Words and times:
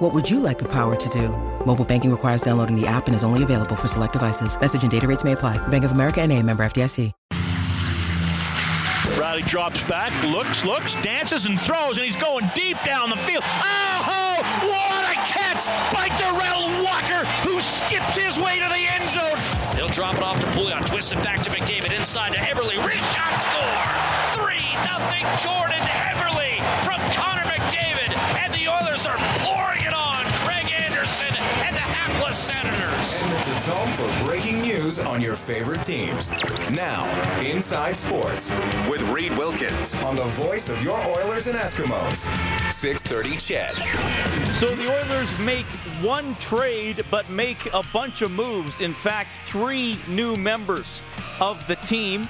What 0.00 0.14
would 0.14 0.30
you 0.30 0.40
like 0.40 0.58
the 0.58 0.68
power 0.72 0.96
to 0.96 1.08
do? 1.10 1.28
Mobile 1.66 1.84
banking 1.84 2.10
requires 2.10 2.40
downloading 2.40 2.74
the 2.74 2.86
app 2.86 3.06
and 3.06 3.14
is 3.14 3.22
only 3.22 3.42
available 3.42 3.76
for 3.76 3.86
select 3.86 4.14
devices. 4.14 4.58
Message 4.58 4.80
and 4.82 4.90
data 4.90 5.06
rates 5.06 5.24
may 5.24 5.32
apply. 5.32 5.58
Bank 5.68 5.84
of 5.84 5.92
America 5.92 6.22
and 6.22 6.32
a 6.32 6.42
member 6.42 6.64
FDIC. 6.64 7.12
Riley 9.20 9.42
drops 9.42 9.84
back, 9.84 10.10
looks, 10.24 10.64
looks, 10.64 10.94
dances, 11.02 11.44
and 11.44 11.60
throws, 11.60 11.98
and 11.98 12.06
he's 12.06 12.16
going 12.16 12.48
deep 12.54 12.78
down 12.82 13.10
the 13.10 13.16
field. 13.16 13.44
Oh, 13.44 14.40
what 14.64 15.04
a 15.04 15.16
catch 15.28 15.66
by 15.92 16.08
Darrell 16.16 16.82
Walker, 16.82 17.26
who 17.44 17.60
skipped 17.60 18.16
his 18.16 18.40
way 18.40 18.58
to 18.58 18.68
the 18.68 18.82
end 18.96 19.10
zone. 19.10 19.36
He'll 19.76 19.88
drop 19.88 20.16
it 20.16 20.22
off 20.22 20.40
to 20.40 20.46
Pouliot, 20.46 20.86
twist 20.86 21.12
it 21.12 21.22
back 21.22 21.42
to 21.42 21.50
McDavid, 21.50 21.92
inside 21.94 22.32
to 22.32 22.38
Eberle, 22.38 22.72
rim 22.86 22.96
shot, 23.12 23.36
score! 23.36 24.46
3 24.46 24.56
nothing 24.86 25.26
Jordan 25.44 25.84
Eberle 25.84 26.29
Home 33.66 33.92
for 33.92 34.26
breaking 34.26 34.62
news 34.62 34.98
on 34.98 35.20
your 35.20 35.34
favorite 35.34 35.82
teams. 35.82 36.32
Now, 36.70 37.04
Inside 37.40 37.94
Sports 37.94 38.50
with 38.88 39.02
Reed 39.02 39.36
Wilkins 39.36 39.94
on 39.96 40.16
the 40.16 40.24
voice 40.24 40.70
of 40.70 40.82
your 40.82 40.98
Oilers 40.98 41.46
and 41.46 41.58
Eskimos. 41.58 42.24
630 42.72 43.30
Ched. 43.36 44.54
So 44.54 44.74
the 44.74 44.88
Oilers 44.88 45.38
make 45.40 45.66
one 46.00 46.34
trade 46.36 47.04
but 47.10 47.28
make 47.28 47.66
a 47.74 47.82
bunch 47.92 48.22
of 48.22 48.30
moves. 48.30 48.80
In 48.80 48.94
fact, 48.94 49.34
three 49.44 49.98
new 50.08 50.36
members 50.36 51.02
of 51.38 51.66
the 51.66 51.76
team. 51.76 52.28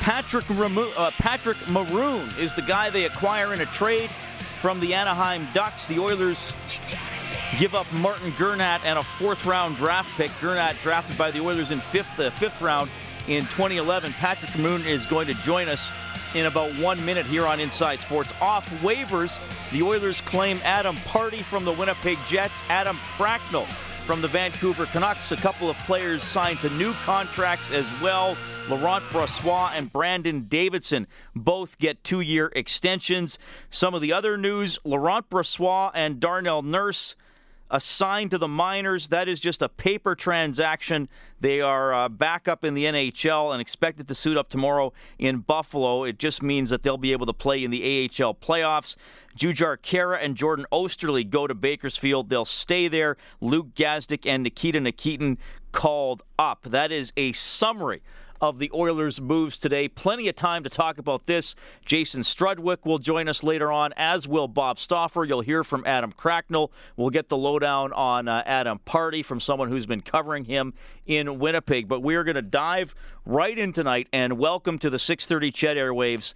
Patrick, 0.00 0.44
uh, 0.50 1.10
Patrick 1.12 1.58
Maroon 1.68 2.28
is 2.40 2.54
the 2.54 2.62
guy 2.62 2.90
they 2.90 3.04
acquire 3.04 3.54
in 3.54 3.60
a 3.60 3.66
trade 3.66 4.10
from 4.60 4.80
the 4.80 4.94
Anaheim 4.94 5.46
Ducks. 5.54 5.86
The 5.86 6.00
Oilers 6.00 6.52
give 7.60 7.74
up 7.74 7.92
Martin 7.92 8.32
Gernat 8.38 8.80
and 8.86 8.98
a 8.98 9.02
fourth 9.02 9.44
round 9.44 9.76
draft 9.76 10.10
pick. 10.16 10.30
Gernat 10.40 10.76
drafted 10.82 11.18
by 11.18 11.30
the 11.30 11.40
Oilers 11.40 11.70
in 11.70 11.78
fifth, 11.78 12.08
the 12.16 12.30
fifth 12.30 12.62
round 12.62 12.88
in 13.28 13.42
2011. 13.42 14.14
Patrick 14.14 14.58
Maroon 14.58 14.82
is 14.86 15.04
going 15.04 15.26
to 15.26 15.34
join 15.42 15.68
us 15.68 15.92
in 16.34 16.46
about 16.46 16.72
one 16.78 17.04
minute 17.04 17.26
here 17.26 17.46
on 17.46 17.60
Inside 17.60 18.00
Sports. 18.00 18.32
Off 18.40 18.66
waivers, 18.80 19.38
the 19.72 19.82
Oilers 19.82 20.22
claim 20.22 20.58
Adam 20.64 20.96
Pardy 20.96 21.42
from 21.42 21.66
the 21.66 21.72
Winnipeg 21.72 22.16
Jets, 22.26 22.62
Adam 22.70 22.96
Cracknell 23.18 23.66
from 24.06 24.22
the 24.22 24.28
Vancouver 24.28 24.86
Canucks. 24.86 25.30
A 25.30 25.36
couple 25.36 25.68
of 25.68 25.76
players 25.80 26.24
signed 26.24 26.60
to 26.60 26.70
new 26.70 26.94
contracts 27.04 27.70
as 27.72 27.86
well. 28.00 28.38
Laurent 28.70 29.04
Brossoit 29.10 29.72
and 29.74 29.92
Brandon 29.92 30.46
Davidson 30.48 31.06
both 31.36 31.76
get 31.76 32.02
two 32.04 32.22
year 32.22 32.50
extensions. 32.56 33.38
Some 33.68 33.92
of 33.92 34.00
the 34.00 34.14
other 34.14 34.38
news 34.38 34.78
Laurent 34.82 35.28
Brossoit 35.28 35.90
and 35.92 36.20
Darnell 36.20 36.62
Nurse 36.62 37.16
assigned 37.70 38.30
to 38.32 38.38
the 38.38 38.48
minors. 38.48 39.08
That 39.08 39.28
is 39.28 39.40
just 39.40 39.62
a 39.62 39.68
paper 39.68 40.14
transaction. 40.14 41.08
They 41.40 41.60
are 41.60 41.94
uh, 41.94 42.08
back 42.08 42.48
up 42.48 42.64
in 42.64 42.74
the 42.74 42.84
NHL 42.84 43.52
and 43.52 43.60
expected 43.60 44.08
to 44.08 44.14
suit 44.14 44.36
up 44.36 44.48
tomorrow 44.48 44.92
in 45.18 45.38
Buffalo. 45.38 46.04
It 46.04 46.18
just 46.18 46.42
means 46.42 46.70
that 46.70 46.82
they'll 46.82 46.98
be 46.98 47.12
able 47.12 47.26
to 47.26 47.32
play 47.32 47.62
in 47.62 47.70
the 47.70 47.82
AHL 47.82 48.34
playoffs. 48.34 48.96
Jujhar 49.36 49.78
Khaira 49.78 50.22
and 50.22 50.36
Jordan 50.36 50.66
Oesterle 50.72 51.28
go 51.28 51.46
to 51.46 51.54
Bakersfield. 51.54 52.28
They'll 52.28 52.44
stay 52.44 52.88
there. 52.88 53.16
Luke 53.40 53.74
Gazdic 53.74 54.26
and 54.26 54.42
Nikita 54.42 54.80
Nikitin 54.80 55.38
called 55.72 56.22
up. 56.38 56.62
That 56.64 56.90
is 56.90 57.12
a 57.16 57.32
summary 57.32 58.02
of 58.40 58.58
the 58.58 58.70
Oilers' 58.74 59.20
moves 59.20 59.58
today. 59.58 59.88
Plenty 59.88 60.28
of 60.28 60.36
time 60.36 60.62
to 60.64 60.70
talk 60.70 60.98
about 60.98 61.26
this. 61.26 61.54
Jason 61.84 62.22
Strudwick 62.22 62.84
will 62.84 62.98
join 62.98 63.28
us 63.28 63.42
later 63.42 63.70
on, 63.70 63.92
as 63.96 64.26
will 64.26 64.48
Bob 64.48 64.78
Stauffer. 64.78 65.24
You'll 65.24 65.40
hear 65.40 65.62
from 65.62 65.86
Adam 65.86 66.12
Cracknell. 66.12 66.72
We'll 66.96 67.10
get 67.10 67.28
the 67.28 67.36
lowdown 67.36 67.92
on 67.92 68.28
uh, 68.28 68.42
Adam 68.46 68.80
Pardy 68.86 69.24
from 69.24 69.40
someone 69.40 69.68
who's 69.68 69.86
been 69.86 70.02
covering 70.02 70.44
him 70.44 70.74
in 71.06 71.38
Winnipeg. 71.38 71.88
But 71.88 72.00
we 72.00 72.14
are 72.14 72.24
going 72.24 72.36
to 72.36 72.42
dive 72.42 72.94
right 73.26 73.58
in 73.58 73.72
tonight 73.72 74.08
and 74.12 74.38
welcome 74.38 74.78
to 74.78 74.90
the 74.90 74.98
630 74.98 75.52
Ched 75.52 75.76
Airwaves 75.76 76.34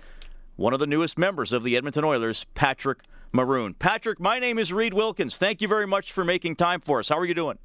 one 0.57 0.73
of 0.73 0.81
the 0.81 0.87
newest 0.87 1.19
members 1.19 1.53
of 1.53 1.65
the 1.65 1.77
Edmonton 1.77 2.05
Oilers, 2.05 2.47
Patrick 2.55 3.01
Maroon. 3.33 3.75
Patrick, 3.75 4.21
my 4.21 4.39
name 4.39 4.59
is 4.59 4.73
Reed 4.73 4.95
Wilkins. 4.95 5.37
Thank 5.37 5.61
you 5.61 5.69
very 5.69 5.87
much 5.87 6.13
for 6.13 6.25
making 6.25 6.57
time 6.57 6.81
for 6.81 7.01
us. 7.01 7.09
How 7.09 7.19
are 7.19 7.25
you 7.25 7.35
doing? 7.35 7.59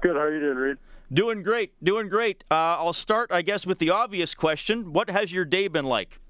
Good. 0.00 0.16
How 0.16 0.22
are 0.22 0.34
you 0.34 0.40
doing, 0.40 0.56
Reed? 0.56 0.76
Doing 1.12 1.42
great, 1.42 1.72
doing 1.82 2.08
great. 2.08 2.44
Uh, 2.50 2.54
I'll 2.54 2.92
start, 2.92 3.32
I 3.32 3.42
guess, 3.42 3.66
with 3.66 3.78
the 3.78 3.90
obvious 3.90 4.34
question. 4.34 4.92
What 4.92 5.10
has 5.10 5.32
your 5.32 5.44
day 5.44 5.66
been 5.66 5.86
like? 5.86 6.20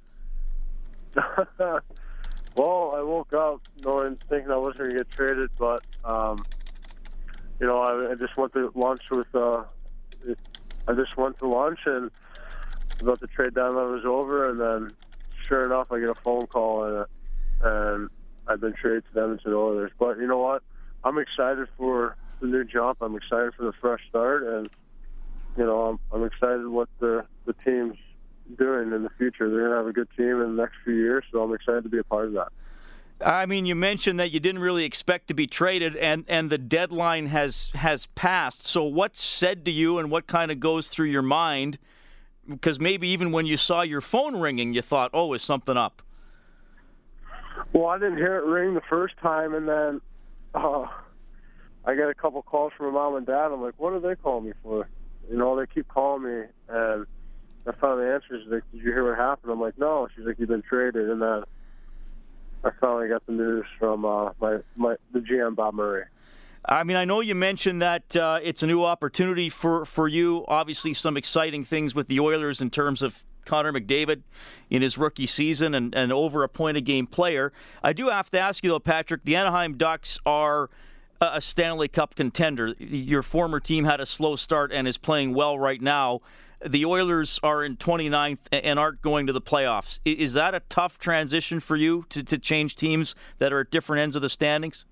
well, 1.58 2.94
I 2.94 3.02
woke 3.02 3.32
up 3.34 3.60
knowing, 3.84 4.18
thinking 4.28 4.50
I 4.50 4.56
wasn't 4.56 4.78
going 4.78 4.90
to 4.92 4.96
get 4.96 5.10
traded, 5.10 5.50
but 5.58 5.82
um, 6.04 6.44
you 7.58 7.66
know, 7.66 7.80
I, 7.80 8.12
I 8.12 8.14
just 8.14 8.36
went 8.36 8.54
to 8.54 8.72
lunch 8.74 9.02
with. 9.10 9.26
Uh, 9.34 9.64
I 10.88 10.94
just 10.94 11.16
went 11.16 11.38
to 11.38 11.46
lunch 11.46 11.80
and 11.84 12.10
about 13.00 13.20
the 13.20 13.26
trade 13.26 13.54
deadline 13.54 13.92
was 13.92 14.04
over, 14.04 14.48
and 14.48 14.60
then 14.60 14.96
sure 15.46 15.66
enough, 15.66 15.92
I 15.92 16.00
get 16.00 16.08
a 16.08 16.14
phone 16.14 16.46
call 16.46 16.84
and, 16.84 17.06
and 17.62 18.10
I've 18.46 18.60
been 18.60 18.72
traded 18.72 19.04
to 19.08 19.14
the 19.14 19.22
Edmonton 19.22 19.52
Oilers. 19.52 19.92
But 19.98 20.18
you 20.18 20.26
know 20.26 20.38
what? 20.38 20.62
I'm 21.04 21.18
excited 21.18 21.68
for 21.76 22.16
the 22.40 22.46
new 22.46 22.64
jump. 22.64 22.98
I'm 23.00 23.16
excited 23.16 23.54
for 23.54 23.64
the 23.64 23.72
fresh 23.80 24.00
start, 24.08 24.42
and 24.42 24.70
you 25.56 25.64
know, 25.64 25.82
I'm, 25.82 25.98
I'm 26.12 26.24
excited 26.24 26.66
what 26.66 26.88
the 26.98 27.24
the 27.46 27.54
team's 27.64 27.96
doing 28.58 28.92
in 28.92 29.02
the 29.02 29.10
future. 29.18 29.50
They're 29.50 29.70
to 29.70 29.76
have 29.76 29.86
a 29.86 29.92
good 29.92 30.08
team 30.16 30.40
in 30.40 30.56
the 30.56 30.62
next 30.62 30.74
few 30.84 30.94
years, 30.94 31.24
so 31.30 31.42
I'm 31.42 31.54
excited 31.54 31.84
to 31.84 31.88
be 31.88 31.98
a 31.98 32.04
part 32.04 32.26
of 32.26 32.32
that. 32.32 32.48
I 33.24 33.44
mean, 33.44 33.66
you 33.66 33.74
mentioned 33.74 34.18
that 34.18 34.30
you 34.30 34.40
didn't 34.40 34.62
really 34.62 34.84
expect 34.84 35.28
to 35.28 35.34
be 35.34 35.46
traded, 35.46 35.94
and, 35.96 36.24
and 36.26 36.48
the 36.48 36.56
deadline 36.56 37.26
has 37.26 37.70
has 37.74 38.06
passed. 38.06 38.66
So, 38.66 38.82
what's 38.84 39.22
said 39.22 39.64
to 39.66 39.70
you, 39.70 39.98
and 39.98 40.10
what 40.10 40.26
kind 40.26 40.50
of 40.50 40.58
goes 40.58 40.88
through 40.88 41.08
your 41.08 41.22
mind? 41.22 41.78
Because 42.48 42.80
maybe 42.80 43.08
even 43.08 43.30
when 43.30 43.46
you 43.46 43.56
saw 43.56 43.82
your 43.82 44.00
phone 44.00 44.40
ringing, 44.40 44.72
you 44.72 44.80
thought, 44.80 45.10
"Oh, 45.12 45.34
is 45.34 45.42
something 45.42 45.76
up?" 45.76 46.02
Well, 47.72 47.86
I 47.86 47.98
didn't 47.98 48.16
hear 48.16 48.36
it 48.36 48.44
ring 48.44 48.74
the 48.74 48.80
first 48.88 49.16
time, 49.18 49.54
and 49.54 49.68
then 49.68 50.00
uh, 50.54 50.86
I 51.84 51.94
get 51.94 52.08
a 52.08 52.14
couple 52.14 52.42
calls 52.42 52.72
from 52.76 52.86
my 52.86 52.92
mom 52.92 53.16
and 53.16 53.26
dad. 53.26 53.52
I'm 53.52 53.60
like, 53.60 53.74
what 53.78 53.92
are 53.92 54.00
they 54.00 54.14
calling 54.14 54.46
me 54.46 54.52
for? 54.62 54.88
You 55.30 55.36
know, 55.38 55.58
they 55.58 55.66
keep 55.66 55.88
calling 55.88 56.24
me, 56.24 56.42
and 56.68 57.06
I 57.66 57.72
finally 57.80 58.06
answered. 58.06 58.40
She's 58.42 58.52
like, 58.52 58.64
did 58.72 58.82
you 58.82 58.92
hear 58.92 59.08
what 59.08 59.18
happened? 59.18 59.52
I'm 59.52 59.60
like, 59.60 59.78
no. 59.78 60.08
She's 60.14 60.26
like, 60.26 60.38
you've 60.38 60.48
been 60.48 60.62
traded, 60.62 61.08
and 61.08 61.22
then 61.22 61.44
I 62.64 62.70
finally 62.80 63.08
got 63.08 63.24
the 63.26 63.32
news 63.32 63.64
from 63.78 64.04
uh, 64.04 64.32
my 64.40 64.58
my 64.76 64.96
the 65.12 65.20
GM 65.20 65.56
Bob 65.56 65.74
Murray. 65.74 66.04
I 66.64 66.84
mean, 66.84 66.96
I 66.96 67.06
know 67.06 67.20
you 67.20 67.34
mentioned 67.34 67.80
that 67.80 68.14
uh, 68.14 68.38
it's 68.42 68.62
a 68.62 68.66
new 68.66 68.84
opportunity 68.84 69.48
for, 69.48 69.86
for 69.86 70.06
you. 70.06 70.44
Obviously, 70.46 70.92
some 70.92 71.16
exciting 71.16 71.64
things 71.64 71.94
with 71.94 72.08
the 72.08 72.20
Oilers 72.20 72.60
in 72.60 72.68
terms 72.68 73.00
of 73.00 73.24
Connor 73.46 73.72
McDavid 73.72 74.22
in 74.68 74.82
his 74.82 74.98
rookie 74.98 75.26
season 75.26 75.74
and, 75.74 75.94
and 75.94 76.12
over 76.12 76.42
a 76.42 76.48
point 76.48 76.76
a 76.76 76.82
game 76.82 77.06
player. 77.06 77.52
I 77.82 77.94
do 77.94 78.10
have 78.10 78.30
to 78.32 78.38
ask 78.38 78.62
you, 78.62 78.70
though, 78.70 78.78
Patrick, 78.78 79.24
the 79.24 79.36
Anaheim 79.36 79.78
Ducks 79.78 80.18
are 80.26 80.68
a 81.20 81.40
Stanley 81.40 81.88
Cup 81.88 82.14
contender. 82.14 82.74
Your 82.78 83.22
former 83.22 83.60
team 83.60 83.84
had 83.84 84.00
a 84.00 84.06
slow 84.06 84.36
start 84.36 84.72
and 84.72 84.88
is 84.88 84.96
playing 84.96 85.34
well 85.34 85.58
right 85.58 85.80
now. 85.80 86.20
The 86.66 86.84
Oilers 86.84 87.40
are 87.42 87.64
in 87.64 87.76
29th 87.76 88.38
and 88.52 88.78
aren't 88.78 89.00
going 89.02 89.26
to 89.26 89.32
the 89.32 89.40
playoffs. 89.40 89.98
Is 90.04 90.34
that 90.34 90.54
a 90.54 90.60
tough 90.60 90.98
transition 90.98 91.60
for 91.60 91.76
you 91.76 92.04
to, 92.10 92.22
to 92.22 92.38
change 92.38 92.74
teams 92.74 93.14
that 93.38 93.52
are 93.52 93.60
at 93.60 93.70
different 93.70 94.02
ends 94.02 94.16
of 94.16 94.22
the 94.22 94.28
standings? 94.28 94.84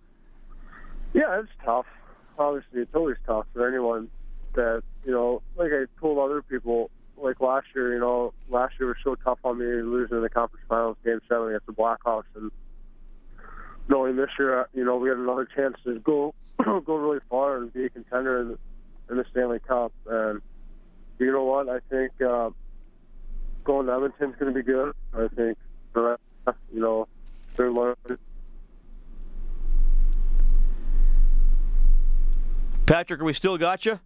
Yeah, 1.12 1.40
it's 1.40 1.50
tough. 1.64 1.86
Obviously, 2.38 2.82
it's 2.82 2.94
always 2.94 3.16
tough 3.26 3.46
for 3.52 3.66
anyone 3.66 4.08
that, 4.54 4.82
you 5.04 5.12
know, 5.12 5.42
like 5.56 5.70
I 5.72 5.84
told 6.00 6.18
other 6.18 6.42
people, 6.42 6.90
like 7.16 7.40
last 7.40 7.66
year, 7.74 7.92
you 7.92 8.00
know, 8.00 8.32
last 8.48 8.74
year 8.78 8.88
was 8.88 8.96
so 9.02 9.14
tough 9.16 9.38
on 9.44 9.58
me 9.58 9.64
losing 9.64 10.18
in 10.18 10.22
the 10.22 10.30
conference 10.30 10.64
finals, 10.68 10.96
game 11.04 11.20
seven 11.28 11.48
against 11.48 11.66
the 11.66 11.72
Blackhawks. 11.72 12.24
And 12.34 12.50
knowing 13.88 14.16
this 14.16 14.30
year, 14.38 14.68
you 14.74 14.84
know, 14.84 14.96
we 14.96 15.08
had 15.08 15.18
another 15.18 15.46
chance 15.46 15.76
to 15.84 15.98
go 16.00 16.34
go 16.64 16.96
really 16.96 17.20
far 17.30 17.56
and 17.56 17.72
be 17.72 17.86
a 17.86 17.88
contender 17.88 18.40
in, 18.40 18.58
in 19.10 19.16
the 19.16 19.24
Stanley 19.30 19.60
Cup. 19.60 19.92
And 20.06 20.40
you 21.18 21.32
know 21.32 21.44
what? 21.44 21.68
I 21.68 21.80
think 21.90 22.12
uh, 22.20 22.50
going 23.64 23.86
to 23.86 23.92
Edmonton's 23.92 24.36
going 24.38 24.52
to 24.52 24.58
be 24.58 24.62
good. 24.62 24.94
I 25.14 25.28
think, 25.28 25.58
you 25.94 26.80
know, 26.80 27.08
they're 27.56 27.72
learning. 27.72 27.96
Patrick, 32.86 33.20
are 33.20 33.24
we 33.24 33.32
still 33.34 33.58
got 33.58 33.84
you? 33.84 34.00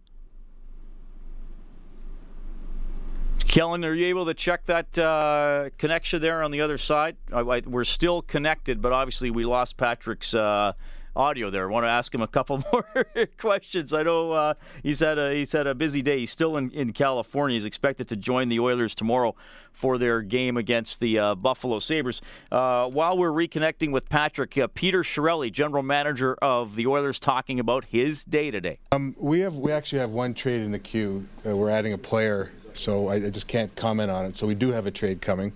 Kellen, 3.53 3.85
are 3.85 3.93
you 3.93 4.07
able 4.07 4.25
to 4.25 4.33
check 4.33 4.65
that 4.65 4.97
uh, 4.97 5.69
connection 5.77 6.19
there 6.23 6.41
on 6.41 6.49
the 6.49 6.61
other 6.61 6.79
side? 6.79 7.17
I, 7.31 7.41
I, 7.41 7.61
we're 7.63 7.83
still 7.83 8.23
connected, 8.23 8.81
but 8.81 8.91
obviously 8.91 9.29
we 9.29 9.45
lost 9.45 9.77
Patrick's 9.77 10.33
uh, 10.33 10.73
audio 11.15 11.51
there. 11.51 11.69
I 11.69 11.71
want 11.71 11.85
to 11.85 11.89
ask 11.89 12.11
him 12.11 12.23
a 12.23 12.27
couple 12.27 12.63
more 12.73 13.05
questions. 13.37 13.93
I 13.93 14.01
know 14.01 14.31
uh, 14.31 14.53
he's 14.81 15.01
had 15.01 15.19
a 15.19 15.35
he's 15.35 15.51
had 15.51 15.67
a 15.67 15.75
busy 15.75 16.01
day. 16.01 16.21
He's 16.21 16.31
still 16.31 16.57
in, 16.57 16.71
in 16.71 16.93
California. 16.93 17.53
He's 17.55 17.65
expected 17.65 18.07
to 18.07 18.15
join 18.15 18.49
the 18.49 18.59
Oilers 18.59 18.95
tomorrow 18.95 19.35
for 19.71 19.99
their 19.99 20.23
game 20.23 20.57
against 20.57 20.99
the 20.99 21.19
uh, 21.19 21.35
Buffalo 21.35 21.77
Sabres. 21.77 22.23
Uh, 22.51 22.87
while 22.87 23.15
we're 23.15 23.29
reconnecting 23.29 23.91
with 23.91 24.09
Patrick, 24.09 24.57
uh, 24.57 24.67
Peter 24.73 25.03
Chiarelli, 25.03 25.51
general 25.51 25.83
manager 25.83 26.33
of 26.41 26.75
the 26.75 26.87
Oilers, 26.87 27.19
talking 27.19 27.59
about 27.59 27.85
his 27.85 28.23
day 28.23 28.49
today. 28.49 28.79
Um, 28.91 29.15
we 29.19 29.41
have 29.41 29.57
we 29.57 29.71
actually 29.71 29.99
have 29.99 30.09
one 30.09 30.33
trade 30.33 30.61
in 30.61 30.71
the 30.71 30.79
queue. 30.79 31.27
Uh, 31.45 31.55
we're 31.55 31.69
adding 31.69 31.93
a 31.93 31.99
player, 31.99 32.51
so 32.77 33.07
I, 33.07 33.15
I, 33.15 33.29
just 33.29 33.47
can't 33.47 33.75
comment 33.75 34.11
on 34.11 34.25
it. 34.25 34.35
So 34.35 34.47
we 34.47 34.55
do 34.55 34.71
have 34.71 34.85
a 34.85 34.91
trade 34.91 35.21
coming. 35.21 35.53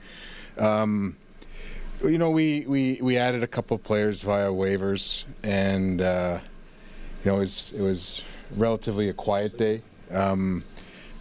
Um, 0.58 1.16
you 2.04 2.18
know, 2.18 2.30
we, 2.30 2.66
we, 2.68 3.00
we 3.02 3.18
added 3.18 3.44
a 3.44 3.48
couple 3.48 3.78
players 3.78 4.22
via 4.22 4.50
waivers, 4.50 5.26
and 5.44 6.02
uh, 6.02 6.40
you 7.24 7.32
know, 7.32 7.38
it 7.38 7.40
was 7.42 7.74
it 7.74 7.82
was 7.82 8.22
relatively 8.56 9.10
a 9.10 9.14
quiet 9.14 9.58
day. 9.58 9.82
Um, 10.12 10.64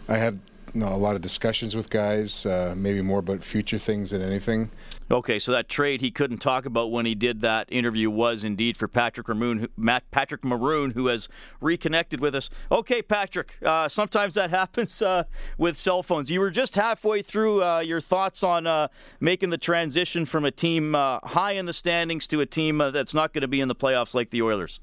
I 0.07 0.17
had 0.17 0.39
you 0.73 0.81
know, 0.81 0.89
a 0.89 0.97
lot 0.97 1.15
of 1.15 1.21
discussions 1.21 1.75
with 1.75 1.89
guys, 1.89 2.45
uh, 2.45 2.75
maybe 2.77 3.01
more 3.01 3.19
about 3.19 3.43
future 3.43 3.79
things 3.79 4.11
than 4.11 4.21
anything. 4.21 4.69
Okay, 5.09 5.39
so 5.39 5.53
that 5.53 5.69
trade 5.69 6.01
he 6.01 6.11
couldn't 6.11 6.39
talk 6.39 6.65
about 6.65 6.91
when 6.91 7.05
he 7.05 7.15
did 7.15 7.39
that 7.39 7.71
interview 7.71 8.09
was 8.09 8.43
indeed 8.43 8.75
for 8.75 8.89
Patrick 8.89 9.29
Maroon, 9.29 9.69
Matt 9.77 10.09
Patrick 10.11 10.43
Maroon, 10.43 10.91
who 10.91 11.07
has 11.07 11.29
reconnected 11.61 12.19
with 12.19 12.35
us. 12.35 12.49
Okay, 12.69 13.01
Patrick, 13.01 13.53
uh, 13.65 13.87
sometimes 13.87 14.33
that 14.33 14.49
happens 14.59 15.01
uh, 15.01 15.23
with 15.57 15.77
cell 15.77 16.03
phones. 16.03 16.29
You 16.29 16.41
were 16.41 16.51
just 16.51 16.75
halfway 16.75 17.21
through 17.21 17.63
uh, 17.63 17.79
your 17.79 18.01
thoughts 18.01 18.43
on 18.43 18.67
uh, 18.67 18.89
making 19.21 19.49
the 19.49 19.57
transition 19.57 20.25
from 20.25 20.43
a 20.43 20.51
team 20.51 20.93
uh, 20.93 21.19
high 21.23 21.53
in 21.53 21.67
the 21.67 21.73
standings 21.73 22.27
to 22.27 22.41
a 22.41 22.45
team 22.45 22.81
uh, 22.81 22.91
that's 22.91 23.13
not 23.13 23.31
going 23.31 23.43
to 23.43 23.47
be 23.47 23.61
in 23.61 23.69
the 23.69 23.75
playoffs 23.75 24.13
like 24.13 24.31
the 24.31 24.41
Oilers. 24.41 24.81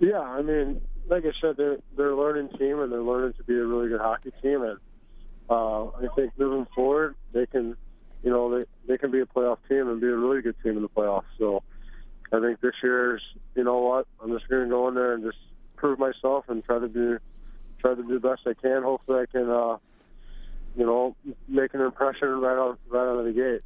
Yeah, 0.00 0.20
I 0.20 0.40
mean, 0.40 0.80
like 1.06 1.24
I 1.24 1.32
said, 1.40 1.58
they're 1.58 1.78
they're 1.96 2.10
a 2.10 2.16
learning 2.16 2.48
team 2.58 2.80
and 2.80 2.90
they're 2.90 3.02
learning 3.02 3.34
to 3.34 3.44
be 3.44 3.54
a 3.54 3.64
really 3.64 3.88
good 3.90 4.00
hockey 4.00 4.32
team, 4.42 4.62
and 4.62 4.78
I 5.50 6.06
think 6.14 6.32
moving 6.38 6.66
forward 6.74 7.14
they 7.32 7.46
can 7.46 7.76
you 8.26 8.32
know, 8.32 8.58
they 8.58 8.64
they 8.88 8.98
can 8.98 9.12
be 9.12 9.20
a 9.20 9.24
playoff 9.24 9.58
team 9.68 9.88
and 9.88 10.00
be 10.00 10.08
a 10.08 10.16
really 10.16 10.42
good 10.42 10.56
team 10.60 10.76
in 10.76 10.82
the 10.82 10.88
playoffs. 10.88 11.30
So 11.38 11.62
I 12.32 12.40
think 12.40 12.60
this 12.60 12.74
year's, 12.82 13.22
you 13.54 13.62
know 13.62 13.78
what, 13.78 14.08
I'm 14.20 14.36
just 14.36 14.48
going 14.48 14.64
to 14.64 14.68
go 14.68 14.88
in 14.88 14.96
there 14.96 15.14
and 15.14 15.22
just 15.22 15.38
prove 15.76 16.00
myself 16.00 16.46
and 16.48 16.64
try 16.64 16.80
to 16.80 16.88
do 16.88 17.20
try 17.78 17.94
to 17.94 18.02
do 18.02 18.18
the 18.18 18.28
best 18.28 18.40
I 18.44 18.54
can. 18.54 18.82
Hopefully, 18.82 19.20
I 19.20 19.26
can, 19.26 19.48
uh, 19.48 19.76
you 20.76 20.84
know, 20.84 21.14
make 21.46 21.72
an 21.74 21.80
impression 21.80 22.40
right 22.40 22.58
out 22.58 22.80
right 22.88 23.08
out 23.08 23.20
of 23.20 23.26
the 23.26 23.32
gate. 23.32 23.62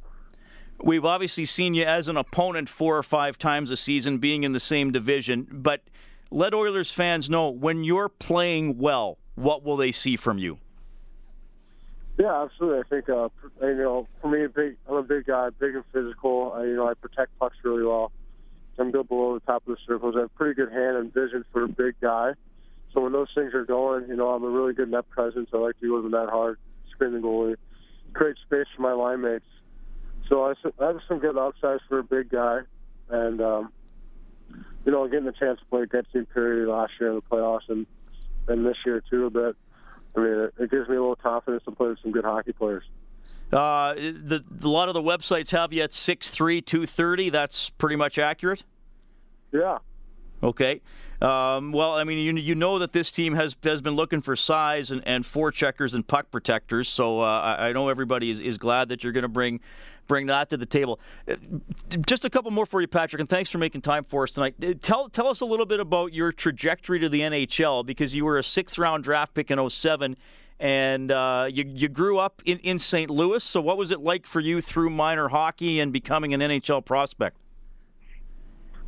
We've 0.83 1.05
obviously 1.05 1.45
seen 1.45 1.73
you 1.73 1.83
as 1.83 2.07
an 2.07 2.15
opponent 2.15 2.69
four 2.69 2.95
or 2.95 3.03
five 3.03 3.39
times 3.39 3.71
a 3.71 3.77
season, 3.77 4.19
being 4.19 4.43
in 4.43 4.51
the 4.51 4.59
same 4.59 4.91
division. 4.91 5.47
But 5.51 5.81
let 6.29 6.53
Oilers 6.53 6.91
fans 6.91 7.31
know 7.31 7.49
when 7.49 7.83
you're 7.83 8.09
playing 8.09 8.77
well, 8.77 9.17
what 9.33 9.63
will 9.63 9.75
they 9.75 9.91
see 9.91 10.15
from 10.15 10.37
you? 10.37 10.59
Yeah, 12.17 12.43
absolutely. 12.43 12.79
I 12.79 12.83
think 12.89 13.09
uh, 13.09 13.29
you 13.61 13.75
know, 13.77 14.07
for 14.21 14.29
me, 14.29 14.45
big. 14.47 14.77
I'm 14.87 14.95
a 14.95 15.03
big 15.03 15.25
guy, 15.25 15.49
big 15.59 15.75
and 15.75 15.83
physical. 15.93 16.53
I, 16.55 16.65
you 16.65 16.75
know, 16.75 16.87
I 16.87 16.93
protect 16.93 17.37
pucks 17.39 17.55
really 17.63 17.83
well. 17.83 18.11
I'm 18.77 18.91
good 18.91 19.07
below 19.07 19.35
the 19.35 19.41
top 19.41 19.67
of 19.67 19.75
the 19.75 19.77
circles. 19.87 20.15
I 20.17 20.21
have 20.21 20.35
pretty 20.35 20.55
good 20.55 20.71
hand 20.71 20.97
and 20.97 21.13
vision 21.13 21.45
for 21.51 21.63
a 21.63 21.67
big 21.67 21.95
guy. 22.01 22.31
So 22.93 23.01
when 23.01 23.13
those 23.13 23.27
things 23.35 23.53
are 23.53 23.65
going, 23.65 24.07
you 24.07 24.15
know, 24.15 24.29
I'm 24.29 24.43
a 24.43 24.49
really 24.49 24.73
good 24.73 24.89
net 24.89 25.07
presence. 25.09 25.49
I 25.53 25.57
like 25.57 25.79
to 25.79 25.87
go 25.87 26.01
to 26.01 26.09
the 26.09 26.17
net 26.17 26.29
hard, 26.29 26.57
screen 26.91 27.13
the 27.13 27.19
goalie, 27.19 27.55
create 28.13 28.37
space 28.45 28.65
for 28.75 28.81
my 28.81 28.93
line 28.93 29.21
mates. 29.21 29.45
So 30.27 30.43
I, 30.45 30.53
I 30.79 30.87
have 30.87 30.97
some 31.07 31.19
good 31.19 31.37
upsides 31.37 31.81
for 31.87 31.99
a 31.99 32.03
big 32.03 32.29
guy, 32.29 32.61
and 33.09 33.41
um, 33.41 33.71
you 34.85 34.91
know, 34.91 35.07
getting 35.07 35.25
the 35.25 35.33
chance 35.33 35.59
to 35.59 35.65
play 35.65 35.83
against 35.83 36.11
Team 36.11 36.27
Perry 36.33 36.65
last 36.65 36.93
year 36.99 37.09
in 37.09 37.15
the 37.15 37.21
playoffs 37.21 37.69
and 37.69 37.85
and 38.47 38.65
this 38.65 38.77
year 38.85 39.03
too 39.09 39.25
a 39.25 39.29
bit. 39.29 39.55
I 40.15 40.19
mean, 40.19 40.49
it, 40.59 40.71
gives 40.71 40.89
me 40.89 40.95
a 40.95 40.99
little 40.99 41.15
confidence 41.15 41.63
to 41.65 41.71
play 41.71 41.89
with 41.89 41.99
some 42.01 42.11
good 42.11 42.25
hockey 42.25 42.51
players. 42.51 42.83
Uh, 43.51 43.93
the, 43.95 44.43
a 44.61 44.67
lot 44.67 44.87
of 44.87 44.93
the 44.93 45.01
websites 45.01 45.51
have 45.51 45.73
you 45.73 45.83
at 45.83 45.91
6'3", 45.91 46.65
230. 46.65 47.29
That's 47.29 47.69
pretty 47.69 47.95
much 47.95 48.17
accurate? 48.17 48.63
Yeah. 49.51 49.79
Okay. 50.43 50.81
Um, 51.21 51.71
well, 51.71 51.93
I 51.93 52.03
mean, 52.03 52.17
you, 52.17 52.41
you 52.41 52.55
know 52.55 52.79
that 52.79 52.93
this 52.93 53.11
team 53.11 53.35
has 53.35 53.55
has 53.63 53.81
been 53.81 53.95
looking 53.95 54.21
for 54.21 54.35
size 54.35 54.89
and, 54.89 55.03
and 55.05 55.23
forecheckers 55.23 55.93
and 55.93 56.07
puck 56.07 56.31
protectors. 56.31 56.89
So 56.89 57.21
uh, 57.21 57.25
I, 57.25 57.69
I 57.69 57.73
know 57.73 57.89
everybody 57.89 58.31
is, 58.31 58.39
is 58.39 58.57
glad 58.57 58.89
that 58.89 59.03
you're 59.03 59.13
going 59.13 59.21
to 59.21 59.27
bring 59.27 59.59
bring 60.11 60.25
that 60.25 60.49
to 60.49 60.57
the 60.57 60.65
table. 60.65 60.99
Uh, 61.25 61.35
just 62.05 62.25
a 62.25 62.29
couple 62.29 62.51
more 62.51 62.65
for 62.65 62.81
you, 62.81 62.87
Patrick, 62.87 63.21
and 63.21 63.29
thanks 63.29 63.49
for 63.49 63.59
making 63.59 63.79
time 63.79 64.03
for 64.03 64.23
us 64.23 64.31
tonight. 64.31 64.55
Uh, 64.61 64.73
tell 64.81 65.07
tell 65.07 65.27
us 65.27 65.39
a 65.39 65.45
little 65.45 65.65
bit 65.65 65.79
about 65.79 66.11
your 66.11 66.33
trajectory 66.33 66.99
to 66.99 67.07
the 67.07 67.21
NHL 67.21 67.85
because 67.85 68.13
you 68.13 68.25
were 68.25 68.37
a 68.37 68.43
sixth 68.43 68.77
round 68.77 69.05
draft 69.05 69.33
pick 69.33 69.49
in 69.49 69.69
07 69.69 70.17
and 70.59 71.13
uh, 71.13 71.47
you, 71.49 71.63
you 71.65 71.87
grew 71.87 72.19
up 72.19 72.41
in, 72.43 72.59
in 72.59 72.77
St. 72.77 73.09
Louis. 73.09 73.41
So, 73.41 73.61
what 73.61 73.77
was 73.77 73.91
it 73.91 74.01
like 74.01 74.27
for 74.27 74.41
you 74.41 74.59
through 74.59 74.89
minor 74.89 75.29
hockey 75.29 75.79
and 75.79 75.93
becoming 75.93 76.33
an 76.33 76.41
NHL 76.41 76.83
prospect? 76.83 77.37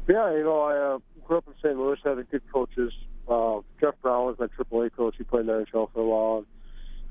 Yeah, 0.10 0.36
you 0.36 0.44
know, 0.44 0.60
I 0.60 0.78
uh, 0.78 1.00
grew 1.26 1.38
up 1.38 1.48
in 1.48 1.54
St. 1.64 1.78
Louis, 1.78 1.98
had 2.04 2.18
a 2.18 2.24
good 2.24 2.44
coaches. 2.52 2.92
Uh, 3.30 3.62
Jeff 3.80 3.96
Brown 4.02 4.26
was 4.26 4.36
my 4.38 4.48
AAA 4.48 4.94
coach. 4.94 5.16
He 5.18 5.24
played 5.24 5.42
in 5.42 5.48
the 5.48 5.54
NHL 5.54 5.90
for 5.94 6.02
a 6.02 6.06
while. 6.06 6.46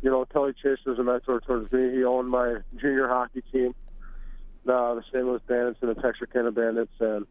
You 0.03 0.11
know, 0.11 0.25
Kelly 0.26 0.53
Chase 0.61 0.79
was 0.85 0.99
a 0.99 1.05
mentor 1.05 1.41
towards 1.41 1.73
me. 1.73 1.93
He 1.93 2.05
owned 2.05 2.29
my 2.29 2.56
junior 2.76 3.09
hockey 3.09 3.43
team, 3.53 3.73
uh, 4.69 4.94
the 4.94 5.03
St. 5.12 5.25
Louis 5.25 5.41
Bandits 5.47 5.79
and 5.82 5.94
the 5.94 6.00
Texarkana 6.00 6.53
Bandits. 6.53 6.93
And, 7.00 7.26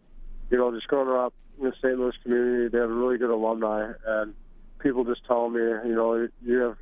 you 0.50 0.58
know, 0.58 0.72
just 0.74 0.88
growing 0.88 1.10
up 1.10 1.34
in 1.60 1.66
the 1.66 1.74
St. 1.82 1.98
Louis 1.98 2.16
community, 2.24 2.70
they 2.70 2.80
have 2.80 2.90
a 2.90 2.94
really 2.94 3.18
good 3.18 3.30
alumni. 3.30 3.92
And 4.06 4.34
people 4.80 5.04
just 5.04 5.26
tell 5.26 5.50
me, 5.50 5.62
you 5.62 5.96
know, 5.96 6.28
you 6.44 6.58
have 6.60 6.78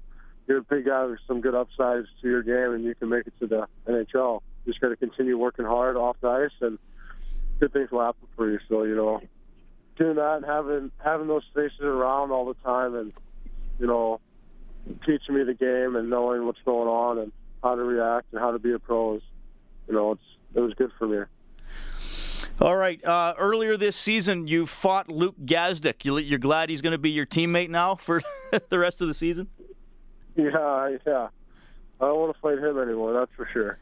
you're 0.49 0.57
a 0.57 0.63
big 0.63 0.85
guy 0.85 1.05
with 1.05 1.19
some 1.27 1.41
good 1.41 1.53
upsides 1.53 2.07
to 2.23 2.27
your 2.27 2.41
game, 2.41 2.73
and 2.73 2.83
you 2.83 2.95
can 2.95 3.07
make 3.07 3.27
it 3.27 3.33
to 3.39 3.45
the 3.45 3.67
NHL. 3.87 4.41
Just 4.65 4.81
got 4.81 4.89
to 4.89 4.95
continue 4.95 5.37
working 5.37 5.63
hard 5.63 5.95
off 5.95 6.17
the 6.21 6.27
ice, 6.27 6.51
and 6.61 6.79
good 7.59 7.71
things 7.71 7.91
will 7.91 8.01
happen 8.01 8.27
for 8.35 8.49
you. 8.49 8.57
So, 8.67 8.81
you 8.83 8.95
know, 8.95 9.21
doing 9.95 10.15
that 10.15 10.37
and 10.37 10.45
having 10.45 10.91
having 10.97 11.27
those 11.27 11.43
faces 11.53 11.81
around 11.81 12.31
all 12.31 12.45
the 12.45 12.55
time, 12.65 12.95
and 12.95 13.13
you 13.79 13.85
know, 13.85 14.19
teaching 15.05 15.35
me 15.35 15.43
the 15.43 15.53
game 15.53 15.95
and 15.95 16.09
knowing 16.09 16.47
what's 16.47 16.61
going 16.65 16.87
on 16.87 17.19
and 17.19 17.31
how 17.61 17.75
to 17.75 17.83
react 17.83 18.27
and 18.31 18.41
how 18.41 18.51
to 18.51 18.57
be 18.57 18.73
a 18.73 18.79
pro 18.79 19.17
is, 19.17 19.21
you 19.89 19.95
know, 19.95 20.11
it's 20.11 20.21
it 20.55 20.59
was 20.61 20.73
good 20.75 20.91
for 20.97 21.07
me. 21.07 21.19
All 22.61 22.75
right. 22.75 23.03
Uh, 23.03 23.33
earlier 23.37 23.77
this 23.77 23.95
season, 23.95 24.47
you 24.47 24.65
fought 24.65 25.09
Luke 25.09 25.35
Gazdic. 25.45 26.05
You, 26.05 26.35
are 26.35 26.37
glad 26.37 26.69
he's 26.69 26.81
going 26.81 26.91
to 26.91 26.97
be 26.97 27.11
your 27.11 27.25
teammate 27.25 27.69
now 27.69 27.95
for 27.95 28.21
the 28.69 28.79
rest 28.79 29.01
of 29.01 29.07
the 29.07 29.13
season? 29.13 29.47
Yeah, 30.35 30.97
yeah. 31.05 31.27
I 32.01 32.05
don't 32.05 32.17
want 32.17 32.33
to 32.33 32.39
fight 32.39 32.57
him 32.59 32.79
anymore. 32.79 33.13
That's 33.13 33.31
for 33.35 33.49
sure. 33.51 33.79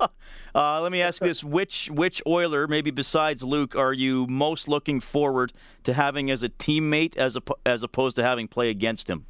uh, 0.54 0.80
let 0.80 0.90
me 0.90 1.02
ask 1.02 1.20
this: 1.20 1.44
which 1.44 1.90
which 1.90 2.22
Oiler, 2.26 2.66
maybe 2.66 2.90
besides 2.90 3.42
Luke, 3.42 3.76
are 3.76 3.92
you 3.92 4.26
most 4.26 4.68
looking 4.68 5.00
forward 5.00 5.52
to 5.84 5.92
having 5.92 6.30
as 6.30 6.42
a 6.42 6.48
teammate, 6.48 7.18
as 7.18 7.36
a, 7.36 7.42
as 7.66 7.82
opposed 7.82 8.16
to 8.16 8.22
having 8.22 8.48
play 8.48 8.70
against 8.70 9.10
him? 9.10 9.26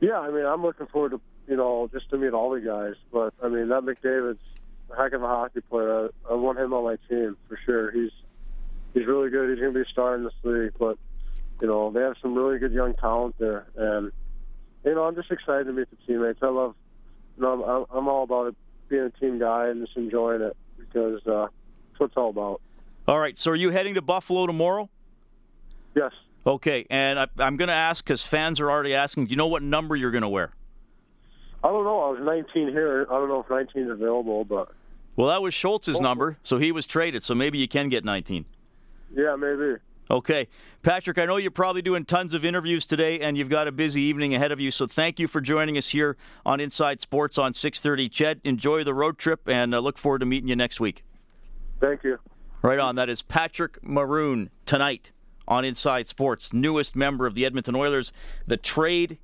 Yeah, 0.00 0.18
I 0.18 0.30
mean, 0.30 0.44
I'm 0.44 0.62
looking 0.62 0.86
forward 0.88 1.12
to 1.12 1.20
you 1.50 1.56
know 1.56 1.90
just 1.92 2.08
to 2.10 2.16
meet 2.16 2.32
all 2.32 2.50
the 2.50 2.60
guys. 2.60 2.94
But 3.12 3.34
I 3.42 3.48
mean, 3.48 3.68
that 3.68 3.82
McDavid's 3.82 4.38
a 4.90 4.96
heck 4.96 5.12
of 5.12 5.22
a 5.22 5.26
hockey 5.26 5.60
player. 5.60 6.08
I, 6.28 6.32
I 6.32 6.34
want 6.34 6.58
him 6.58 6.72
on 6.72 6.84
my 6.84 6.96
team 7.08 7.36
for 7.48 7.58
sure. 7.66 7.90
He's 7.90 8.12
he's 8.94 9.06
really 9.06 9.28
good. 9.28 9.50
He's 9.50 9.58
going 9.58 9.74
to 9.74 9.78
be 9.78 9.82
a 9.82 9.92
star 9.92 10.14
in 10.14 10.24
this 10.24 10.32
league. 10.44 10.72
But 10.78 10.96
you 11.60 11.66
know, 11.66 11.90
they 11.90 12.00
have 12.00 12.14
some 12.22 12.34
really 12.34 12.58
good 12.58 12.72
young 12.72 12.94
talent 12.94 13.34
there, 13.38 13.66
and 13.76 14.12
you 14.84 14.94
know, 14.94 15.04
I'm 15.04 15.16
just 15.16 15.30
excited 15.30 15.64
to 15.64 15.72
meet 15.72 15.88
the 15.90 15.96
teammates. 16.06 16.38
I 16.40 16.48
love, 16.48 16.74
you 17.36 17.42
know, 17.42 17.86
I'm, 17.90 17.98
I'm 17.98 18.08
all 18.08 18.22
about 18.22 18.46
it, 18.48 18.54
being 18.88 19.02
a 19.02 19.10
team 19.10 19.38
guy 19.38 19.68
and 19.68 19.84
just 19.84 19.96
enjoying 19.96 20.40
it 20.40 20.56
because 20.78 21.20
uh, 21.26 21.48
that's 21.90 21.98
what 21.98 22.06
it's 22.06 22.16
all 22.16 22.30
about. 22.30 22.60
All 23.06 23.18
right. 23.18 23.38
So 23.38 23.50
are 23.50 23.56
you 23.56 23.70
heading 23.70 23.94
to 23.94 24.02
Buffalo 24.02 24.46
tomorrow? 24.46 24.88
Yes. 25.94 26.12
Okay. 26.46 26.86
And 26.88 27.18
I, 27.18 27.26
am 27.38 27.56
going 27.56 27.68
to 27.68 27.74
ask 27.74 28.04
because 28.04 28.22
fans 28.22 28.60
are 28.60 28.70
already 28.70 28.94
asking. 28.94 29.26
Do 29.26 29.30
you 29.30 29.36
know 29.36 29.48
what 29.48 29.62
number 29.62 29.96
you're 29.96 30.10
going 30.10 30.22
to 30.22 30.28
wear? 30.28 30.54
I 31.62 31.68
don't 31.68 31.84
know. 31.84 32.00
I 32.00 32.10
was 32.10 32.20
19 32.22 32.68
here. 32.68 33.06
I 33.10 33.14
don't 33.14 33.28
know 33.28 33.40
if 33.40 33.50
19 33.50 33.82
is 33.82 33.90
available, 33.90 34.44
but. 34.44 34.72
Well, 35.16 35.28
that 35.28 35.42
was 35.42 35.52
Schultz's 35.52 36.00
number, 36.00 36.38
so 36.42 36.58
he 36.58 36.72
was 36.72 36.86
traded. 36.86 37.22
So 37.22 37.34
maybe 37.34 37.58
you 37.58 37.68
can 37.68 37.88
get 37.88 38.04
19. 38.04 38.46
Yeah, 39.14 39.36
maybe. 39.36 39.76
Okay. 40.10 40.48
Patrick, 40.82 41.18
I 41.18 41.24
know 41.24 41.36
you're 41.36 41.50
probably 41.50 41.82
doing 41.82 42.04
tons 42.04 42.34
of 42.34 42.44
interviews 42.44 42.86
today 42.86 43.20
and 43.20 43.38
you've 43.38 43.48
got 43.48 43.68
a 43.68 43.72
busy 43.72 44.02
evening 44.02 44.34
ahead 44.34 44.50
of 44.50 44.58
you, 44.58 44.70
so 44.70 44.86
thank 44.86 45.20
you 45.20 45.28
for 45.28 45.40
joining 45.40 45.76
us 45.78 45.88
here 45.88 46.16
on 46.44 46.58
Inside 46.58 47.00
Sports 47.00 47.38
on 47.38 47.54
630. 47.54 48.08
CHED, 48.08 48.40
enjoy 48.42 48.82
the 48.82 48.94
road 48.94 49.18
trip 49.18 49.48
and 49.48 49.74
uh, 49.74 49.78
look 49.78 49.98
forward 49.98 50.18
to 50.20 50.26
meeting 50.26 50.48
you 50.48 50.56
next 50.56 50.80
week. 50.80 51.04
Thank 51.80 52.02
you. 52.02 52.18
Right 52.62 52.78
on. 52.78 52.96
That 52.96 53.08
is 53.08 53.22
Patrick 53.22 53.78
Maroon 53.82 54.50
tonight 54.66 55.12
on 55.46 55.64
Inside 55.64 56.08
Sports, 56.08 56.52
newest 56.52 56.96
member 56.96 57.26
of 57.26 57.34
the 57.34 57.46
Edmonton 57.46 57.76
Oilers. 57.76 58.12
The 58.46 58.56
trade 58.56 59.18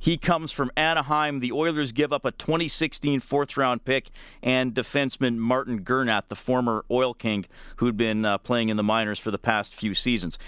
He 0.00 0.16
comes 0.16 0.50
from 0.50 0.72
Anaheim. 0.76 1.40
The 1.40 1.52
Oilers 1.52 1.92
give 1.92 2.12
up 2.12 2.24
a 2.24 2.32
2016 2.32 3.20
fourth 3.20 3.56
round 3.56 3.84
pick 3.84 4.08
and 4.42 4.74
defenseman 4.74 5.36
Martin 5.36 5.82
Gernat, 5.82 6.30
the 6.30 6.34
former 6.34 6.84
Oil 6.90 7.12
King, 7.12 7.44
who'd 7.76 7.98
been 7.98 8.24
uh, 8.24 8.38
playing 8.38 8.70
in 8.70 8.78
the 8.78 8.82
minors 8.82 9.18
for 9.18 9.30
the 9.30 9.38
past 9.38 9.74
few 9.74 9.94
seasons. 9.94 10.38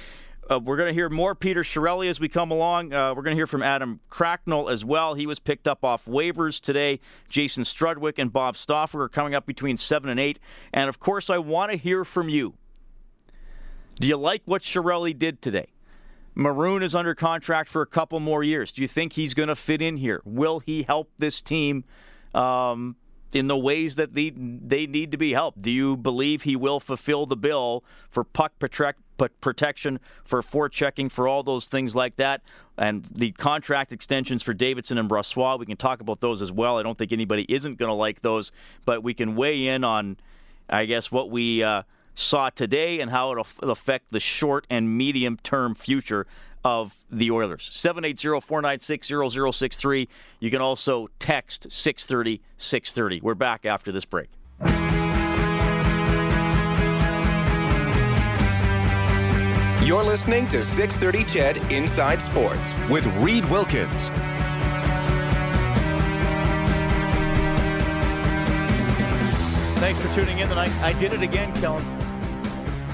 Uh, 0.50 0.58
we're 0.58 0.76
going 0.76 0.88
to 0.88 0.94
hear 0.94 1.08
more 1.08 1.34
Peter 1.34 1.62
Chiarelli 1.62 2.08
as 2.08 2.18
we 2.18 2.28
come 2.28 2.50
along. 2.50 2.92
Uh, 2.92 3.14
we're 3.14 3.22
going 3.22 3.36
to 3.36 3.38
hear 3.38 3.46
from 3.46 3.62
Adam 3.62 4.00
Cracknell 4.08 4.68
as 4.68 4.84
well. 4.84 5.14
He 5.14 5.26
was 5.26 5.38
picked 5.38 5.68
up 5.68 5.84
off 5.84 6.06
waivers 6.06 6.60
today. 6.60 6.98
Jason 7.28 7.62
Strudwick 7.62 8.18
and 8.18 8.32
Bob 8.32 8.56
Stauffer 8.56 9.02
are 9.02 9.08
coming 9.08 9.34
up 9.34 9.46
between 9.46 9.76
7 9.76 10.10
and 10.10 10.18
8. 10.18 10.40
And 10.72 10.88
of 10.88 10.98
course, 10.98 11.30
I 11.30 11.38
want 11.38 11.70
to 11.70 11.76
hear 11.76 12.04
from 12.04 12.28
you. 12.28 12.54
Do 14.00 14.08
you 14.08 14.16
like 14.16 14.42
what 14.46 14.62
Chiarelli 14.62 15.16
did 15.16 15.40
today? 15.42 15.68
Maroon 16.34 16.82
is 16.82 16.94
under 16.94 17.14
contract 17.14 17.68
for 17.68 17.82
a 17.82 17.86
couple 17.86 18.18
more 18.20 18.42
years. 18.42 18.72
Do 18.72 18.82
you 18.82 18.88
think 18.88 19.14
he's 19.14 19.34
going 19.34 19.48
to 19.48 19.56
fit 19.56 19.82
in 19.82 19.98
here? 19.98 20.22
Will 20.24 20.60
he 20.60 20.82
help 20.82 21.10
this 21.18 21.42
team 21.42 21.84
um, 22.34 22.96
in 23.32 23.48
the 23.48 23.56
ways 23.56 23.96
that 23.96 24.14
they, 24.14 24.30
they 24.30 24.86
need 24.86 25.10
to 25.10 25.16
be 25.16 25.32
helped? 25.32 25.60
Do 25.62 25.70
you 25.70 25.96
believe 25.96 26.42
he 26.42 26.56
will 26.56 26.80
fulfill 26.80 27.26
the 27.26 27.36
bill 27.36 27.84
for 28.10 28.24
puck 28.24 28.58
protect, 28.58 29.00
protection, 29.40 30.00
for 30.24 30.40
forechecking, 30.40 31.10
for 31.10 31.28
all 31.28 31.42
those 31.42 31.66
things 31.66 31.94
like 31.94 32.16
that? 32.16 32.42
And 32.78 33.04
the 33.14 33.32
contract 33.32 33.92
extensions 33.92 34.42
for 34.42 34.54
Davidson 34.54 34.96
and 34.96 35.10
Brossoit, 35.10 35.58
we 35.58 35.66
can 35.66 35.76
talk 35.76 36.00
about 36.00 36.20
those 36.20 36.40
as 36.40 36.50
well. 36.50 36.78
I 36.78 36.82
don't 36.82 36.96
think 36.96 37.12
anybody 37.12 37.44
isn't 37.48 37.76
going 37.76 37.90
to 37.90 37.94
like 37.94 38.22
those, 38.22 38.52
but 38.86 39.02
we 39.02 39.12
can 39.12 39.36
weigh 39.36 39.68
in 39.68 39.84
on, 39.84 40.16
I 40.68 40.86
guess, 40.86 41.12
what 41.12 41.30
we. 41.30 41.62
Uh, 41.62 41.82
saw 42.14 42.50
today 42.50 43.00
and 43.00 43.10
how 43.10 43.32
it'll 43.32 43.48
affect 43.62 44.12
the 44.12 44.20
short 44.20 44.66
and 44.70 44.96
medium 44.96 45.38
term 45.42 45.74
future 45.74 46.28
of 46.64 47.04
the 47.10 47.30
Oilers. 47.30 47.68
780-496-0063. 47.70 50.08
You 50.40 50.50
can 50.50 50.60
also 50.60 51.08
text 51.18 51.70
630 51.70 52.42
630. 52.56 53.20
We're 53.20 53.34
back 53.34 53.66
after 53.66 53.90
this 53.90 54.04
break. 54.04 54.28
You're 59.84 60.04
listening 60.04 60.46
to 60.48 60.62
630 60.62 61.24
CHED 61.24 61.72
Inside 61.72 62.20
Sports 62.22 62.74
with 62.88 63.04
Reed 63.18 63.44
Wilkins. 63.46 64.10
Thanks 69.80 70.00
for 70.00 70.14
tuning 70.14 70.38
in 70.38 70.48
tonight. 70.48 70.70
I 70.80 70.92
did 70.92 71.12
it 71.12 71.22
again, 71.22 71.52
Kellen. 71.54 72.01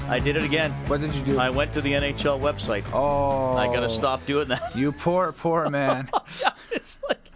I 0.09 0.17
did 0.17 0.35
it 0.35 0.43
again. 0.43 0.71
What 0.87 1.01
did 1.01 1.13
you 1.13 1.23
do? 1.23 1.37
I 1.37 1.51
went 1.51 1.71
to 1.73 1.81
the 1.81 1.93
NHL 1.93 2.41
website. 2.41 2.83
Oh. 2.91 3.55
I 3.55 3.67
got 3.67 3.81
to 3.81 3.89
stop 3.89 4.25
doing 4.25 4.47
that. 4.47 4.75
You 4.75 4.91
poor, 4.91 5.31
poor 5.31 5.69
man. 5.69 6.09
yeah, 6.41 6.49
it's 6.71 6.97
like 7.07 7.29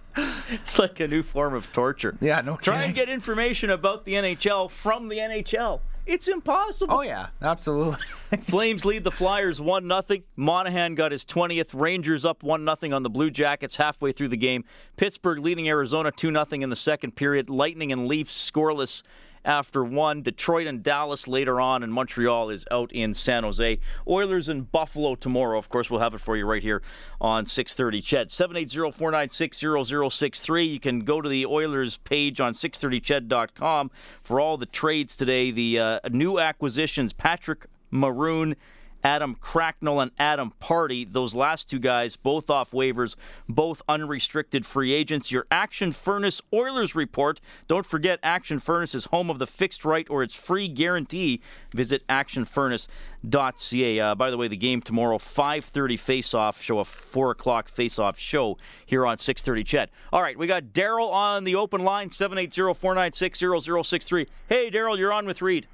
it's 0.50 0.80
like 0.80 1.00
a 1.00 1.08
new 1.08 1.22
form 1.22 1.53
of 1.53 1.72
torture. 1.72 2.18
Yeah, 2.20 2.42
no 2.42 2.58
kidding. 2.58 2.74
Try 2.74 2.84
and 2.86 2.96
get 2.96 3.10
information 3.10 3.70
about 3.70 4.06
the 4.06 4.13
NHL 4.13 4.72
from 4.72 5.08
the 5.08 5.18
NHL. 5.18 5.82
It's 6.06 6.27
impossible. 6.27 6.96
Oh 6.96 7.01
yeah, 7.01 7.27
absolutely. 7.42 7.98
Flames 8.42 8.84
lead 8.86 9.03
the 9.03 9.12
Flyers 9.12 9.62
one 9.62 9.88
0 9.88 10.22
Monahan 10.36 10.96
got 10.96 11.12
his 11.12 11.24
20th. 11.24 11.70
Rangers 11.74 12.25
up 12.25 12.42
one 12.44 12.65
0 12.65 12.94
on 12.94 13.03
the 13.03 13.10
Blue 13.10 13.30
Jackets 13.30 13.75
halfway 13.77 14.12
through 14.12 14.30
the 14.30 14.38
game. 14.38 14.65
Pittsburgh 14.98 15.39
leading 15.39 15.70
Arizona 15.70 16.12
two 16.12 16.32
0 16.32 16.46
in 16.51 16.70
the 16.70 16.75
second 16.75 17.15
period. 17.15 17.50
Lightning 17.50 17.92
and 17.92 18.08
Leafs 18.08 18.51
scoreless 18.51 19.03
after 19.45 19.83
one. 19.83 20.21
Detroit 20.21 20.67
and 20.67 20.83
Dallas 20.83 21.27
later 21.27 21.59
on, 21.59 21.83
and 21.83 21.93
Montreal 21.93 22.50
is 22.50 22.65
out 22.71 22.91
in 22.91 23.13
San 23.13 23.43
Jose. 23.43 23.79
Oilers 24.07 24.50
and 24.50 24.71
Buffalo 24.71 25.15
tomorrow. 25.15 25.57
Of 25.57 25.69
course, 25.69 25.89
we'll 25.89 26.01
have 26.01 26.13
it 26.13 26.21
for 26.21 26.38
you 26.38 26.45
right 26.45 26.62
here 26.62 26.81
on 27.19 27.45
6:30. 27.45 28.01
Ched 28.01 28.29
780-496-0063. 28.29 30.73
You 30.73 30.79
can 30.79 31.01
go 31.01 31.21
to 31.21 31.29
the 31.29 31.45
Oilers 31.45 31.97
page 31.97 32.39
on 32.39 32.53
630ched.com 32.53 33.91
for 34.21 34.39
all 34.39 34.57
the 34.57 34.65
trades 34.65 35.15
today. 35.15 35.51
The 35.51 35.79
uh, 35.79 36.00
new 36.12 36.39
acquisitions: 36.39 37.13
Patrick 37.13 37.67
Maroon 37.91 38.55
Adam 39.03 39.36
Cracknell 39.36 40.00
and 40.00 40.12
Adam 40.17 40.53
Pardy. 40.62 41.12
Those 41.12 41.36
last 41.36 41.69
two 41.69 41.79
guys, 41.79 42.15
both 42.15 42.50
off 42.50 42.72
waivers, 42.72 43.15
both 43.50 43.81
unrestricted 43.88 44.65
free 44.65 44.93
agents. 44.93 45.31
Your 45.31 45.45
Action 45.51 45.91
Furnace 45.91 46.41
Oilers 46.53 46.95
report. 46.95 47.41
Don't 47.67 47.86
forget, 47.86 48.19
Action 48.24 48.60
Furnace 48.60 48.95
is 48.95 49.05
home 49.05 49.29
of 49.29 49.39
the 49.39 49.48
fixed 49.48 49.86
right 49.86 50.07
or 50.10 50.24
its 50.24 50.36
free 50.36 50.67
guarantee. 50.67 51.41
Visit 51.74 52.05
actionfurnace.ca. 52.07 54.00
Uh, 54.00 54.15
by 54.15 54.29
the 54.29 54.38
way, 54.38 54.48
the 54.48 54.57
game 54.57 54.81
tomorrow, 54.81 55.17
5:30 55.17 56.00
face-off 56.00 56.62
show, 56.62 56.79
a 56.79 56.86
four 56.86 57.31
o'clock 57.31 57.67
face-off 57.67 58.17
show 58.17 58.57
here 58.86 59.05
on 59.05 59.17
6:30. 59.17 59.63
CHED. 59.63 59.89
All 60.12 60.22
right, 60.22 60.38
we 60.38 60.48
got 60.48 60.65
Daryl 60.65 61.12
on 61.12 61.43
the 61.43 61.55
open 61.55 61.83
line, 61.83 62.10
780-496-0063. 62.10 64.27
Hey, 64.48 64.72
Daryl, 64.72 64.98
you're 64.98 65.13
on 65.13 65.25
with 65.25 65.41
Reed. 65.41 65.67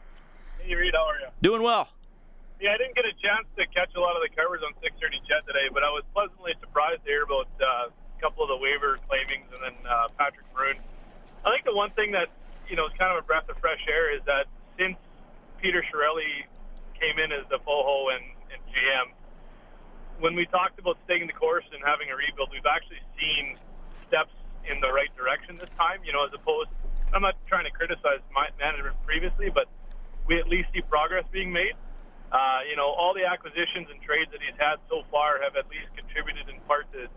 Hey, 0.60 0.76
Reed, 0.76 0.94
how 0.96 1.08
are 1.08 1.20
you? 1.20 1.28
Doing 1.42 1.64
well. 1.64 1.90
Yeah, 2.60 2.76
I 2.76 2.78
didn't 2.78 3.00
get 3.00 3.08
a 3.08 3.16
chance 3.16 3.48
to 3.56 3.64
catch 3.72 3.96
a 3.96 4.04
lot 4.04 4.20
of 4.20 4.22
the 4.22 4.28
covers 4.36 4.60
on 4.68 4.76
630 4.84 5.24
Ched 5.24 5.48
today, 5.48 5.72
but 5.72 5.80
I 5.80 5.88
was 5.96 6.04
pleasantly 6.12 6.52
surprised 6.60 7.00
to 7.04 7.08
hear 7.08 7.24
about 7.24 7.48
uh, 7.56 7.88
a 7.88 8.20
couple 8.20 8.44
of 8.44 8.52
the 8.52 8.60
waiver 8.60 9.00
claimings 9.08 9.48
and 9.56 9.64
then 9.64 9.76
uh, 9.88 10.12
Patrick 10.20 10.44
Maroon. 10.52 10.76
I 11.48 11.56
think 11.56 11.64
the 11.64 11.72
one 11.72 11.96
thing 11.96 12.12
that, 12.20 12.28
you 12.68 12.76
know, 12.76 12.84
is 12.84 12.92
kind 13.00 13.16
of 13.16 13.24
a 13.24 13.26
breath 13.26 13.48
of 13.48 13.56
fresh 13.64 13.80
air 13.88 14.12
is 14.12 14.20
that 14.28 14.52
since 14.76 15.00
Peter 15.64 15.80
Chiarelli 15.88 16.44
came 17.00 17.16
in 17.16 17.32
as 17.32 17.48
the 17.48 17.64
POHO 17.64 18.12
and, 18.12 18.28
and 18.52 18.60
GM, 18.76 19.08
when 20.20 20.36
we 20.36 20.44
talked 20.52 20.84
about 20.84 21.00
staying 21.08 21.32
the 21.32 21.38
course 21.40 21.64
and 21.72 21.80
having 21.80 22.12
a 22.12 22.16
rebuild, 22.20 22.52
we've 22.52 22.68
actually 22.68 23.00
seen 23.16 23.56
steps 24.12 24.36
in 24.68 24.84
the 24.84 24.92
right 24.92 25.16
direction 25.16 25.56
this 25.56 25.72
time, 25.80 26.04
you 26.04 26.12
know, 26.12 26.28
as 26.28 26.36
opposed, 26.36 26.68
I'm 27.16 27.24
not 27.24 27.40
trying 27.48 27.64
to 27.64 27.72
criticize 27.72 28.20
my 28.36 28.52
management 28.60 29.00
previously, 29.08 29.48
but 29.48 29.72
we 30.28 30.44
at 30.44 30.52
least 30.52 30.76
see 30.76 30.84
progress 30.84 31.24
being 31.32 31.56
made. 31.56 31.80
Uh, 32.30 32.62
you 32.70 32.78
know, 32.78 32.94
all 32.94 33.18
the 33.18 33.26
acquisitions 33.26 33.90
and 33.90 33.98
trades 34.06 34.30
that 34.30 34.38
he's 34.38 34.58
had 34.62 34.78
so 34.86 35.02
far 35.10 35.42
have 35.42 35.58
at 35.58 35.66
least 35.74 35.90
contributed 35.98 36.46
in 36.46 36.62
part 36.70 36.86
to, 36.94 37.10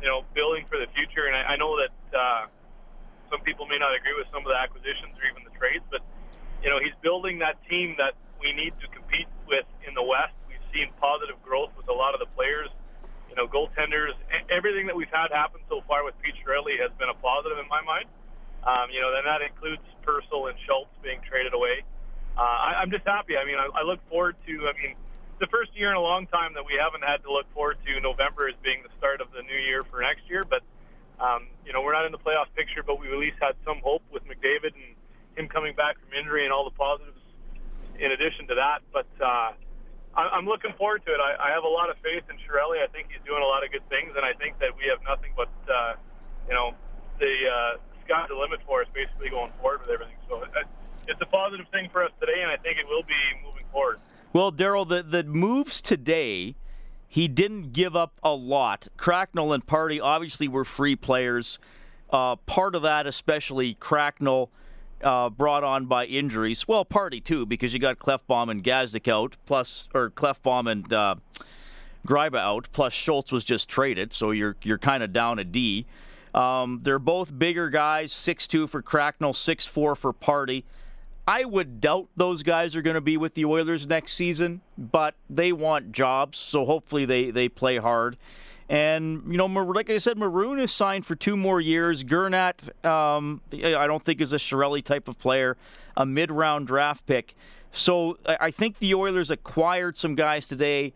you 0.00 0.08
know, 0.08 0.28
building 0.36 0.68
for 0.68 0.76
the 0.76 0.88
future. 0.92 1.24
And 1.24 1.32
I, 1.32 1.52
I 1.52 1.56
know 1.56 1.72
that 1.80 1.94
uh, 2.12 2.42
some 3.32 3.40
people 3.48 3.64
may 3.64 3.80
not 3.80 3.96
agree 3.96 4.12
with 4.12 4.28
some 4.28 4.44
of 4.44 4.50
the 4.52 4.60
acquisitions 4.60 5.16
or 5.16 5.24
even 5.24 5.40
the 5.40 5.54
trades, 5.56 5.84
but 5.88 6.04
you 6.62 6.68
know, 6.68 6.78
he's 6.82 6.94
building 7.00 7.38
that 7.38 7.56
team 7.70 7.94
that 7.98 8.18
we 8.42 8.52
need 8.52 8.74
to 8.82 8.86
compete 8.90 9.30
with 9.46 9.66
in 9.86 9.94
the 9.94 10.02
West. 10.02 10.34
We've 10.50 10.62
seen 10.74 10.90
positive 10.98 11.38
growth 11.42 11.70
with 11.78 11.86
a 11.88 11.96
lot 11.96 12.14
of 12.14 12.20
the 12.20 12.30
players. 12.34 12.68
You 13.30 13.36
know, 13.36 13.46
goaltenders, 13.46 14.16
everything 14.50 14.88
that 14.88 14.96
we've 14.96 15.12
had 15.12 15.30
happen 15.30 15.60
so 15.68 15.84
far 15.86 16.02
with 16.02 16.16
Pete 16.20 16.34
Chiarelli 16.42 16.80
has 16.80 16.90
been 16.98 17.08
a 17.08 17.18
positive 17.22 17.60
in 17.60 17.68
my 17.70 17.80
mind. 17.84 18.10
Um, 18.66 18.90
you 18.90 18.98
know, 18.98 19.14
and 19.14 19.22
that 19.22 19.40
includes 19.40 19.84
Purcell 20.02 20.50
and 20.50 20.58
Schultz 20.66 20.90
being 21.00 21.22
traded 21.22 21.54
away 21.54 21.86
uh, 22.38 22.42
I, 22.42 22.78
I'm 22.78 22.90
just 22.94 23.02
happy. 23.02 23.34
I 23.34 23.42
mean, 23.42 23.58
I, 23.58 23.66
I 23.74 23.82
look 23.82 23.98
forward 24.06 24.36
to. 24.46 24.54
I 24.70 24.72
mean, 24.78 24.94
the 25.42 25.50
first 25.50 25.74
year 25.74 25.90
in 25.90 25.98
a 25.98 26.00
long 26.00 26.30
time 26.30 26.54
that 26.54 26.62
we 26.62 26.78
haven't 26.78 27.02
had 27.02 27.26
to 27.26 27.30
look 27.34 27.50
forward 27.50 27.82
to 27.82 27.98
November 27.98 28.46
as 28.46 28.54
being 28.62 28.86
the 28.86 28.94
start 28.94 29.18
of 29.20 29.34
the 29.34 29.42
new 29.42 29.58
year 29.58 29.82
for 29.82 29.98
next 29.98 30.22
year. 30.30 30.46
But 30.46 30.62
um, 31.18 31.50
you 31.66 31.74
know, 31.74 31.82
we're 31.82 31.98
not 31.98 32.06
in 32.06 32.14
the 32.14 32.22
playoff 32.22 32.46
picture, 32.54 32.86
but 32.86 33.02
we 33.02 33.10
at 33.10 33.18
least 33.18 33.42
had 33.42 33.58
some 33.66 33.82
hope 33.82 34.06
with 34.14 34.22
McDavid 34.30 34.78
and 34.78 34.94
him 35.34 35.50
coming 35.50 35.74
back 35.74 35.98
from 35.98 36.14
injury 36.14 36.46
and 36.46 36.54
all 36.54 36.62
the 36.62 36.78
positives 36.78 37.18
in 37.98 38.14
addition 38.14 38.46
to 38.46 38.54
that. 38.54 38.86
But 38.94 39.10
uh, 39.18 39.50
I, 40.14 40.22
I'm 40.30 40.46
looking 40.46 40.70
forward 40.78 41.02
to 41.06 41.10
it. 41.10 41.18
I, 41.18 41.34
I 41.42 41.50
have 41.50 41.66
a 41.66 41.70
lot 41.70 41.90
of 41.90 41.98
faith 42.06 42.22
in 42.30 42.38
Chiarelli. 42.46 42.78
I 42.78 42.86
think 42.94 43.10
he's 43.10 43.22
doing 43.26 43.42
a 43.42 43.50
lot 43.50 43.66
of 43.66 43.74
good 43.74 43.86
things, 43.90 44.14
and 44.14 44.22
I 44.22 44.30
think 44.38 44.62
that 44.62 44.78
we 44.78 44.86
have 44.86 45.02
nothing 45.02 45.34
but 45.34 45.50
uh, 45.66 45.98
you 46.46 46.54
know 46.54 46.70
the 47.18 47.34
uh, 47.50 47.82
sky's 48.06 48.30
the 48.30 48.38
limit 48.38 48.62
for 48.62 48.86
us 48.86 48.88
basically 48.94 49.26
going 49.26 49.50
forward 49.58 49.82
with 49.82 49.90
everything. 49.90 50.22
So. 50.30 50.46
I, 50.46 50.70
it's 51.08 51.20
a 51.20 51.26
positive 51.26 51.66
thing 51.72 51.88
for 51.90 52.04
us 52.04 52.12
today, 52.20 52.42
and 52.42 52.50
I 52.50 52.56
think 52.56 52.78
it 52.78 52.86
will 52.86 53.02
be 53.02 53.14
moving 53.44 53.64
forward. 53.72 53.98
Well, 54.32 54.52
Daryl, 54.52 54.88
the 54.88 55.02
the 55.02 55.24
moves 55.24 55.80
today, 55.80 56.54
he 57.08 57.28
didn't 57.28 57.72
give 57.72 57.96
up 57.96 58.12
a 58.22 58.32
lot. 58.32 58.88
Cracknell 58.96 59.52
and 59.52 59.66
Pardy 59.66 60.00
obviously 60.02 60.48
were 60.48 60.64
free 60.64 60.96
players. 60.96 61.58
Uh, 62.10 62.36
part 62.36 62.74
of 62.74 62.82
that, 62.82 63.06
especially 63.06 63.74
Cracknell, 63.74 64.50
uh, 65.02 65.30
brought 65.30 65.64
on 65.64 65.86
by 65.86 66.06
injuries. 66.06 66.66
Well, 66.66 66.84
Pardy 66.84 67.22
too, 67.22 67.46
because 67.46 67.72
you 67.72 67.78
got 67.80 67.98
Klefbom 67.98 68.50
and 68.50 68.62
Gazdic 68.62 69.08
out, 69.08 69.36
plus 69.46 69.88
or 69.94 70.10
Klefbom 70.10 70.70
and 70.70 70.92
uh, 70.92 71.14
Gryba 72.06 72.38
out. 72.38 72.68
Plus 72.72 72.92
Schultz 72.92 73.32
was 73.32 73.44
just 73.44 73.68
traded, 73.68 74.12
so 74.12 74.30
you're 74.30 74.56
you're 74.62 74.78
kind 74.78 75.02
of 75.02 75.12
down 75.12 75.38
a 75.38 75.44
D. 75.44 75.86
Um, 76.34 76.80
they're 76.82 76.98
both 76.98 77.36
bigger 77.36 77.70
guys, 77.70 78.12
six 78.12 78.46
two 78.46 78.66
for 78.66 78.82
Cracknell, 78.82 79.32
six 79.32 79.66
four 79.66 79.94
for 79.94 80.12
Pardy. 80.12 80.64
I 81.28 81.44
would 81.44 81.78
doubt 81.82 82.08
those 82.16 82.42
guys 82.42 82.74
are 82.74 82.80
going 82.80 82.94
to 82.94 83.02
be 83.02 83.18
with 83.18 83.34
the 83.34 83.44
Oilers 83.44 83.86
next 83.86 84.14
season, 84.14 84.62
but 84.78 85.14
they 85.28 85.52
want 85.52 85.92
jobs, 85.92 86.38
so 86.38 86.64
hopefully 86.64 87.04
they, 87.04 87.30
they 87.30 87.50
play 87.50 87.76
hard. 87.76 88.16
And, 88.66 89.22
you 89.30 89.36
know, 89.36 89.44
like 89.44 89.90
I 89.90 89.98
said, 89.98 90.16
Maroon 90.16 90.58
is 90.58 90.72
signed 90.72 91.04
for 91.04 91.14
two 91.14 91.36
more 91.36 91.60
years. 91.60 92.02
Gernat, 92.02 92.70
um, 92.82 93.42
I 93.52 93.86
don't 93.86 94.02
think 94.02 94.22
is 94.22 94.32
a 94.32 94.38
Chiarelli 94.38 94.82
type 94.82 95.06
of 95.06 95.18
player, 95.18 95.58
a 95.98 96.06
mid 96.06 96.30
round 96.30 96.66
draft 96.66 97.04
pick. 97.04 97.34
So 97.72 98.16
I 98.24 98.50
think 98.50 98.78
the 98.78 98.94
Oilers 98.94 99.30
acquired 99.30 99.98
some 99.98 100.14
guys 100.14 100.48
today 100.48 100.94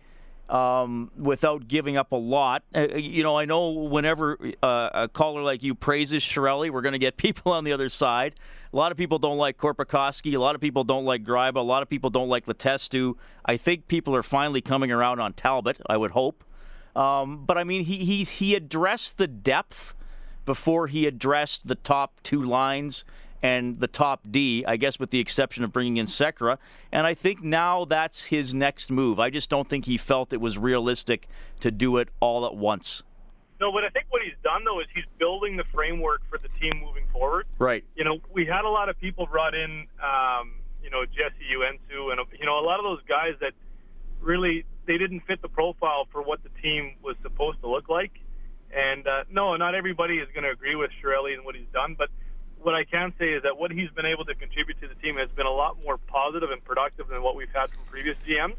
um, 0.48 1.10
without 1.18 1.68
giving 1.68 1.98
up 1.98 2.12
a 2.12 2.16
lot. 2.16 2.62
Uh, 2.74 2.94
you 2.94 3.22
know, 3.22 3.38
I 3.38 3.44
know 3.44 3.68
whenever 3.68 4.38
uh, 4.62 4.90
a 4.94 5.08
caller 5.08 5.42
like 5.42 5.62
you 5.62 5.74
praises 5.74 6.22
Chiarelli, 6.22 6.70
we're 6.70 6.80
going 6.80 6.92
to 6.92 6.98
get 6.98 7.16
people 7.18 7.52
on 7.52 7.64
the 7.64 7.72
other 7.72 7.90
side. 7.90 8.34
A 8.72 8.76
lot 8.76 8.90
of 8.90 8.96
people 8.96 9.18
don't 9.18 9.36
like 9.36 9.58
Korpikoski. 9.58 10.34
A 10.34 10.38
lot 10.38 10.54
of 10.54 10.60
people 10.60 10.82
don't 10.82 11.04
like 11.04 11.24
Gryba. 11.24 11.56
A 11.56 11.60
lot 11.60 11.82
of 11.82 11.90
people 11.90 12.08
don't 12.08 12.28
like 12.28 12.46
Letestu. 12.46 13.14
I 13.44 13.58
think 13.58 13.86
people 13.86 14.16
are 14.16 14.22
finally 14.22 14.62
coming 14.62 14.90
around 14.90 15.20
on 15.20 15.34
Talbot. 15.34 15.78
I 15.86 15.98
would 15.98 16.12
hope. 16.12 16.42
Um, 16.96 17.44
but 17.44 17.58
I 17.58 17.64
mean, 17.64 17.84
he 17.84 18.04
he's 18.04 18.30
he 18.30 18.54
addressed 18.54 19.18
the 19.18 19.26
depth 19.26 19.94
before 20.44 20.86
he 20.86 21.06
addressed 21.06 21.66
the 21.66 21.74
top 21.74 22.20
two 22.22 22.42
lines 22.42 23.04
and 23.42 23.80
the 23.80 23.88
top 23.88 24.20
D, 24.30 24.64
I 24.66 24.76
guess 24.76 24.98
with 24.98 25.10
the 25.10 25.18
exception 25.18 25.64
of 25.64 25.72
bringing 25.72 25.96
in 25.96 26.06
Sekera. 26.06 26.58
And 26.92 27.06
I 27.06 27.14
think 27.14 27.42
now 27.42 27.84
that's 27.84 28.26
his 28.26 28.54
next 28.54 28.90
move. 28.90 29.18
I 29.18 29.30
just 29.30 29.50
don't 29.50 29.68
think 29.68 29.84
he 29.86 29.96
felt 29.96 30.32
it 30.32 30.40
was 30.40 30.56
realistic 30.56 31.28
to 31.60 31.70
do 31.70 31.96
it 31.96 32.08
all 32.20 32.46
at 32.46 32.54
once. 32.54 33.02
No, 33.62 33.70
but 33.70 33.84
I 33.84 33.90
think 33.90 34.06
what 34.10 34.22
he's 34.22 34.34
done 34.42 34.64
though 34.64 34.80
is 34.80 34.88
he's 34.92 35.06
building 35.20 35.56
the 35.56 35.62
framework 35.72 36.22
for 36.28 36.36
the 36.36 36.48
team 36.58 36.82
moving 36.84 37.04
forward. 37.12 37.46
Right. 37.60 37.84
You 37.94 38.02
know, 38.02 38.18
we 38.34 38.44
had 38.44 38.64
a 38.64 38.68
lot 38.68 38.88
of 38.88 38.98
people 38.98 39.26
brought 39.26 39.54
in, 39.54 39.86
um, 40.02 40.54
you 40.82 40.90
know, 40.90 41.04
Jesse 41.06 41.46
Joensuu 41.46 42.10
and 42.10 42.18
you 42.40 42.44
know 42.44 42.58
a 42.58 42.66
lot 42.66 42.80
of 42.80 42.84
those 42.84 43.02
guys 43.08 43.34
that 43.40 43.52
really 44.20 44.64
they 44.86 44.98
didn't 44.98 45.20
fit 45.28 45.42
the 45.42 45.48
profile 45.48 46.08
for 46.10 46.22
what 46.22 46.42
the 46.42 46.48
team 46.60 46.96
was 47.04 47.14
supposed 47.22 47.60
to 47.60 47.68
look 47.68 47.88
like. 47.88 48.10
And 48.74 49.06
uh, 49.06 49.30
no, 49.30 49.54
not 49.54 49.76
everybody 49.76 50.18
is 50.18 50.26
going 50.34 50.42
to 50.42 50.50
agree 50.50 50.74
with 50.74 50.90
Chiarelli 51.00 51.32
and 51.34 51.44
what 51.44 51.54
he's 51.54 51.70
done, 51.72 51.94
but 51.96 52.08
what 52.60 52.74
I 52.74 52.82
can 52.82 53.12
say 53.16 53.30
is 53.30 53.44
that 53.44 53.58
what 53.58 53.70
he's 53.70 53.90
been 53.90 54.06
able 54.06 54.24
to 54.24 54.34
contribute 54.34 54.80
to 54.80 54.88
the 54.88 54.96
team 54.96 55.18
has 55.18 55.30
been 55.36 55.46
a 55.46 55.54
lot 55.54 55.76
more 55.84 55.98
positive 55.98 56.50
and 56.50 56.64
productive 56.64 57.06
than 57.06 57.22
what 57.22 57.36
we've 57.36 57.52
had 57.54 57.70
from 57.70 57.84
previous 57.88 58.16
GMs. 58.26 58.56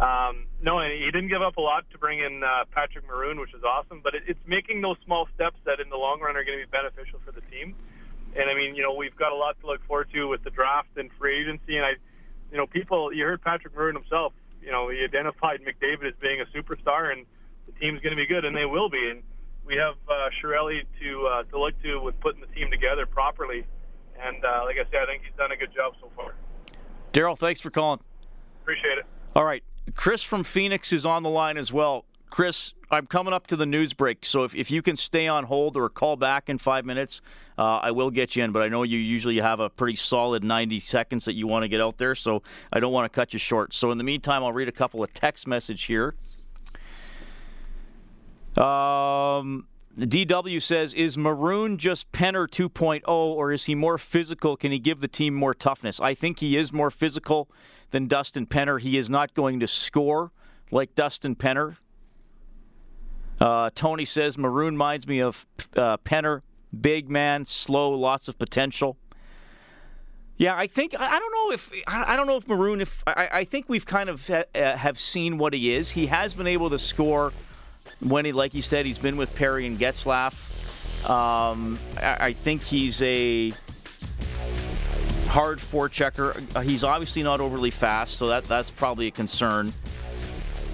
Um, 0.00 0.46
no, 0.62 0.78
and 0.78 0.92
he 0.92 1.10
didn't 1.10 1.28
give 1.28 1.42
up 1.42 1.56
a 1.56 1.60
lot 1.60 1.84
to 1.92 1.98
bring 1.98 2.18
in 2.18 2.42
uh, 2.42 2.64
Patrick 2.72 3.06
Maroon, 3.06 3.38
which 3.38 3.54
is 3.54 3.62
awesome. 3.62 4.00
But 4.02 4.14
it, 4.14 4.22
it's 4.26 4.40
making 4.46 4.80
those 4.80 4.96
small 5.04 5.28
steps 5.34 5.56
that, 5.64 5.80
in 5.80 5.90
the 5.90 5.96
long 5.96 6.20
run, 6.20 6.36
are 6.36 6.44
going 6.44 6.58
to 6.58 6.64
be 6.64 6.70
beneficial 6.70 7.20
for 7.24 7.32
the 7.32 7.42
team. 7.50 7.74
And 8.34 8.48
I 8.48 8.54
mean, 8.54 8.74
you 8.74 8.82
know, 8.82 8.94
we've 8.94 9.16
got 9.16 9.32
a 9.32 9.36
lot 9.36 9.60
to 9.60 9.66
look 9.66 9.84
forward 9.86 10.08
to 10.14 10.26
with 10.26 10.42
the 10.42 10.50
draft 10.50 10.88
and 10.96 11.10
free 11.18 11.42
agency. 11.42 11.76
And 11.76 11.84
I, 11.84 11.92
you 12.50 12.56
know, 12.56 12.66
people, 12.66 13.12
you 13.12 13.24
heard 13.24 13.42
Patrick 13.42 13.74
Maroon 13.74 13.94
himself. 13.94 14.32
You 14.62 14.70
know, 14.70 14.88
he 14.88 15.04
identified 15.04 15.60
McDavid 15.60 16.06
as 16.08 16.14
being 16.20 16.40
a 16.40 16.46
superstar, 16.56 17.12
and 17.12 17.26
the 17.66 17.72
team's 17.78 18.00
going 18.00 18.12
to 18.12 18.16
be 18.16 18.26
good, 18.26 18.44
and 18.44 18.56
they 18.56 18.64
will 18.64 18.88
be. 18.88 19.10
And 19.10 19.22
we 19.66 19.76
have 19.76 19.94
uh, 20.08 20.30
Chiarelli 20.40 20.82
to 21.02 21.26
uh, 21.26 21.42
to 21.44 21.58
look 21.60 21.80
to 21.82 21.98
with 21.98 22.18
putting 22.20 22.40
the 22.40 22.46
team 22.48 22.70
together 22.70 23.06
properly. 23.06 23.66
And 24.20 24.44
uh, 24.44 24.62
like 24.64 24.76
I 24.76 24.84
said, 24.90 25.02
I 25.02 25.06
think 25.06 25.22
he's 25.24 25.36
done 25.36 25.52
a 25.52 25.56
good 25.56 25.74
job 25.74 25.94
so 26.00 26.10
far. 26.16 26.34
Daryl, 27.12 27.36
thanks 27.36 27.60
for 27.60 27.70
calling. 27.70 28.00
Appreciate 28.62 28.98
it. 28.98 29.06
All 29.34 29.44
right, 29.44 29.64
Chris 29.94 30.22
from 30.22 30.44
Phoenix 30.44 30.92
is 30.92 31.04
on 31.04 31.22
the 31.22 31.30
line 31.30 31.56
as 31.56 31.72
well. 31.72 32.04
Chris, 32.30 32.72
I'm 32.90 33.06
coming 33.06 33.34
up 33.34 33.46
to 33.48 33.56
the 33.56 33.66
news 33.66 33.92
break, 33.92 34.24
so 34.24 34.44
if, 34.44 34.54
if 34.54 34.70
you 34.70 34.80
can 34.80 34.96
stay 34.96 35.28
on 35.28 35.44
hold 35.44 35.76
or 35.76 35.88
call 35.90 36.16
back 36.16 36.48
in 36.48 36.56
five 36.56 36.86
minutes, 36.86 37.20
uh, 37.58 37.76
I 37.76 37.90
will 37.90 38.10
get 38.10 38.36
you 38.36 38.42
in. 38.42 38.52
But 38.52 38.62
I 38.62 38.68
know 38.68 38.84
you 38.84 38.98
usually 38.98 39.38
have 39.38 39.60
a 39.60 39.68
pretty 39.68 39.96
solid 39.96 40.42
90 40.42 40.80
seconds 40.80 41.26
that 41.26 41.34
you 41.34 41.46
want 41.46 41.64
to 41.64 41.68
get 41.68 41.80
out 41.80 41.98
there, 41.98 42.14
so 42.14 42.42
I 42.72 42.80
don't 42.80 42.92
want 42.92 43.12
to 43.12 43.14
cut 43.14 43.34
you 43.34 43.38
short. 43.38 43.74
So 43.74 43.90
in 43.90 43.98
the 43.98 44.04
meantime, 44.04 44.42
I'll 44.42 44.52
read 44.52 44.68
a 44.68 44.72
couple 44.72 45.02
of 45.02 45.12
text 45.12 45.46
message 45.46 45.82
here. 45.82 46.14
Um, 48.56 49.66
DW 49.98 50.62
says, 50.62 50.94
is 50.94 51.18
Maroon 51.18 51.76
just 51.76 52.10
Penner 52.12 52.48
2.0, 52.48 53.02
or 53.06 53.52
is 53.52 53.64
he 53.64 53.74
more 53.74 53.98
physical? 53.98 54.56
Can 54.56 54.72
he 54.72 54.78
give 54.78 55.00
the 55.00 55.08
team 55.08 55.34
more 55.34 55.52
toughness? 55.52 56.00
I 56.00 56.14
think 56.14 56.38
he 56.38 56.56
is 56.56 56.72
more 56.72 56.90
physical 56.90 57.50
than 57.90 58.06
Dustin 58.06 58.46
Penner. 58.46 58.80
He 58.80 58.96
is 58.96 59.10
not 59.10 59.34
going 59.34 59.60
to 59.60 59.66
score 59.66 60.32
like 60.70 60.94
Dustin 60.94 61.36
Penner. 61.36 61.76
Uh, 63.38 63.70
Tony 63.74 64.06
says, 64.06 64.38
Maroon 64.38 64.74
reminds 64.74 65.06
me 65.06 65.20
of 65.20 65.46
uh, 65.76 65.98
Penner. 65.98 66.40
Big 66.78 67.10
man, 67.10 67.44
slow, 67.44 67.90
lots 67.90 68.28
of 68.28 68.38
potential. 68.38 68.96
Yeah, 70.38 70.56
I 70.56 70.66
think 70.66 70.94
I 70.98 71.18
don't 71.18 71.32
know 71.32 71.52
if 71.52 71.70
I 71.86 72.16
don't 72.16 72.26
know 72.26 72.38
if 72.38 72.48
Maroon. 72.48 72.80
If 72.80 73.04
I, 73.06 73.28
I 73.30 73.44
think 73.44 73.68
we've 73.68 73.84
kind 73.84 74.08
of 74.08 74.26
ha- 74.26 74.44
uh, 74.54 74.76
have 74.76 74.98
seen 74.98 75.36
what 75.36 75.52
he 75.52 75.70
is. 75.70 75.90
He 75.90 76.06
has 76.06 76.32
been 76.32 76.46
able 76.46 76.70
to 76.70 76.78
score 76.78 77.32
when 78.00 78.24
he, 78.24 78.32
like 78.32 78.52
he 78.52 78.60
said, 78.60 78.86
he's 78.86 78.98
been 78.98 79.16
with 79.16 79.34
Perry 79.34 79.66
and 79.66 79.78
Getzlaf. 79.78 80.48
Um, 81.08 81.78
I, 81.96 82.26
I, 82.26 82.32
think 82.32 82.62
he's 82.62 83.02
a 83.02 83.50
hard 85.28 85.58
forechecker. 85.58 86.42
Uh, 86.54 86.60
he's 86.60 86.84
obviously 86.84 87.22
not 87.22 87.40
overly 87.40 87.70
fast, 87.70 88.18
so 88.18 88.28
that 88.28 88.44
that's 88.44 88.70
probably 88.70 89.08
a 89.08 89.10
concern. 89.10 89.72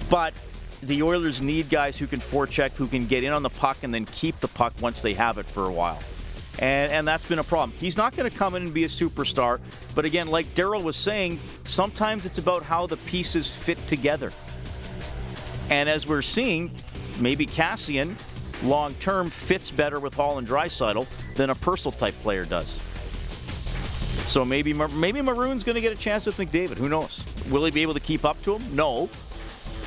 But 0.09 0.33
the 0.83 1.03
Oilers 1.03 1.41
need 1.41 1.69
guys 1.69 1.97
who 1.97 2.07
can 2.07 2.19
forecheck, 2.19 2.71
who 2.71 2.87
can 2.87 3.05
get 3.05 3.23
in 3.23 3.31
on 3.31 3.43
the 3.43 3.49
puck 3.49 3.77
and 3.83 3.93
then 3.93 4.05
keep 4.05 4.39
the 4.39 4.47
puck 4.47 4.73
once 4.81 5.01
they 5.01 5.13
have 5.13 5.37
it 5.37 5.45
for 5.45 5.65
a 5.65 5.71
while. 5.71 5.99
And, 6.59 6.91
and 6.91 7.07
that's 7.07 7.27
been 7.27 7.39
a 7.39 7.43
problem. 7.43 7.77
He's 7.79 7.97
not 7.97 8.15
going 8.15 8.29
to 8.29 8.35
come 8.35 8.55
in 8.55 8.63
and 8.63 8.73
be 8.73 8.83
a 8.83 8.87
superstar. 8.87 9.59
But 9.95 10.05
again, 10.05 10.27
like 10.27 10.53
Daryl 10.55 10.83
was 10.83 10.97
saying, 10.97 11.39
sometimes 11.63 12.25
it's 12.25 12.37
about 12.37 12.63
how 12.63 12.85
the 12.85 12.97
pieces 12.97 13.53
fit 13.53 13.85
together. 13.87 14.33
And 15.69 15.87
as 15.87 16.07
we're 16.07 16.21
seeing, 16.21 16.71
maybe 17.19 17.45
Kassian 17.45 18.15
long 18.63 18.93
term 18.95 19.29
fits 19.29 19.71
better 19.71 19.99
with 19.99 20.13
Hall 20.13 20.37
and 20.37 20.47
Draisaitl 20.47 21.07
than 21.35 21.49
a 21.49 21.55
Purcell 21.55 21.91
type 21.91 22.13
player 22.15 22.45
does. 22.45 22.81
So 24.27 24.45
maybe 24.45 24.73
maybe 24.73 25.21
Maroon's 25.21 25.63
going 25.63 25.75
to 25.75 25.81
get 25.81 25.91
a 25.91 25.97
chance 25.97 26.25
with 26.25 26.37
McDavid. 26.37 26.77
Who 26.77 26.89
knows? 26.89 27.23
Will 27.49 27.65
he 27.65 27.71
be 27.71 27.81
able 27.81 27.95
to 27.95 27.99
keep 27.99 28.25
up 28.25 28.41
to 28.43 28.57
him? 28.57 28.75
No. 28.75 29.09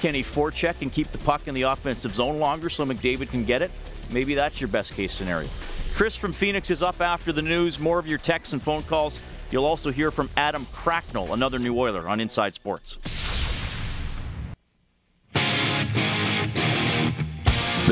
Can 0.01 0.15
he 0.15 0.23
forecheck 0.23 0.83
and 0.83 0.93
keep 0.93 1.09
the 1.09 1.19
puck 1.19 1.47
in 1.47 1.55
the 1.55 1.63
offensive 1.63 2.11
zone 2.11 2.39
longer 2.39 2.69
so 2.69 2.85
McDavid 2.85 3.31
can 3.31 3.45
get 3.45 3.63
it? 3.63 3.71
Maybe 4.11 4.35
that's 4.35 4.61
your 4.61 4.69
best 4.69 4.95
case 4.95 5.13
scenario. 5.13 5.49
Chris 5.95 6.17
from 6.17 6.33
Phoenix 6.33 6.71
is 6.71 6.83
up 6.83 7.01
after 7.01 7.31
the 7.33 7.43
news. 7.43 7.79
More 7.79 7.99
of 7.99 8.07
your 8.07 8.19
texts 8.19 8.53
and 8.53 8.61
phone 8.61 8.83
calls. 8.83 9.23
You'll 9.53 9.67
also 9.67 9.93
hear 9.93 10.11
from 10.11 10.29
Adam 10.37 10.67
Cracknell, 10.73 11.35
another 11.35 11.59
New 11.59 11.79
Oiler 11.79 12.09
on 12.09 12.19
Inside 12.19 12.55
Sports. 12.55 13.22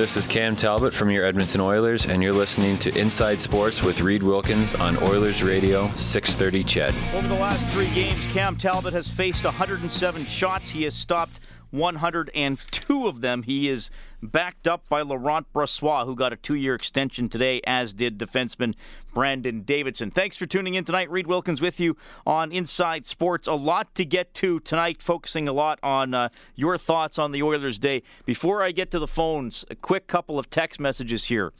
This 0.00 0.16
is 0.16 0.26
Cam 0.26 0.56
Talbot 0.56 0.94
from 0.94 1.10
your 1.10 1.26
Edmonton 1.26 1.60
Oilers, 1.60 2.06
and 2.06 2.22
you're 2.22 2.32
listening 2.32 2.78
to 2.78 2.98
Inside 2.98 3.38
Sports 3.38 3.82
with 3.82 4.00
Reed 4.00 4.22
Wilkins 4.22 4.74
on 4.76 4.96
Oilers 5.02 5.42
Radio 5.42 5.92
630 5.94 6.64
CHED. 6.64 6.94
Over 7.14 7.28
the 7.28 7.34
last 7.34 7.70
three 7.70 7.90
games, 7.90 8.26
Cam 8.28 8.56
Talbot 8.56 8.94
has 8.94 9.10
faced 9.10 9.44
107 9.44 10.24
shots. 10.24 10.70
He 10.70 10.84
has 10.84 10.94
stopped 10.94 11.40
102 11.70 13.06
of 13.06 13.20
them. 13.20 13.42
He 13.42 13.68
is 13.68 13.90
backed 14.22 14.66
up 14.66 14.88
by 14.88 15.02
Laurent 15.02 15.46
Brossoit, 15.52 16.04
who 16.04 16.14
got 16.14 16.32
a 16.32 16.36
two 16.36 16.54
year 16.54 16.74
extension 16.74 17.28
today, 17.28 17.60
as 17.66 17.92
did 17.92 18.18
defenseman 18.18 18.74
Brandon 19.14 19.62
Davidson. 19.62 20.10
Thanks 20.10 20.36
for 20.36 20.46
tuning 20.46 20.74
in 20.74 20.84
tonight. 20.84 21.10
Reed 21.10 21.26
Wilkins 21.26 21.60
with 21.60 21.80
you 21.80 21.96
on 22.26 22.52
Inside 22.52 23.06
Sports. 23.06 23.46
A 23.48 23.54
lot 23.54 23.94
to 23.94 24.04
get 24.04 24.34
to 24.34 24.60
tonight, 24.60 25.02
focusing 25.02 25.48
a 25.48 25.52
lot 25.52 25.78
on 25.82 26.14
uh, 26.14 26.28
your 26.54 26.76
thoughts 26.78 27.18
on 27.18 27.32
the 27.32 27.42
Oilers' 27.42 27.78
day. 27.78 28.02
Before 28.24 28.62
I 28.62 28.72
get 28.72 28.90
to 28.92 28.98
the 28.98 29.08
phones, 29.08 29.64
a 29.70 29.74
quick 29.74 30.06
couple 30.06 30.38
of 30.38 30.50
text 30.50 30.80
messages 30.80 31.24
here. 31.24 31.52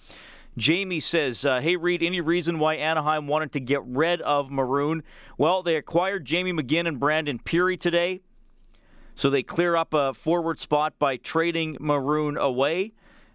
Jamie 0.57 1.01
says, 1.01 1.47
uh, 1.47 1.61
Hey, 1.61 1.77
Reed, 1.77 2.03
any 2.03 2.21
reason 2.21 2.59
why 2.59 2.75
Anaheim 2.75 3.29
wanted 3.29 3.53
to 3.53 3.61
get 3.61 3.85
rid 3.85 4.21
of 4.23 4.51
Maroon? 4.51 5.03
Well, 5.39 5.63
they 5.63 5.77
acquired 5.77 6.25
Jamie 6.25 6.53
McGinn 6.53 6.89
and 6.89 6.99
Brandon 6.99 7.39
Pirri 7.39 7.79
today. 7.79 8.21
So 9.21 9.29
they 9.29 9.43
clear 9.43 9.77
up 9.77 9.93
a 9.93 10.15
forward 10.15 10.59
spot 10.59 10.99
by 10.99 11.19
trading 11.19 11.77
Maroon 11.79 12.39
away. 12.39 12.95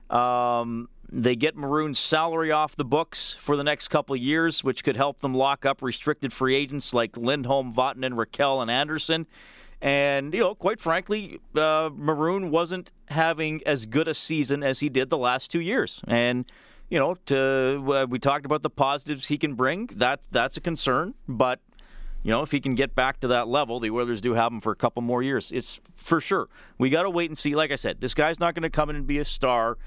Um, 0.10 0.89
they 1.12 1.36
get 1.36 1.56
Maroon's 1.56 2.00
salary 2.00 2.52
off 2.52 2.76
the 2.76 2.84
books 2.84 3.36
for 3.36 3.56
the 3.56 3.63
next 3.63 3.89
couple 3.89 4.15
years, 4.15 4.63
which 4.63 4.84
could 4.84 4.98
help 4.98 5.19
them 5.19 5.36
lock 5.36 5.63
up 5.63 5.84
restricted 5.84 6.34
free 6.34 6.56
agents 6.56 6.91
like 6.91 7.15
Lindholm, 7.15 7.71
Vatanen, 7.71 8.13
Rakell, 8.15 8.63
and 8.63 8.71
Andersen. 8.71 9.28
And, 9.80 10.34
you 10.34 10.39
know, 10.39 10.56
quite 10.56 10.80
frankly, 10.80 11.39
uh, 11.56 11.91
Maroon 11.93 12.50
wasn't 12.50 12.91
having 13.10 13.62
as 13.67 13.86
good 13.86 14.08
a 14.08 14.15
season 14.15 14.63
as 14.63 14.80
he 14.80 14.89
did 14.89 15.12
the 15.12 15.19
last 15.19 15.52
two 15.52 15.62
years. 15.62 16.02
And, 16.08 16.52
you 16.89 16.98
know, 16.98 17.13
to, 17.28 17.93
uh, 17.93 18.06
we 18.10 18.17
talked 18.17 18.48
about 18.48 18.63
the 18.63 18.71
positives 18.71 19.28
he 19.28 19.38
can 19.38 19.54
bring. 19.54 19.86
That 19.98 20.21
That's 20.32 20.58
a 20.58 20.62
concern. 20.62 21.13
But 21.28 21.60
you 22.25 22.31
know, 22.31 22.41
if 22.41 22.51
he 22.51 22.59
can 22.59 22.73
get 22.73 22.95
back 22.95 23.19
to 23.19 23.27
that 23.27 23.47
level, 23.47 23.79
the 23.79 23.91
Oilers 23.91 24.19
do 24.19 24.33
have 24.33 24.51
him 24.51 24.59
for 24.59 24.71
a 24.71 24.75
couple 24.75 25.03
more 25.03 25.21
years. 25.21 25.51
It's 25.51 25.79
for 25.95 26.19
sure. 26.19 26.47
We 26.79 26.89
got 26.89 27.03
to 27.03 27.09
wait 27.11 27.29
and 27.29 27.38
see. 27.38 27.53
Like 27.53 27.71
I 27.71 27.75
said, 27.75 28.01
this 28.01 28.15
guy's 28.15 28.39
not 28.39 28.55
going 28.55 28.63
to 28.63 28.69
come 28.71 28.89
in 28.89 28.95
and 28.95 29.05
be 29.05 29.19
a 29.19 29.25
star. 29.25 29.77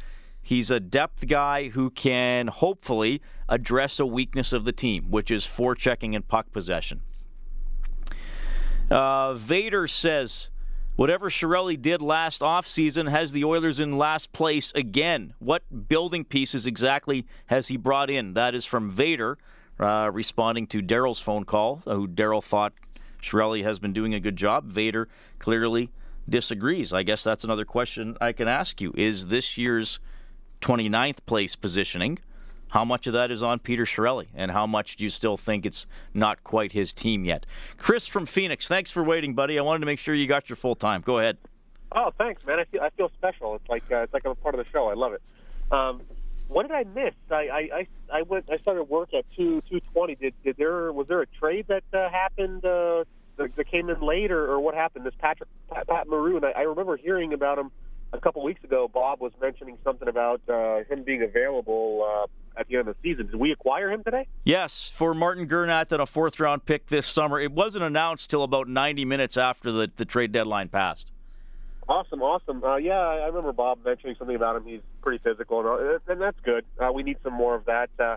He's 0.41 0.71
a 0.71 0.79
depth 0.79 1.27
guy 1.27 1.71
who 1.71 1.91
can 1.91 2.47
hopefully 2.47 3.21
address 3.49 3.99
a 3.99 4.07
weakness 4.07 4.53
of 4.53 4.65
the 4.65 4.71
team, 4.71 5.11
which 5.11 5.33
is 5.33 5.45
forechecking 5.45 6.15
and 6.15 6.29
puck 6.29 6.53
possession. 6.53 7.01
Uh, 8.89 9.35
Vader 9.35 9.89
says, 9.89 10.51
whatever 10.95 11.31
Chiarelli 11.31 11.83
did 11.83 12.01
last 12.01 12.41
offseason 12.41 13.11
has 13.11 13.33
the 13.33 13.43
Oilers 13.43 13.81
in 13.81 13.99
last 13.99 14.33
place 14.33 14.71
again. 14.77 15.35
What 15.41 15.89
building 15.89 16.25
pieces 16.25 16.69
exactly 16.69 17.27
has 17.47 17.67
he 17.67 17.77
brought 17.77 18.11
in? 18.11 18.35
That 18.35 18.55
is 18.55 18.65
from 18.65 18.93
Vader 18.93 19.39
uh, 19.81 20.11
responding 20.13 20.67
to 20.69 20.83
Daryl's 20.83 21.21
phone 21.21 21.45
call, 21.45 21.83
uh, 21.87 21.95
who 21.95 22.09
Daryl 22.09 22.43
thought 22.43 22.73
Chiarelli 23.23 23.63
has 23.63 23.79
been 23.79 23.93
doing 23.93 24.15
a 24.15 24.21
good 24.21 24.37
job. 24.37 24.67
Vader 24.67 25.09
clearly 25.39 25.91
disagrees. 26.29 26.93
I 26.93 27.03
guess 27.03 27.25
that's 27.25 27.45
another 27.45 27.65
question 27.65 28.17
I 28.21 28.33
can 28.33 28.49
ask 28.49 28.81
you. 28.81 28.93
Is 28.97 29.29
this 29.29 29.57
year's 29.57 29.99
29th 30.61 31.19
place 31.27 31.57
positioning, 31.57 32.19
how 32.69 32.85
much 32.85 33.07
of 33.07 33.13
that 33.15 33.31
is 33.31 33.43
on 33.43 33.59
Peter 33.61 33.85
Chiarelli, 33.85 34.27
and 34.35 34.51
how 34.51 34.67
much 34.67 34.97
do 34.97 35.05
you 35.05 35.11
still 35.11 35.37
think 35.37 35.65
it's 35.65 35.87
not 36.13 36.45
quite 36.45 36.73
his 36.73 36.93
team 36.93 37.25
yet? 37.25 37.47
Chris 37.79 38.07
from 38.07 38.27
Phoenix, 38.27 38.69
thanks 38.69 38.91
for 38.91 39.03
waiting, 39.03 39.35
buddy. 39.35 39.59
I 39.59 39.63
wanted 39.63 39.81
to 39.81 39.87
make 39.87 39.99
sure 39.99 40.15
you 40.15 40.27
got 40.27 40.49
your 40.49 40.57
full 40.57 40.75
time. 40.75 41.01
Go 41.01 41.19
ahead. 41.19 41.39
Oh, 41.93 42.13
thanks, 42.19 42.45
man. 42.45 42.59
I 42.59 42.65
feel 42.65 42.83
I 42.83 42.91
feel 42.91 43.11
special. 43.17 43.55
It's 43.55 43.69
like 43.69 43.85
uh, 43.91 44.01
it's 44.01 44.13
like 44.13 44.27
I'm 44.27 44.33
a 44.33 44.35
part 44.35 44.55
of 44.55 44.63
the 44.63 44.71
show. 44.71 44.89
I 44.89 44.95
love 44.95 45.15
it. 45.15 45.23
Um, 45.73 46.03
what 46.49 46.67
did 46.67 46.75
I 46.75 46.85
miss? 46.85 47.15
I, 47.31 47.35
I, 47.35 47.87
I, 48.13 48.23
went. 48.23 48.51
I 48.51 48.57
started 48.59 48.85
work 48.85 49.15
at 49.15 49.25
two 49.37 49.63
two 49.71 49.81
twenty. 49.93 50.15
Did 50.15 50.35
did 50.43 50.57
there 50.57 50.93
was 50.93 51.07
there 51.07 51.21
a 51.21 51.27
trade 51.27 51.67
that 51.69 51.85
uh, 51.93 52.09
happened 52.11 52.65
uh, 52.65 53.05
that, 53.37 53.55
that 53.57 53.71
came 53.71 53.91
in 53.91 54.01
later, 54.01 54.51
or, 54.51 54.59
what 54.61 54.75
happened? 54.75 55.05
This 55.07 55.15
Patrick 55.19 55.49
Pat, 55.71 55.87
Pat 55.87 56.09
Maroon. 56.09 56.45
I, 56.45 56.53
I 56.53 56.63
remember 56.63 56.97
hearing 56.97 57.33
about 57.33 57.59
him 57.59 57.71
a 58.13 58.21
couple 58.21 58.43
weeks 58.43 58.65
ago. 58.65 58.89
Bob 58.93 59.21
was 59.21 59.33
mentioning 59.41 59.77
something 59.85 60.09
about 60.09 60.41
uh, 60.49 60.79
him 60.89 61.03
being 61.05 61.23
available 61.23 62.07
uh, 62.09 62.61
at 62.61 62.67
the 62.69 62.77
end 62.77 62.89
of 62.89 62.97
the 62.97 63.09
season. 63.09 63.27
Did 63.27 63.37
we 63.37 63.53
acquire 63.53 63.91
him 63.91 64.03
today? 64.03 64.27
Yes, 64.45 64.91
for 64.93 65.15
Martin 65.15 65.47
Gernat 65.47 65.93
and 65.93 66.01
a 66.01 66.07
fourth 66.07 66.41
round 66.41 66.65
pick 66.65 66.87
this 66.87 67.07
summer. 67.07 67.39
It 67.39 67.53
wasn't 67.53 67.85
announced 67.85 68.31
till 68.31 68.43
about 68.43 68.69
ninety 68.69 69.05
minutes 69.05 69.37
after 69.37 69.71
the, 69.71 69.91
the 69.97 70.07
trade 70.07 70.33
deadline 70.33 70.69
passed. 70.69 71.13
Awesome, 71.89 72.21
awesome. 72.21 72.63
Uh, 72.63 72.77
yeah, 72.77 72.99
I 72.99 73.27
remember 73.27 73.53
Bob 73.53 73.79
mentioning 73.83 74.15
something 74.19 74.37
about 74.37 74.57
him. 74.57 74.65
He's 74.67 74.83
pretty 75.01 75.23
physical, 75.25 75.61
and, 75.61 76.01
and 76.07 76.21
that's 76.21 76.39
good. 76.45 76.67
Uh, 76.79 76.93
we 76.93 77.03
need 77.03 77.17
some 77.25 77.33
more 77.33 77.55
of 77.55 77.65
that. 77.65 77.89
Uh, 77.99 78.17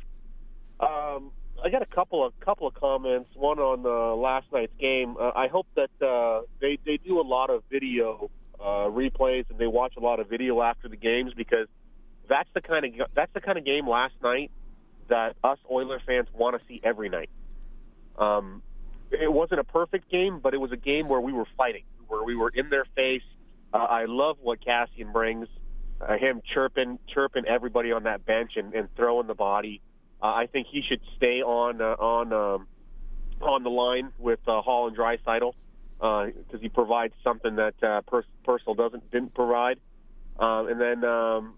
um, 0.84 1.32
I 1.64 1.70
got 1.70 1.82
a 1.82 1.86
couple 1.86 2.26
of 2.26 2.38
couple 2.42 2.68
of 2.68 2.74
comments. 2.74 3.30
One 3.34 3.60
on 3.60 3.86
uh, 3.86 4.16
last 4.16 4.48
night's 4.52 4.74
game. 4.78 5.16
Uh, 5.18 5.32
I 5.34 5.48
hope 5.48 5.68
that 5.76 6.06
uh, 6.06 6.42
they 6.60 6.80
they 6.86 6.98
do 6.98 7.22
a 7.22 7.24
lot 7.24 7.50
of 7.50 7.64
video 7.72 8.30
uh, 8.60 8.90
replays 8.90 9.50
and 9.50 9.58
they 9.58 9.68
watch 9.68 9.94
a 9.96 10.02
lot 10.02 10.20
of 10.20 10.28
video 10.28 10.62
after 10.62 10.90
the 10.90 10.98
games 10.98 11.34
because 11.34 11.68
that's 12.28 12.50
the 12.54 12.62
kind 12.62 12.86
of 12.86 13.08
that's 13.16 13.32
the 13.34 13.42
kind 13.42 13.58
of 13.58 13.64
game 13.64 13.88
last 13.88 14.16
night 14.22 14.52
that 15.08 15.36
us 15.46 15.60
Oiler 15.72 16.02
fans 16.06 16.28
want 16.34 16.60
to 16.60 16.68
see 16.68 16.82
every 16.84 17.08
night. 17.08 17.30
Um, 18.18 18.64
it 19.12 19.32
wasn't 19.32 19.62
a 19.62 19.64
perfect 19.64 20.12
game, 20.12 20.40
but 20.40 20.54
it 20.54 20.58
was 20.58 20.74
a 20.74 20.78
game 20.78 21.08
where 21.08 21.22
we 21.22 21.32
were 21.32 21.48
fighting, 21.56 21.84
where 22.08 22.24
we 22.24 22.36
were 22.36 22.52
in 22.54 22.70
their 22.70 22.86
face 22.96 23.24
uh, 23.74 23.78
I 23.78 24.06
love 24.06 24.38
what 24.42 24.60
Kassian 24.62 25.12
brings. 25.12 25.48
Uh, 26.00 26.18
him 26.18 26.42
chirping, 26.54 26.98
chirping 27.14 27.46
everybody 27.46 27.92
on 27.92 28.04
that 28.04 28.26
bench 28.26 28.54
and, 28.56 28.74
and 28.74 28.90
throwing 28.96 29.28
the 29.28 29.36
body. 29.36 29.82
Uh, 30.22 30.28
I 30.28 30.48
think 30.48 30.68
he 30.72 30.82
should 30.82 31.02
stay 31.16 31.42
on 31.42 31.80
uh, 31.80 31.96
on 32.00 32.34
um, 32.34 32.68
on 33.42 33.64
the 33.64 33.70
line 33.70 34.12
with 34.18 34.40
uh, 34.48 34.62
Hall 34.62 34.88
and 34.88 34.98
Draisaitl 34.98 35.54
because 36.00 36.34
uh, 36.54 36.58
he 36.60 36.70
provides 36.70 37.14
something 37.24 37.58
that 37.58 37.76
uh, 37.84 38.02
Pers- 38.02 38.26
Purcell 38.44 38.74
doesn't 38.74 39.12
didn't 39.12 39.36
provide. 39.36 39.80
Um, 40.40 40.70
and 40.70 40.82
then 40.82 41.04
um, 41.04 41.54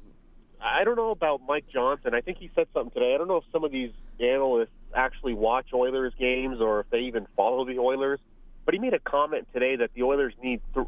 I 0.61 0.83
don't 0.83 0.97
know 0.97 1.11
about 1.11 1.41
Mike 1.47 1.65
Johnson. 1.71 2.13
I 2.13 2.21
think 2.21 2.37
he 2.37 2.49
said 2.53 2.67
something 2.73 2.91
today. 2.91 3.15
I 3.15 3.17
don't 3.17 3.27
know 3.27 3.37
if 3.37 3.45
some 3.51 3.63
of 3.63 3.71
these 3.71 3.91
analysts 4.19 4.71
actually 4.93 5.33
watch 5.33 5.67
Oilers 5.73 6.13
games 6.19 6.59
or 6.59 6.81
if 6.81 6.89
they 6.89 6.99
even 6.99 7.27
follow 7.35 7.65
the 7.65 7.79
Oilers. 7.79 8.19
But 8.65 8.73
he 8.73 8.79
made 8.79 8.93
a 8.93 8.99
comment 8.99 9.47
today 9.53 9.77
that 9.77 9.91
the 9.93 10.03
Oilers 10.03 10.33
need 10.41 10.61
th- 10.73 10.87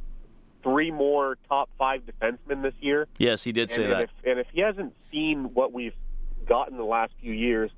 three 0.66 0.90
more 0.90 1.38
top 1.48 1.70
five 1.78 2.02
defensemen 2.02 2.64
this 2.64 2.74
year. 2.82 3.08
Yes, 3.20 3.44
he 3.44 3.52
did 3.52 3.70
and, 3.70 3.72
say 3.72 3.84
and 3.84 3.94
that. 3.94 4.02
If, 4.02 4.10
and 4.26 4.40
if 4.40 4.48
he 4.52 4.62
hasn't 4.62 4.96
seen 5.12 5.54
what 5.54 5.72
we've 5.72 5.94
gotten 6.48 6.78
the 6.78 6.84
last 6.84 7.14
few 7.22 7.34
years, 7.34 7.70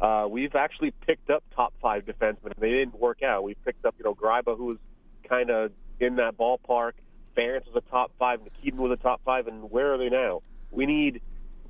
uh, 0.00 0.26
we've 0.30 0.54
actually 0.54 0.92
picked 1.06 1.28
up 1.28 1.42
top 1.54 1.74
five 1.82 2.04
defensemen. 2.04 2.52
They 2.58 2.70
didn't 2.70 2.98
work 3.00 3.22
out. 3.22 3.42
We 3.42 3.54
picked 3.64 3.84
up, 3.84 3.96
you 3.98 4.04
know, 4.04 4.14
Gryba, 4.14 4.56
who 4.56 4.66
was 4.66 4.78
kind 5.28 5.50
of 5.50 5.72
in 5.98 6.16
that 6.16 6.38
ballpark. 6.38 6.92
Ference 7.36 7.66
was 7.66 7.82
a 7.84 7.90
top 7.90 8.12
five. 8.18 8.40
Nikitin 8.40 8.76
was 8.76 8.92
a 8.92 9.02
top 9.02 9.20
five. 9.24 9.48
And 9.48 9.70
where 9.70 9.92
are 9.92 9.98
they 9.98 10.08
now? 10.08 10.42
We 10.70 10.86
need 10.86 11.22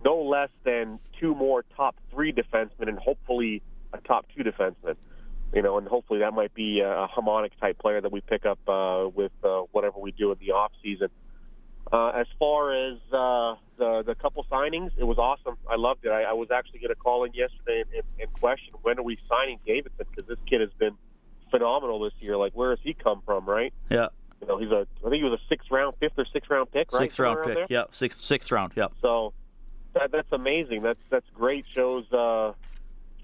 no 0.04 0.20
less 0.20 0.50
than 0.64 0.98
two 1.18 1.34
more 1.34 1.64
top 1.74 1.96
three 2.10 2.32
defensemen 2.32 2.88
and 2.88 2.98
hopefully 2.98 3.62
a 3.92 3.98
top 3.98 4.26
two 4.36 4.44
defenseman 4.44 4.96
you 5.54 5.62
know, 5.62 5.78
and 5.78 5.86
hopefully 5.86 6.20
that 6.20 6.32
might 6.32 6.54
be 6.54 6.80
a 6.80 7.06
harmonic 7.06 7.58
type 7.60 7.78
player 7.78 8.00
that 8.00 8.12
we 8.12 8.20
pick 8.20 8.44
up 8.44 8.58
uh, 8.68 9.08
with 9.14 9.32
uh, 9.44 9.62
whatever 9.72 9.98
we 9.98 10.12
do 10.12 10.32
in 10.32 10.38
the 10.38 10.52
off 10.52 10.72
season. 10.82 11.08
Uh, 11.92 12.08
as 12.08 12.26
far 12.38 12.72
as 12.72 12.96
uh, 13.12 13.54
the 13.78 14.02
the 14.04 14.14
couple 14.20 14.44
signings, 14.50 14.90
it 14.98 15.04
was 15.04 15.18
awesome. 15.18 15.56
I 15.70 15.76
loved 15.76 16.04
it. 16.04 16.10
I, 16.10 16.22
I 16.24 16.32
was 16.32 16.50
actually 16.50 16.80
going 16.80 16.90
to 16.90 16.96
call 16.96 17.24
in 17.24 17.32
yesterday 17.32 17.82
and, 17.82 17.90
and, 17.94 18.02
and 18.20 18.32
question 18.32 18.74
when 18.82 18.98
are 18.98 19.04
we 19.04 19.18
signing 19.28 19.60
Davidson 19.64 20.04
because 20.10 20.28
this 20.28 20.38
kid 20.48 20.60
has 20.60 20.70
been 20.78 20.96
phenomenal 21.50 22.00
this 22.00 22.12
year. 22.18 22.36
Like, 22.36 22.54
where 22.54 22.70
has 22.70 22.80
he 22.82 22.92
come 22.92 23.22
from? 23.24 23.46
Right? 23.48 23.72
Yeah. 23.88 24.08
You 24.40 24.48
know, 24.48 24.58
he's 24.58 24.70
a 24.70 24.86
I 25.06 25.10
think 25.10 25.22
he 25.22 25.28
was 25.28 25.38
a 25.40 25.48
sixth 25.48 25.70
round, 25.70 25.94
fifth 26.00 26.18
or 26.18 26.26
sixth 26.32 26.50
round 26.50 26.72
pick, 26.72 26.92
right? 26.92 27.02
Sixth 27.02 27.18
round 27.20 27.38
pick. 27.44 27.56
around 27.56 27.66
Yeah, 27.70 27.84
sixth 27.92 28.20
sixth 28.20 28.50
round. 28.50 28.72
Yeah. 28.74 28.88
So 29.00 29.32
that, 29.94 30.10
that's 30.10 30.32
amazing. 30.32 30.82
That's 30.82 31.00
that's 31.08 31.26
great. 31.34 31.64
Shows 31.72 32.04
uh, 32.12 32.52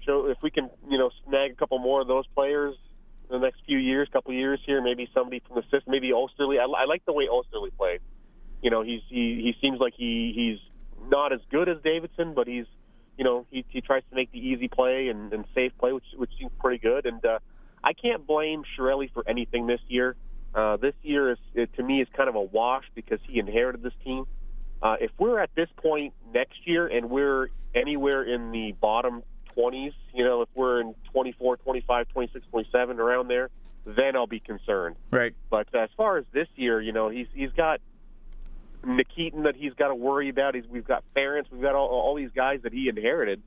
show 0.05 0.27
if 0.29 0.37
we 0.41 0.51
can, 0.51 0.69
you 0.89 0.97
know, 0.97 1.09
snag 1.27 1.51
a 1.51 1.55
couple 1.55 1.79
more 1.79 2.01
of 2.01 2.07
those 2.07 2.25
players 2.35 2.75
in 3.29 3.39
the 3.39 3.45
next 3.45 3.61
few 3.65 3.77
years, 3.77 4.07
couple 4.11 4.33
years 4.33 4.59
here, 4.65 4.81
maybe 4.81 5.09
somebody 5.13 5.41
from 5.47 5.55
the 5.55 5.63
system, 5.63 5.83
maybe 5.87 6.11
Oesterle. 6.11 6.59
I, 6.59 6.83
I 6.83 6.85
like 6.85 7.05
the 7.05 7.13
way 7.13 7.27
Oesterle 7.27 7.69
played. 7.77 7.99
You 8.61 8.69
know, 8.69 8.81
he's 8.81 9.01
he 9.09 9.41
he 9.43 9.55
seems 9.61 9.79
like 9.79 9.93
he 9.95 10.31
he's 10.35 11.09
not 11.09 11.33
as 11.33 11.39
good 11.51 11.67
as 11.69 11.77
Davidson, 11.83 12.33
but 12.33 12.47
he's 12.47 12.65
you 13.17 13.23
know 13.23 13.45
he 13.51 13.65
he 13.69 13.81
tries 13.81 14.03
to 14.09 14.15
make 14.15 14.31
the 14.31 14.39
easy 14.39 14.67
play 14.67 15.09
and, 15.09 15.33
and 15.33 15.45
safe 15.53 15.71
play, 15.77 15.91
which 15.91 16.05
which 16.15 16.31
seems 16.39 16.51
pretty 16.59 16.77
good. 16.77 17.05
And 17.05 17.23
uh, 17.25 17.39
I 17.83 17.93
can't 17.93 18.25
blame 18.25 18.63
Chiarelli 18.77 19.11
for 19.13 19.23
anything 19.27 19.67
this 19.67 19.81
year. 19.87 20.15
Uh, 20.55 20.77
this 20.77 20.93
year 21.01 21.31
is 21.31 21.39
it, 21.55 21.73
to 21.75 21.83
me 21.83 22.01
is 22.01 22.07
kind 22.15 22.29
of 22.29 22.35
a 22.35 22.41
wash 22.41 22.85
because 22.95 23.19
he 23.27 23.39
inherited 23.39 23.81
this 23.81 23.93
team. 24.03 24.25
Uh, 24.81 24.97
if 24.99 25.11
we're 25.17 25.39
at 25.39 25.49
this 25.55 25.69
point 25.77 26.13
next 26.33 26.67
year 26.67 26.87
and 26.87 27.09
we're 27.09 27.47
anywhere 27.73 28.23
in 28.23 28.51
the 28.51 28.73
bottom 28.73 29.23
20s, 29.57 29.93
you 30.13 30.23
know, 30.23 30.41
if 30.41 30.49
we're 30.55 30.81
in 30.81 30.95
24, 31.11 31.57
25, 31.57 32.07
26, 32.09 32.45
27, 32.49 32.99
around 32.99 33.27
there, 33.27 33.49
then 33.85 34.15
I'll 34.15 34.27
be 34.27 34.39
concerned. 34.39 34.95
Right. 35.11 35.33
But 35.49 35.73
as 35.75 35.89
far 35.97 36.17
as 36.17 36.25
this 36.33 36.47
year, 36.55 36.81
you 36.81 36.91
know, 36.91 37.09
he's 37.09 37.27
he's 37.33 37.51
got 37.51 37.81
Nikitin 38.85 39.43
that 39.43 39.55
he's 39.55 39.73
got 39.73 39.89
to 39.89 39.95
worry 39.95 40.29
about. 40.29 40.55
He's, 40.55 40.65
we've 40.67 40.87
got 40.87 41.03
Ference, 41.15 41.45
we've 41.51 41.61
got 41.61 41.75
all, 41.75 41.87
all 41.87 42.15
these 42.15 42.31
guys 42.35 42.61
that 42.63 42.73
he 42.73 42.89
inherited. 42.89 43.41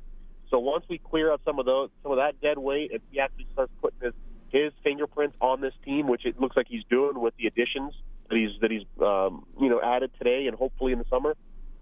So 0.51 0.59
once 0.59 0.85
we 0.89 0.99
clear 0.99 1.33
out 1.33 1.41
some 1.45 1.59
of 1.59 1.67
those, 1.67 1.91
some 2.03 2.13
of 2.13 2.19
that 2.19 2.41
dead 2.41 2.59
weight, 2.59 2.93
and 2.93 3.01
he 3.11 3.21
actually 3.21 3.47
starts 3.53 3.73
putting 3.81 4.01
his 4.01 4.15
his 4.49 4.73
fingerprints 4.85 5.37
on 5.41 5.61
this 5.61 5.75
team, 5.85 6.07
which 6.07 6.25
it 6.25 6.41
looks 6.41 6.57
like 6.57 6.67
he's 6.69 6.85
doing 6.89 7.21
with 7.21 7.35
the 7.37 7.47
additions 7.47 7.93
that 8.29 8.37
he's 8.37 8.61
that 8.61 8.71
he's 8.71 8.85
um, 9.01 9.45
you 9.61 9.69
know 9.69 9.81
added 9.83 10.11
today 10.19 10.47
and 10.47 10.57
hopefully 10.57 10.93
in 10.93 10.99
the 10.99 11.05
summer 11.11 11.37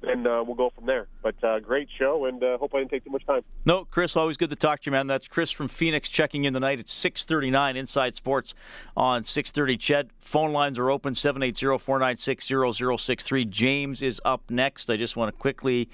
and 0.06 0.26
uh, 0.26 0.44
we'll 0.46 0.56
go 0.56 0.70
from 0.74 0.86
there. 0.86 1.08
But 1.22 1.42
uh, 1.42 1.60
great 1.60 1.88
show, 1.98 2.26
and 2.26 2.42
uh, 2.42 2.58
hope 2.58 2.74
I 2.74 2.78
didn't 2.78 2.90
take 2.90 3.04
too 3.04 3.10
much 3.10 3.24
time. 3.26 3.42
No, 3.64 3.84
Chris, 3.84 4.16
always 4.16 4.36
good 4.36 4.50
to 4.50 4.56
talk 4.56 4.80
to 4.82 4.86
you, 4.86 4.92
man. 4.92 5.06
That's 5.06 5.28
Chris 5.28 5.50
from 5.50 5.68
Phoenix 5.68 6.08
checking 6.08 6.44
in 6.44 6.54
tonight 6.54 6.80
at 6.80 6.86
6:39 6.86 7.76
Inside 7.76 8.16
Sports 8.16 8.54
on 8.96 9.22
6:30. 9.22 9.78
CHED, 9.78 10.10
phone 10.18 10.52
lines 10.52 10.78
are 10.78 10.90
open 10.90 11.14
780-496-0063. 11.14 13.48
James 13.48 14.02
is 14.02 14.20
up 14.24 14.50
next. 14.50 14.90
I 14.90 14.96
just 14.96 15.16
want 15.16 15.32
to 15.32 15.38
quickly 15.38 15.88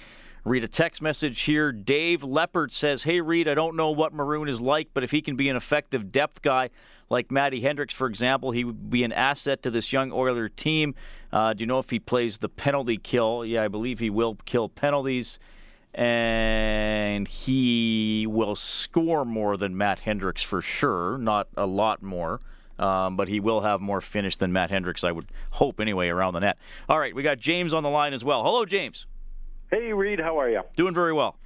read 0.44 0.64
a 0.64 0.68
text 0.68 1.02
message 1.02 1.42
here. 1.42 1.70
Dave 1.72 2.24
Leopard 2.24 2.72
says, 2.72 3.02
"Hey 3.04 3.20
Reed, 3.20 3.46
I 3.48 3.54
don't 3.54 3.76
know 3.76 3.90
what 3.90 4.14
Maroon 4.14 4.48
is 4.48 4.60
like, 4.60 4.88
but 4.94 5.04
if 5.04 5.10
he 5.10 5.20
can 5.20 5.36
be 5.36 5.48
an 5.48 5.56
effective 5.56 6.12
depth 6.12 6.42
guy." 6.42 6.70
Like 7.10 7.30
Matty 7.30 7.60
Hendricks, 7.60 7.92
for 7.92 8.06
example, 8.06 8.52
he 8.52 8.64
would 8.64 8.88
be 8.88 9.02
an 9.02 9.12
asset 9.12 9.62
to 9.64 9.70
this 9.70 9.92
young 9.92 10.12
Oiler 10.12 10.48
team. 10.48 10.94
Uh, 11.32 11.52
do 11.52 11.62
you 11.62 11.66
know 11.66 11.80
if 11.80 11.90
he 11.90 11.98
plays 11.98 12.38
the 12.38 12.48
penalty 12.48 12.96
kill? 12.96 13.44
Yeah, 13.44 13.64
I 13.64 13.68
believe 13.68 13.98
he 13.98 14.10
will 14.10 14.38
kill 14.46 14.68
penalties. 14.68 15.40
And 15.92 17.26
he 17.26 18.24
will 18.28 18.54
score 18.54 19.24
more 19.24 19.56
than 19.56 19.76
Matt 19.76 19.98
Hendricks 19.98 20.42
for 20.44 20.62
sure, 20.62 21.18
not 21.18 21.48
a 21.56 21.66
lot 21.66 22.00
more. 22.00 22.40
Um, 22.78 23.16
but 23.16 23.28
he 23.28 23.40
will 23.40 23.60
have 23.60 23.80
more 23.80 24.00
finish 24.00 24.36
than 24.36 24.52
Matt 24.52 24.70
Hendricks, 24.70 25.04
I 25.04 25.12
would 25.12 25.26
hope, 25.50 25.80
anyway, 25.80 26.08
around 26.08 26.32
the 26.32 26.40
net. 26.40 26.56
All 26.88 26.98
right, 26.98 27.14
we 27.14 27.22
got 27.22 27.38
James 27.38 27.74
on 27.74 27.82
the 27.82 27.90
line 27.90 28.14
as 28.14 28.24
well. 28.24 28.42
Hello, 28.42 28.64
James. 28.64 29.06
Hey, 29.70 29.92
Reed, 29.92 30.18
how 30.18 30.38
are 30.40 30.48
you? 30.48 30.62
Doing 30.76 30.94
very 30.94 31.12
well. 31.12 31.36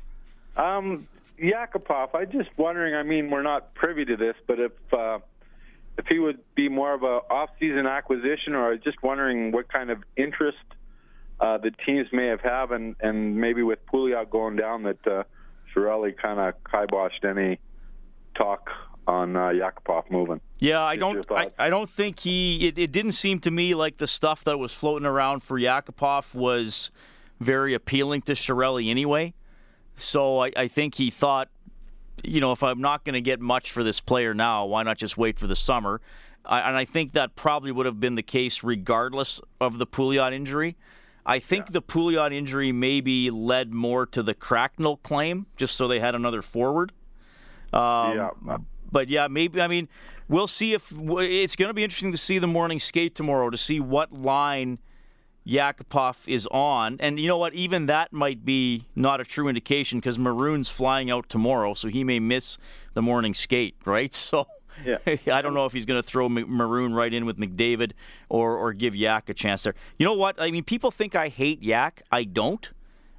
Um, 0.57 1.09
Yakupov, 1.41 2.11
I'm 2.15 2.31
just 2.31 2.51
wondering. 2.57 2.95
I 2.95 3.03
mean, 3.03 3.31
we're 3.31 3.43
not 3.43 3.75
privy 3.75 4.05
to 4.05 4.17
this, 4.17 4.37
but 4.47 4.61
if 4.61 4.73
uh, 4.93 5.19
if 5.97 6.07
he 6.07 6.19
would 6.19 6.39
be 6.55 6.69
more 6.69 6.93
of 6.93 7.03
a 7.03 7.21
off-season 7.31 7.87
acquisition, 7.87 8.55
or 8.55 8.77
just 8.77 9.03
wondering 9.03 9.53
what 9.53 9.73
kind 9.73 9.91
of 9.91 10.03
interest 10.17 10.59
uh, 11.41 11.59
the 11.59 11.71
teams 11.87 12.09
may 12.13 12.27
have 12.27 12.41
have, 12.41 12.73
and, 12.73 12.97
and 13.01 13.37
maybe 13.37 13.63
with 13.63 13.79
Pouliot 13.87 14.31
going 14.31 14.57
down, 14.57 14.83
that 14.85 15.07
uh, 15.07 15.23
Chiarelli 15.75 16.17
kind 16.17 16.41
of 16.41 16.55
kiboshed 16.65 17.25
any 17.25 17.59
talk 18.37 18.71
on 19.07 19.37
uh, 19.37 19.49
Yakupov 19.49 20.11
moving. 20.11 20.41
Yeah, 20.59 20.83
I 20.83 20.97
don't. 20.97 21.31
I, 21.31 21.51
I, 21.59 21.69
don't 21.69 21.91
think 21.91 22.21
he. 22.21 22.69
It, 22.69 22.79
it, 22.79 22.93
didn't 22.93 23.13
seem 23.13 23.39
to 23.41 23.51
me 23.51 23.75
like 23.75 23.99
the 23.99 24.07
stuff 24.07 24.45
that 24.45 24.59
was 24.59 24.73
floating 24.73 25.07
around 25.07 25.43
for 25.43 25.59
Yakupov 25.59 26.35
was 26.35 26.91
very 27.41 27.75
appealing 27.75 28.23
to 28.23 28.33
Chiarelli 28.33 28.91
anyway. 28.91 29.35
So 29.97 30.43
I, 30.43 30.53
I 30.57 30.69
think 30.69 30.95
he 30.95 31.11
thought 31.11 31.49
you 32.27 32.41
know, 32.41 32.53
if 32.53 32.63
I'm 32.63 32.81
not 32.81 33.05
going 33.05 33.15
to 33.15 33.21
get 33.21 33.41
much 33.41 33.73
for 33.73 33.83
this 33.83 34.01
player 34.01 34.35
now, 34.35 34.67
why 34.67 34.83
not 34.83 34.99
just 34.99 35.17
wait 35.17 35.39
for 35.39 35.47
the 35.47 35.57
summer? 35.57 36.01
I, 36.45 36.61
and 36.61 36.77
I 36.77 36.85
think 36.85 37.13
that 37.13 37.37
probably 37.37 37.73
would 37.73 37.87
have 37.87 38.01
been 38.01 38.15
the 38.15 38.23
case 38.23 38.63
regardless 38.63 39.41
of 39.61 39.79
the 39.79 39.87
Pouliot 39.87 40.33
injury. 40.33 40.77
I 41.27 41.39
think 41.39 41.73
the 41.73 41.81
Pouliot 41.81 42.35
injury 42.35 42.71
maybe 42.71 43.31
led 43.31 43.73
more 43.73 44.05
to 44.07 44.23
the 44.23 44.35
Cracknell 44.35 44.99
claim, 44.99 45.47
just 45.57 45.77
so 45.77 45.89
they 45.89 46.01
had 46.01 46.15
another 46.15 46.43
forward. 46.43 46.93
Um, 47.73 48.17
Yeah. 48.17 48.59
But 48.93 49.09
yeah, 49.09 49.27
maybe. 49.27 49.61
I 49.61 49.67
mean, 49.67 49.89
we'll 50.29 50.47
see 50.47 50.75
if 50.75 50.93
it's 50.93 51.57
going 51.57 51.69
to 51.69 51.75
be 51.75 51.83
interesting 51.83 52.13
to 52.13 52.19
see 52.19 52.39
the 52.39 52.47
morning 52.47 52.79
skate 52.79 53.15
tomorrow 53.15 53.51
to 53.51 53.57
see 53.57 53.81
what 53.81 54.13
line 54.13 54.79
Yakupov 55.47 56.27
is 56.27 56.47
on. 56.51 56.97
And 57.01 57.19
you 57.21 57.29
know 57.29 57.37
what? 57.39 57.55
Even 57.55 57.87
that 57.87 58.13
might 58.13 58.45
be 58.45 58.87
not 58.95 59.21
a 59.21 59.25
true 59.25 59.49
indication 59.49 59.99
because 60.01 60.19
Maroon's 60.19 60.71
flying 60.71 61.11
out 61.11 61.29
tomorrow, 61.29 61.75
so 61.75 61.89
he 61.89 62.03
may 62.05 62.19
miss 62.19 62.59
the 62.95 63.03
morning 63.03 63.35
skate, 63.35 63.77
right? 63.85 64.13
So. 64.35 64.47
Yeah. 64.85 64.99
I 65.33 65.41
don't 65.41 65.55
know 65.55 65.67
if 65.67 65.73
he's 65.73 65.87
going 65.87 66.03
to 66.03 66.07
throw 66.07 66.29
Maroon 66.29 66.95
right 66.95 67.15
in 67.15 67.25
with 67.27 67.39
McDavid 67.39 67.93
or 68.29 68.57
or 68.57 68.73
give 68.73 68.97
Yak 68.97 69.29
a 69.29 69.35
chance 69.35 69.63
there. 69.63 69.75
You 70.01 70.05
know 70.05 70.15
what? 70.15 70.35
I 70.43 70.51
mean, 70.51 70.65
people 70.65 70.91
think 70.91 71.15
I 71.15 71.29
hate 71.29 71.63
Yak. 71.63 72.03
I 72.11 72.25
don't. 72.25 72.73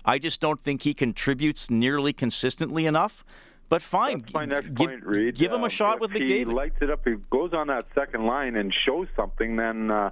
I 0.03 0.19
just 0.19 0.41
don't 0.41 0.59
think 0.59 0.81
he 0.81 0.93
contributes 0.93 1.69
nearly 1.69 2.11
consistently 2.11 2.85
enough. 2.85 3.23
But 3.69 3.81
fine, 3.81 4.19
That's 4.19 4.33
my 4.33 4.43
next 4.43 4.65
give, 4.75 4.89
point, 4.89 5.05
Reed. 5.05 5.35
give 5.37 5.53
him 5.53 5.61
a 5.61 5.63
Um, 5.63 5.69
shot 5.69 5.95
if 5.95 6.01
with 6.01 6.11
He 6.11 6.19
McDavid. 6.19 6.53
lights 6.53 6.77
it 6.81 6.89
up. 6.89 7.05
He 7.07 7.15
goes 7.29 7.53
on 7.53 7.67
that 7.67 7.85
second 7.95 8.25
line 8.25 8.57
and 8.57 8.73
shows 8.85 9.07
something. 9.15 9.55
Then 9.55 9.89
uh, 9.91 10.09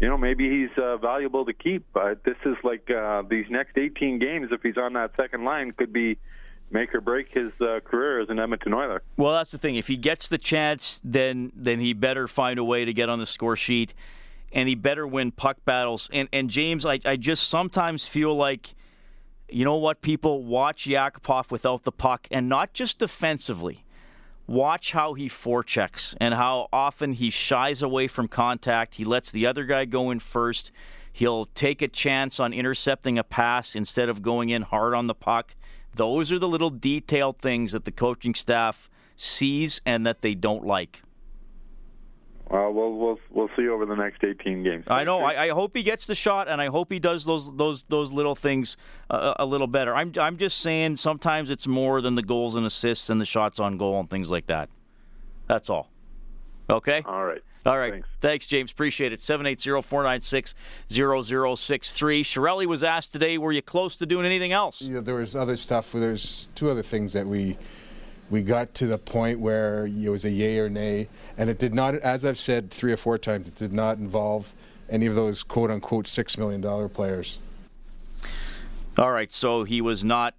you 0.00 0.08
know 0.08 0.16
maybe 0.16 0.48
he's 0.50 0.76
uh, 0.76 0.96
valuable 0.96 1.44
to 1.44 1.52
keep. 1.52 1.84
Uh, 1.94 2.14
this 2.24 2.36
is 2.44 2.56
like 2.62 2.90
uh, 2.90 3.22
these 3.28 3.46
next 3.48 3.78
18 3.78 4.18
games. 4.18 4.48
If 4.50 4.62
he's 4.62 4.76
on 4.76 4.94
that 4.94 5.12
second 5.16 5.44
line, 5.44 5.72
could 5.72 5.92
be 5.92 6.18
make 6.70 6.94
or 6.94 7.00
break 7.00 7.28
his 7.30 7.52
uh, 7.60 7.80
career 7.80 8.20
as 8.20 8.28
an 8.28 8.38
Edmonton 8.38 8.74
Oiler. 8.74 9.02
Well, 9.16 9.32
that's 9.32 9.50
the 9.50 9.58
thing. 9.58 9.76
If 9.76 9.86
he 9.86 9.96
gets 9.96 10.28
the 10.28 10.38
chance, 10.38 11.00
then 11.04 11.52
then 11.54 11.80
he 11.80 11.92
better 11.92 12.28
find 12.28 12.58
a 12.58 12.64
way 12.64 12.84
to 12.84 12.92
get 12.92 13.08
on 13.08 13.18
the 13.18 13.26
score 13.26 13.56
sheet, 13.56 13.94
and 14.52 14.68
he 14.68 14.74
better 14.74 15.06
win 15.06 15.30
puck 15.30 15.58
battles. 15.64 16.10
And 16.12 16.28
and 16.32 16.50
James, 16.50 16.84
I 16.84 16.98
I 17.04 17.16
just 17.16 17.48
sometimes 17.48 18.06
feel 18.06 18.34
like, 18.34 18.74
you 19.48 19.64
know 19.64 19.76
what? 19.76 20.02
People 20.02 20.42
watch 20.42 20.86
Yakupov 20.86 21.50
without 21.50 21.84
the 21.84 21.92
puck, 21.92 22.26
and 22.30 22.48
not 22.48 22.74
just 22.74 22.98
defensively. 22.98 23.83
Watch 24.46 24.92
how 24.92 25.14
he 25.14 25.28
forechecks 25.28 26.14
and 26.20 26.34
how 26.34 26.68
often 26.72 27.14
he 27.14 27.30
shies 27.30 27.80
away 27.82 28.06
from 28.08 28.28
contact. 28.28 28.96
He 28.96 29.04
lets 29.04 29.30
the 29.30 29.46
other 29.46 29.64
guy 29.64 29.86
go 29.86 30.10
in 30.10 30.18
first. 30.18 30.70
He'll 31.12 31.46
take 31.46 31.80
a 31.80 31.88
chance 31.88 32.38
on 32.38 32.52
intercepting 32.52 33.18
a 33.18 33.24
pass 33.24 33.74
instead 33.74 34.08
of 34.08 34.20
going 34.20 34.50
in 34.50 34.62
hard 34.62 34.94
on 34.94 35.06
the 35.06 35.14
puck. 35.14 35.54
Those 35.94 36.30
are 36.30 36.38
the 36.38 36.48
little 36.48 36.70
detailed 36.70 37.38
things 37.38 37.72
that 37.72 37.84
the 37.84 37.92
coaching 37.92 38.34
staff 38.34 38.90
sees 39.16 39.80
and 39.86 40.04
that 40.04 40.20
they 40.20 40.34
don't 40.34 40.66
like. 40.66 41.03
Well, 42.50 42.72
we'll 42.72 42.92
we'll 42.94 43.18
we'll 43.30 43.50
see 43.56 43.68
over 43.68 43.86
the 43.86 43.96
next 43.96 44.22
18 44.22 44.62
games. 44.62 44.84
I 44.86 45.04
know. 45.04 45.20
I, 45.20 45.44
I 45.44 45.48
hope 45.48 45.74
he 45.74 45.82
gets 45.82 46.06
the 46.06 46.14
shot, 46.14 46.46
and 46.46 46.60
I 46.60 46.66
hope 46.66 46.92
he 46.92 46.98
does 46.98 47.24
those 47.24 47.54
those 47.56 47.84
those 47.84 48.12
little 48.12 48.34
things 48.34 48.76
uh, 49.10 49.34
a 49.38 49.46
little 49.46 49.66
better. 49.66 49.94
I'm 49.94 50.12
I'm 50.20 50.36
just 50.36 50.60
saying 50.60 50.96
sometimes 50.96 51.48
it's 51.50 51.66
more 51.66 52.00
than 52.00 52.14
the 52.16 52.22
goals 52.22 52.54
and 52.54 52.66
assists 52.66 53.08
and 53.08 53.20
the 53.20 53.24
shots 53.26 53.60
on 53.60 53.78
goal 53.78 53.98
and 53.98 54.10
things 54.10 54.30
like 54.30 54.46
that. 54.48 54.68
That's 55.48 55.70
all. 55.70 55.90
Okay. 56.68 57.02
All 57.04 57.24
right. 57.24 57.42
All 57.66 57.78
right. 57.78 58.04
Thanks, 58.20 58.46
James. 58.46 58.70
Appreciate 58.72 59.14
it. 59.14 59.20
780-496-0063. 59.20 60.54
Chiarelli 62.20 62.66
was 62.66 62.84
asked 62.84 63.12
today, 63.12 63.38
were 63.38 63.52
you 63.52 63.62
close 63.62 63.96
to 63.96 64.04
doing 64.06 64.26
anything 64.26 64.52
else? 64.52 64.82
Yeah, 64.82 65.00
there 65.00 65.14
was 65.14 65.34
other 65.34 65.56
stuff. 65.56 65.92
There's 65.92 66.50
two 66.54 66.68
other 66.68 66.82
things 66.82 67.14
that 67.14 67.26
we 67.26 67.56
we 68.30 68.42
got 68.42 68.74
to 68.74 68.86
the 68.86 68.98
point 68.98 69.40
where 69.40 69.86
it 69.86 70.08
was 70.08 70.24
a 70.24 70.30
yay 70.30 70.58
or 70.58 70.68
nay, 70.68 71.08
and 71.36 71.50
it 71.50 71.58
did 71.58 71.74
not, 71.74 71.94
as 71.96 72.24
I've 72.24 72.38
said 72.38 72.70
three 72.70 72.92
or 72.92 72.96
four 72.96 73.18
times, 73.18 73.48
it 73.48 73.56
did 73.56 73.72
not 73.72 73.98
involve 73.98 74.54
any 74.88 75.06
of 75.06 75.14
those 75.14 75.42
quote 75.42 75.70
unquote 75.70 76.06
six 76.06 76.38
million 76.38 76.60
dollar 76.60 76.88
players. 76.88 77.38
All 78.96 79.10
right, 79.10 79.32
so 79.32 79.64
he 79.64 79.80
was 79.80 80.04
not 80.04 80.34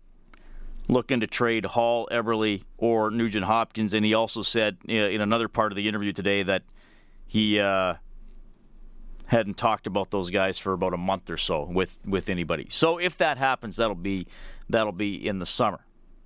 looking 0.87 1.19
to 1.19 1.27
trade 1.27 1.65
Hall, 1.65 2.07
Eberle, 2.11 2.63
or 2.77 3.11
Nugent 3.11 3.45
Hopkins, 3.45 3.93
and 3.93 4.05
he 4.05 4.13
also 4.13 4.41
said 4.41 4.77
in 4.85 5.21
another 5.21 5.47
part 5.47 5.71
of 5.71 5.75
the 5.75 5.87
interview 5.87 6.13
today 6.13 6.43
that 6.43 6.63
he 7.27 7.59
uh, 7.59 7.95
hadn't 9.25 9.57
talked 9.57 9.87
about 9.87 10.11
those 10.11 10.29
guys 10.29 10.57
for 10.57 10.73
about 10.73 10.93
a 10.93 10.97
month 10.97 11.29
or 11.29 11.37
so 11.37 11.63
with 11.63 11.97
with 12.05 12.29
anybody. 12.29 12.67
So 12.69 12.97
if 12.97 13.17
that 13.17 13.37
happens, 13.37 13.77
that'll 13.77 13.95
be 13.95 14.27
that'll 14.69 14.91
be 14.91 15.27
in 15.27 15.39
the 15.39 15.45
summer. 15.45 15.79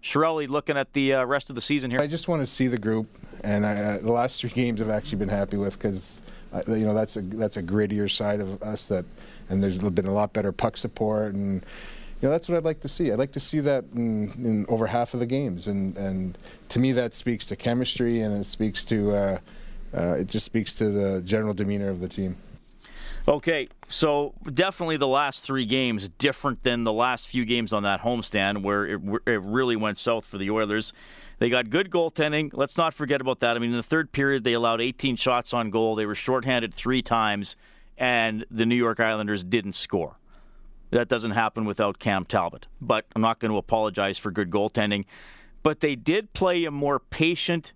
Chiarelli, 0.03 0.47
looking 0.47 0.77
at 0.77 0.93
the 0.93 1.15
uh, 1.15 1.25
rest 1.25 1.49
of 1.49 1.55
the 1.55 1.61
season 1.61 1.91
here. 1.91 1.99
I 2.01 2.07
just 2.07 2.27
want 2.27 2.41
to 2.41 2.47
see 2.47 2.67
the 2.67 2.77
group, 2.77 3.07
and 3.43 3.65
I, 3.65 3.75
uh, 3.75 3.97
the 3.97 4.11
last 4.11 4.39
three 4.39 4.49
games 4.49 4.81
I've 4.81 4.89
actually 4.89 5.17
been 5.17 5.29
happy 5.29 5.57
with 5.57 5.77
because 5.77 6.21
you 6.67 6.85
know 6.85 6.93
that's 6.93 7.17
a 7.17 7.21
that's 7.21 7.57
a 7.57 7.63
grittier 7.63 8.09
side 8.09 8.39
of 8.39 8.61
us 8.63 8.87
that, 8.87 9.05
and 9.49 9.61
there's 9.61 9.77
been 9.77 10.05
a 10.05 10.13
lot 10.13 10.33
better 10.33 10.51
puck 10.51 10.77
support, 10.77 11.35
and 11.35 11.55
you 12.21 12.27
know 12.27 12.29
that's 12.29 12.47
what 12.47 12.57
I'd 12.57 12.63
like 12.63 12.79
to 12.81 12.87
see. 12.87 13.11
I'd 13.11 13.19
like 13.19 13.33
to 13.33 13.39
see 13.39 13.59
that 13.59 13.85
in, 13.93 14.31
in 14.43 14.65
over 14.69 14.87
half 14.87 15.13
of 15.13 15.19
the 15.19 15.25
games, 15.25 15.67
and 15.67 15.97
and 15.97 16.37
to 16.69 16.79
me 16.79 16.93
that 16.93 17.13
speaks 17.13 17.45
to 17.47 17.57
chemistry, 17.57 18.21
and 18.21 18.39
it 18.39 18.45
speaks 18.45 18.85
to 18.85 19.11
uh, 19.11 19.39
uh, 19.95 20.15
it 20.15 20.27
just 20.27 20.45
speaks 20.45 20.75
to 20.75 20.89
the 20.89 21.21
general 21.23 21.53
demeanor 21.53 21.89
of 21.89 21.99
the 21.99 22.07
team. 22.07 22.37
Okay, 23.27 23.67
so 23.87 24.33
definitely 24.53 24.97
the 24.97 25.07
last 25.07 25.43
three 25.43 25.65
games 25.65 26.09
different 26.09 26.63
than 26.63 26.83
the 26.83 26.93
last 26.93 27.27
few 27.27 27.45
games 27.45 27.73
on 27.73 27.83
that 27.83 28.01
homestand 28.01 28.63
where 28.63 28.85
it, 28.85 29.01
it 29.27 29.43
really 29.43 29.75
went 29.75 29.97
south 29.97 30.25
for 30.25 30.37
the 30.37 30.49
Oilers. 30.49 30.93
They 31.37 31.49
got 31.49 31.69
good 31.69 31.89
goaltending. 31.89 32.51
Let's 32.53 32.77
not 32.77 32.93
forget 32.93 33.21
about 33.21 33.39
that. 33.41 33.55
I 33.55 33.59
mean, 33.59 33.71
in 33.71 33.77
the 33.77 33.83
third 33.83 34.11
period, 34.11 34.43
they 34.43 34.53
allowed 34.53 34.81
18 34.81 35.15
shots 35.15 35.53
on 35.53 35.69
goal. 35.69 35.95
They 35.95 36.05
were 36.05 36.15
shorthanded 36.15 36.73
three 36.73 37.01
times, 37.01 37.55
and 37.97 38.45
the 38.51 38.65
New 38.65 38.75
York 38.75 38.99
Islanders 38.99 39.43
didn't 39.43 39.73
score. 39.73 40.17
That 40.91 41.07
doesn't 41.07 41.31
happen 41.31 41.65
without 41.65 41.99
Cam 41.99 42.25
Talbot. 42.25 42.67
But 42.81 43.05
I'm 43.15 43.21
not 43.21 43.39
going 43.39 43.51
to 43.51 43.57
apologize 43.57 44.17
for 44.17 44.31
good 44.31 44.49
goaltending. 44.49 45.05
But 45.61 45.81
they 45.81 45.95
did 45.95 46.33
play 46.33 46.65
a 46.65 46.71
more 46.71 46.99
patient, 46.99 47.73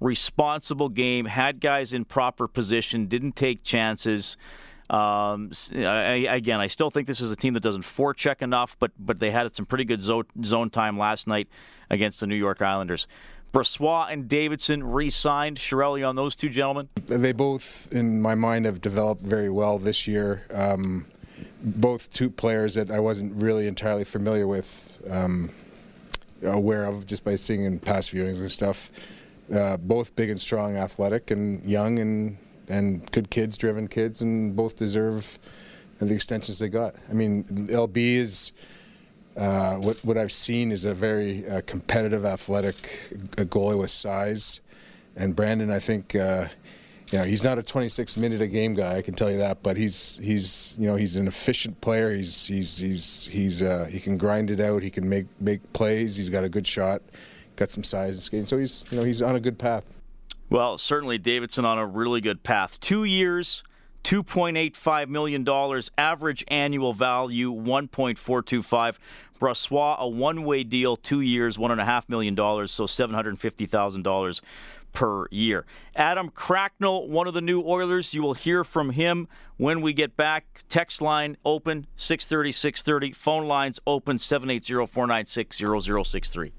responsible 0.00 0.88
game, 0.88 1.26
had 1.26 1.60
guys 1.60 1.92
in 1.92 2.04
proper 2.04 2.48
position, 2.48 3.06
didn't 3.06 3.36
take 3.36 3.64
chances. 3.64 4.36
Um, 4.90 5.50
I, 5.74 6.26
again, 6.28 6.60
I 6.60 6.66
still 6.66 6.90
think 6.90 7.06
this 7.06 7.20
is 7.20 7.30
a 7.30 7.36
team 7.36 7.54
that 7.54 7.62
doesn't 7.62 7.82
forecheck 7.82 8.42
enough, 8.42 8.76
but 8.78 8.92
but 8.98 9.18
they 9.18 9.30
had 9.30 9.54
some 9.56 9.66
pretty 9.66 9.84
good 9.84 10.02
zone, 10.02 10.24
zone 10.44 10.70
time 10.70 10.98
last 10.98 11.26
night 11.26 11.48
against 11.90 12.20
the 12.20 12.26
New 12.26 12.34
York 12.36 12.60
Islanders. 12.60 13.06
Brossoit 13.52 14.12
and 14.12 14.28
Davidson 14.28 14.82
re-signed. 14.82 15.58
Chiarelli 15.58 16.06
on 16.06 16.16
those 16.16 16.34
two 16.34 16.48
gentlemen. 16.48 16.88
They 17.06 17.32
both, 17.32 17.88
in 17.92 18.20
my 18.20 18.34
mind, 18.34 18.66
have 18.66 18.80
developed 18.80 19.22
very 19.22 19.48
well 19.48 19.78
this 19.78 20.08
year. 20.08 20.44
Um, 20.52 21.06
both 21.62 22.12
two 22.12 22.28
players 22.28 22.74
that 22.74 22.90
I 22.90 22.98
wasn't 22.98 23.40
really 23.40 23.68
entirely 23.68 24.04
familiar 24.04 24.48
with, 24.48 25.00
um, 25.08 25.50
aware 26.42 26.84
of 26.84 27.06
just 27.06 27.24
by 27.24 27.36
seeing 27.36 27.64
in 27.64 27.78
past 27.78 28.12
viewings 28.12 28.40
and 28.40 28.50
stuff. 28.50 28.90
Uh, 29.54 29.76
both 29.76 30.16
big 30.16 30.30
and 30.30 30.40
strong, 30.40 30.76
athletic 30.76 31.30
and 31.30 31.62
young 31.64 32.00
and 32.00 32.36
and 32.68 33.10
good 33.12 33.30
kids, 33.30 33.56
driven 33.56 33.88
kids, 33.88 34.22
and 34.22 34.54
both 34.54 34.76
deserve 34.76 35.38
the 36.00 36.14
extensions 36.14 36.58
they 36.58 36.68
got. 36.68 36.94
I 37.10 37.12
mean, 37.12 37.44
LB 37.44 37.96
is. 37.96 38.52
Uh, 39.36 39.74
what 39.78 39.98
what 40.04 40.16
I've 40.16 40.30
seen 40.30 40.70
is 40.70 40.84
a 40.84 40.94
very 40.94 41.44
uh, 41.48 41.60
competitive, 41.66 42.24
athletic 42.24 42.76
goalie 43.36 43.76
with 43.76 43.90
size, 43.90 44.60
and 45.16 45.34
Brandon, 45.34 45.72
I 45.72 45.80
think, 45.80 46.14
uh, 46.14 46.46
you 47.10 47.18
know, 47.18 47.24
he's 47.24 47.42
not 47.42 47.58
a 47.58 47.62
26 47.62 48.16
minute 48.16 48.40
a 48.40 48.46
game 48.46 48.74
guy. 48.74 48.96
I 48.96 49.02
can 49.02 49.14
tell 49.14 49.32
you 49.32 49.38
that, 49.38 49.60
but 49.62 49.76
he's 49.76 50.18
he's 50.22 50.76
you 50.78 50.86
know 50.86 50.94
he's 50.94 51.16
an 51.16 51.26
efficient 51.26 51.80
player. 51.80 52.12
He's 52.12 52.46
he's 52.46 52.78
he's 52.78 53.26
he's 53.26 53.62
uh, 53.62 53.88
he 53.90 53.98
can 53.98 54.16
grind 54.16 54.50
it 54.50 54.60
out. 54.60 54.82
He 54.82 54.90
can 54.90 55.08
make 55.08 55.26
make 55.40 55.60
plays. 55.72 56.14
He's 56.14 56.28
got 56.28 56.44
a 56.44 56.48
good 56.48 56.66
shot, 56.66 57.02
got 57.56 57.70
some 57.70 57.82
size 57.82 58.14
and 58.14 58.22
skating. 58.22 58.46
So 58.46 58.58
he's 58.58 58.86
you 58.90 58.98
know 58.98 59.04
he's 59.04 59.20
on 59.20 59.34
a 59.34 59.40
good 59.40 59.58
path. 59.58 59.84
Well, 60.54 60.78
certainly 60.78 61.18
Davidson 61.18 61.64
on 61.64 61.78
a 61.78 61.84
really 61.84 62.20
good 62.20 62.44
path. 62.44 62.78
Two 62.78 63.02
years. 63.02 63.64
$2.85 64.04 65.08
million, 65.08 65.82
average 65.98 66.44
annual 66.46 66.92
value 66.92 67.52
1.425. 67.52 68.98
Brossoit, 69.40 69.98
a 69.98 70.06
one 70.06 70.44
way 70.44 70.62
deal, 70.62 70.94
two 70.94 71.22
years, 71.22 71.56
$1.5 71.56 72.08
million, 72.08 72.36
so 72.36 72.84
$750,000 72.84 74.40
per 74.92 75.26
year. 75.32 75.66
Adam 75.96 76.28
Cracknell, 76.28 77.08
one 77.08 77.26
of 77.26 77.34
the 77.34 77.40
new 77.40 77.60
Oilers. 77.60 78.14
You 78.14 78.22
will 78.22 78.34
hear 78.34 78.62
from 78.62 78.90
him 78.90 79.26
when 79.56 79.80
we 79.80 79.92
get 79.92 80.16
back. 80.16 80.62
Text 80.68 81.02
line 81.02 81.36
open 81.44 81.88
630 81.96 82.52
630. 82.52 83.12
Phone 83.12 83.48
lines 83.48 83.80
open 83.88 84.20
780 84.20 84.86
496 84.86 85.56
0063. 85.58 86.52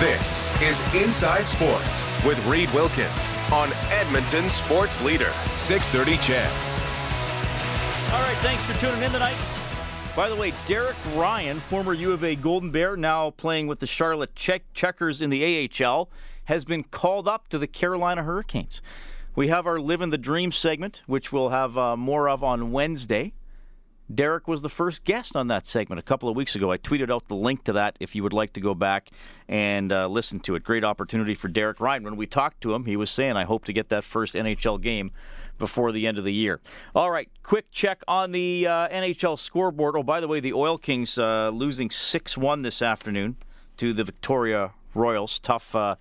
This 0.00 0.38
is 0.62 0.94
Inside 0.94 1.44
Sports 1.44 2.04
with 2.24 2.38
Reed 2.46 2.72
Wilkins 2.72 3.32
on 3.52 3.68
Edmonton 3.90 4.48
Sports 4.48 5.02
Leader 5.02 5.32
630 5.56 6.16
CHED. 6.18 6.48
All 8.12 8.22
right, 8.22 8.36
thanks 8.36 8.64
for 8.64 8.78
tuning 8.78 9.02
in 9.02 9.10
tonight. 9.10 9.34
By 10.14 10.28
the 10.28 10.36
way, 10.36 10.54
Derek 10.68 10.94
Ryan, 11.16 11.58
former 11.58 11.94
U 11.94 12.12
of 12.12 12.22
A 12.22 12.36
Golden 12.36 12.70
Bear, 12.70 12.96
now 12.96 13.30
playing 13.30 13.66
with 13.66 13.80
the 13.80 13.88
Charlotte 13.88 14.36
Checkers 14.36 15.20
in 15.20 15.30
the 15.30 15.68
AHL, 15.68 16.08
has 16.44 16.64
been 16.64 16.84
called 16.84 17.26
up 17.26 17.48
to 17.48 17.58
the 17.58 17.66
Carolina 17.66 18.22
Hurricanes. 18.22 18.80
We 19.34 19.48
have 19.48 19.66
our 19.66 19.80
Live 19.80 20.00
in 20.00 20.10
the 20.10 20.16
Dream 20.16 20.52
segment, 20.52 21.02
which 21.06 21.32
we'll 21.32 21.48
have 21.48 21.76
uh, 21.76 21.96
more 21.96 22.28
of 22.28 22.44
on 22.44 22.70
Wednesday. 22.70 23.32
Derek 24.12 24.48
was 24.48 24.62
the 24.62 24.68
first 24.70 25.04
guest 25.04 25.36
on 25.36 25.48
that 25.48 25.66
segment 25.66 25.98
a 25.98 26.02
couple 26.02 26.28
of 26.28 26.36
weeks 26.36 26.54
ago. 26.54 26.72
I 26.72 26.78
tweeted 26.78 27.10
out 27.10 27.28
the 27.28 27.34
link 27.34 27.64
to 27.64 27.74
that 27.74 27.96
if 28.00 28.14
you 28.14 28.22
would 28.22 28.32
like 28.32 28.54
to 28.54 28.60
go 28.60 28.74
back 28.74 29.10
and 29.48 29.92
uh, 29.92 30.08
listen 30.08 30.40
to 30.40 30.54
it. 30.54 30.64
Great 30.64 30.82
opportunity 30.82 31.34
for 31.34 31.48
Derek 31.48 31.78
Ryan. 31.78 32.04
When 32.04 32.16
we 32.16 32.26
talked 32.26 32.62
to 32.62 32.74
him, 32.74 32.86
he 32.86 32.96
was 32.96 33.10
saying, 33.10 33.36
I 33.36 33.44
hope 33.44 33.66
to 33.66 33.72
get 33.72 33.90
that 33.90 34.04
first 34.04 34.34
NHL 34.34 34.80
game 34.80 35.10
before 35.58 35.92
the 35.92 36.06
end 36.06 36.16
of 36.16 36.24
the 36.24 36.32
year. 36.32 36.60
All 36.94 37.10
right, 37.10 37.28
quick 37.42 37.70
check 37.70 38.02
on 38.08 38.32
the 38.32 38.66
uh, 38.66 38.88
NHL 38.88 39.38
scoreboard. 39.38 39.96
Oh, 39.96 40.02
by 40.02 40.20
the 40.20 40.28
way, 40.28 40.40
the 40.40 40.54
Oil 40.54 40.78
Kings 40.78 41.18
uh, 41.18 41.50
losing 41.50 41.90
6 41.90 42.38
1 42.38 42.62
this 42.62 42.80
afternoon 42.80 43.36
to 43.76 43.92
the 43.92 44.04
Victoria 44.04 44.72
Royals. 44.94 45.38
Tough 45.38 45.74
uh, 45.74 45.96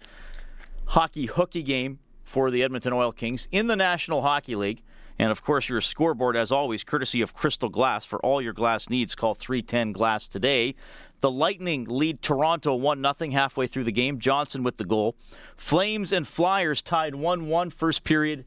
hockey 0.86 1.26
hooky 1.26 1.64
game 1.64 2.00
for 2.24 2.52
the 2.52 2.64
Edmonton 2.64 2.94
Oil 2.94 3.12
Kings 3.12 3.48
in 3.52 3.68
the 3.68 3.76
National 3.76 4.22
Hockey 4.22 4.56
League. 4.56 4.84
And 5.20 5.32
of 5.32 5.42
course, 5.42 5.70
your 5.70 5.82
scoreboard, 5.82 6.36
as 6.36 6.52
always, 6.52 6.84
courtesy 6.84 7.22
of 7.22 7.34
Crystal 7.34 7.70
Glass. 7.70 8.06
For 8.06 8.20
all 8.20 8.42
your 8.42 8.54
glass 8.54 8.90
needs, 8.90 9.16
call 9.16 9.34
310 9.34 9.92
Glass 9.92 10.28
today. 10.28 10.76
The 11.22 11.32
Lightning 11.32 11.86
lead 11.90 12.22
Toronto 12.22 12.76
1 12.76 13.02
0 13.02 13.32
halfway 13.32 13.66
through 13.66 13.86
the 13.86 13.92
game. 13.92 14.20
Johnson 14.20 14.64
with 14.64 14.78
the 14.78 14.86
goal. 14.86 15.16
Flames 15.56 16.12
and 16.12 16.28
Flyers 16.28 16.82
tied 16.82 17.16
1 17.16 17.48
1 17.48 17.70
first 17.72 18.04
period 18.04 18.46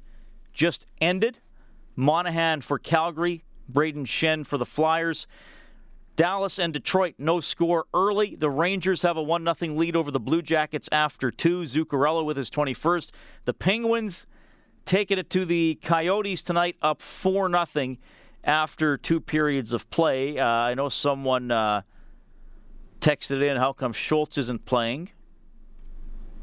just 0.53 0.87
ended. 1.01 1.41
Monahan 1.97 2.61
for 2.61 2.79
Calgary, 2.79 3.45
Brayden 3.71 4.07
Schenn 4.07 4.47
for 4.47 4.57
the 4.57 4.67
Flyers. 4.67 5.27
Dallas 6.17 6.59
and 6.59 6.73
Detroit, 6.73 7.15
no 7.19 7.41
score 7.41 7.87
early. 7.95 8.37
The 8.37 8.51
Rangers 8.51 9.03
have 9.03 9.17
a 9.17 9.23
1 9.23 9.45
0 9.59 9.75
lead 9.75 9.97
over 9.97 10.11
the 10.11 10.21
Blue 10.21 10.43
Jackets 10.43 10.89
after 10.93 11.31
two. 11.31 11.63
Zuccarello 11.63 12.25
with 12.25 12.37
his 12.37 12.51
21st. 12.51 13.11
The 13.47 13.55
Penguins 13.55 14.27
taking 14.85 15.19
it 15.19 15.31
to 15.31 15.45
the 15.45 15.79
Coyotes 15.83 16.43
tonight, 16.43 16.77
up 16.83 17.03
4 17.03 17.51
0 17.67 17.97
after 18.45 18.97
two 18.97 19.21
periods 19.21 19.73
of 19.73 19.89
play. 19.91 20.39
Uh, 20.39 20.45
I 20.45 20.75
know 20.75 20.89
someone 20.89 21.51
uh, 21.51 21.83
texted 23.01 23.43
in, 23.43 23.57
how 23.57 23.73
come 23.73 23.93
Schultz 23.93 24.39
isn't 24.39 24.65
playing? 24.65 25.11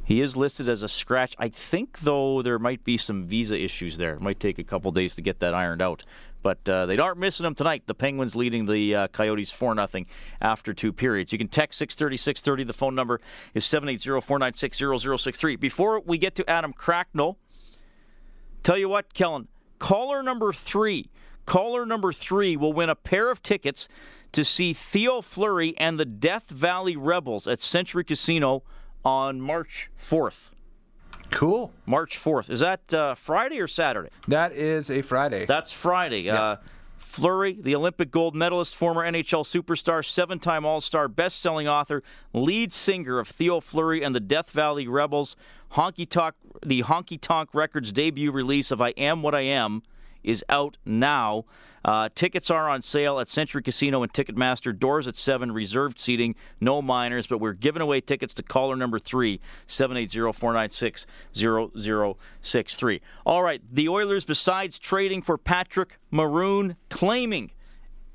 He 0.03 0.21
is 0.21 0.37
listed 0.37 0.69
as 0.69 0.83
a 0.83 0.87
scratch. 0.87 1.35
I 1.37 1.49
think, 1.49 1.99
though, 1.99 2.41
there 2.41 2.57
might 2.59 2.85
be 2.85 2.95
some 2.95 3.25
visa 3.25 3.61
issues 3.61 3.97
there. 3.97 4.13
It 4.13 4.21
might 4.21 4.39
take 4.39 4.57
a 4.57 4.63
couple 4.63 4.89
days 4.93 5.15
to 5.15 5.21
get 5.21 5.39
that 5.39 5.53
ironed 5.53 5.81
out. 5.81 6.05
But 6.41 6.69
uh, 6.69 6.85
they 6.85 6.97
aren't 6.97 7.17
missing 7.17 7.45
him 7.45 7.55
tonight. 7.55 7.83
The 7.87 7.93
Penguins 7.93 8.33
leading 8.33 8.67
the 8.67 8.95
uh, 8.95 9.07
Coyotes 9.07 9.51
4 9.51 9.75
0 9.75 10.05
after 10.39 10.73
two 10.73 10.93
periods. 10.93 11.33
You 11.33 11.37
can 11.37 11.49
text 11.49 11.77
630 11.79 12.15
630. 12.15 12.63
The 12.63 12.71
phone 12.71 12.95
number 12.95 13.19
is 13.53 13.65
780 13.65 14.21
496 14.25 14.77
0063. 14.77 15.57
Before 15.57 15.99
we 15.99 16.17
get 16.17 16.35
to 16.35 16.49
Adam 16.49 16.71
Cracknell, 16.71 17.37
tell 18.67 18.77
you 18.77 18.89
what, 18.89 19.13
Kellen, 19.13 19.47
caller 19.79 20.21
number 20.21 20.51
three, 20.51 21.09
caller 21.45 21.85
number 21.85 22.11
three 22.11 22.57
will 22.57 22.73
win 22.73 22.89
a 22.89 22.95
pair 22.95 23.31
of 23.31 23.41
tickets 23.41 23.87
to 24.33 24.43
see 24.43 24.73
Theo 24.73 25.21
Fleury 25.21 25.73
and 25.77 25.97
the 25.97 26.03
Death 26.03 26.49
Valley 26.49 26.97
Rebels 26.97 27.47
at 27.47 27.61
Century 27.61 28.03
Casino 28.03 28.63
on 29.05 29.39
March 29.39 29.89
4th. 29.97 30.51
Cool. 31.29 31.71
March 31.85 32.19
4th. 32.21 32.49
Is 32.49 32.59
that 32.59 32.93
uh, 32.93 33.15
Friday 33.15 33.61
or 33.61 33.67
Saturday? 33.67 34.09
That 34.27 34.51
is 34.51 34.91
a 34.91 35.01
Friday. 35.01 35.45
That's 35.45 35.71
Friday. 35.71 36.23
Yeah. 36.23 36.41
Uh, 36.41 36.55
Fleury, 36.97 37.57
the 37.59 37.75
Olympic 37.75 38.11
gold 38.11 38.35
medalist, 38.35 38.75
former 38.75 39.03
NHL 39.03 39.43
superstar, 39.43 40.05
seven 40.05 40.39
time 40.39 40.65
All 40.65 40.81
Star, 40.81 41.07
best 41.07 41.39
selling 41.39 41.67
author, 41.67 42.03
lead 42.33 42.73
singer 42.73 43.19
of 43.19 43.27
Theo 43.27 43.59
Fleury 43.59 44.03
and 44.03 44.13
the 44.15 44.19
Death 44.19 44.49
Valley 44.49 44.87
Rebels, 44.87 45.35
Honky 45.73 46.09
Tonk, 46.09 46.35
the 46.65 46.83
Honky 46.83 47.19
Tonk 47.19 47.49
Records 47.53 47.91
debut 47.91 48.31
release 48.31 48.71
of 48.71 48.81
I 48.81 48.89
Am 48.89 49.21
What 49.21 49.35
I 49.35 49.41
Am 49.41 49.83
is 50.23 50.43
out 50.49 50.77
now. 50.85 51.45
Uh, 51.87 52.09
tickets 52.13 52.51
are 52.51 52.69
on 52.69 52.81
sale 52.81 53.17
at 53.17 53.29
Century 53.29 53.63
Casino 53.63 54.03
and 54.03 54.11
Ticketmaster. 54.11 54.77
Doors 54.77 55.07
at 55.07 55.15
7, 55.15 55.53
reserved 55.53 55.99
seating, 55.99 56.35
no 56.59 56.81
minors, 56.81 57.27
but 57.27 57.37
we're 57.37 57.53
giving 57.53 57.81
away 57.81 58.01
tickets 58.01 58.33
to 58.33 58.43
caller 58.43 58.75
number 58.75 58.99
3, 58.99 59.39
780 59.67 60.33
496 60.33 61.07
0063. 61.33 63.01
All 63.25 63.41
right, 63.41 63.61
the 63.71 63.87
Oilers, 63.87 64.25
besides 64.25 64.77
trading 64.77 65.21
for 65.21 65.37
Patrick 65.37 65.97
Maroon, 66.11 66.75
claiming 66.89 67.51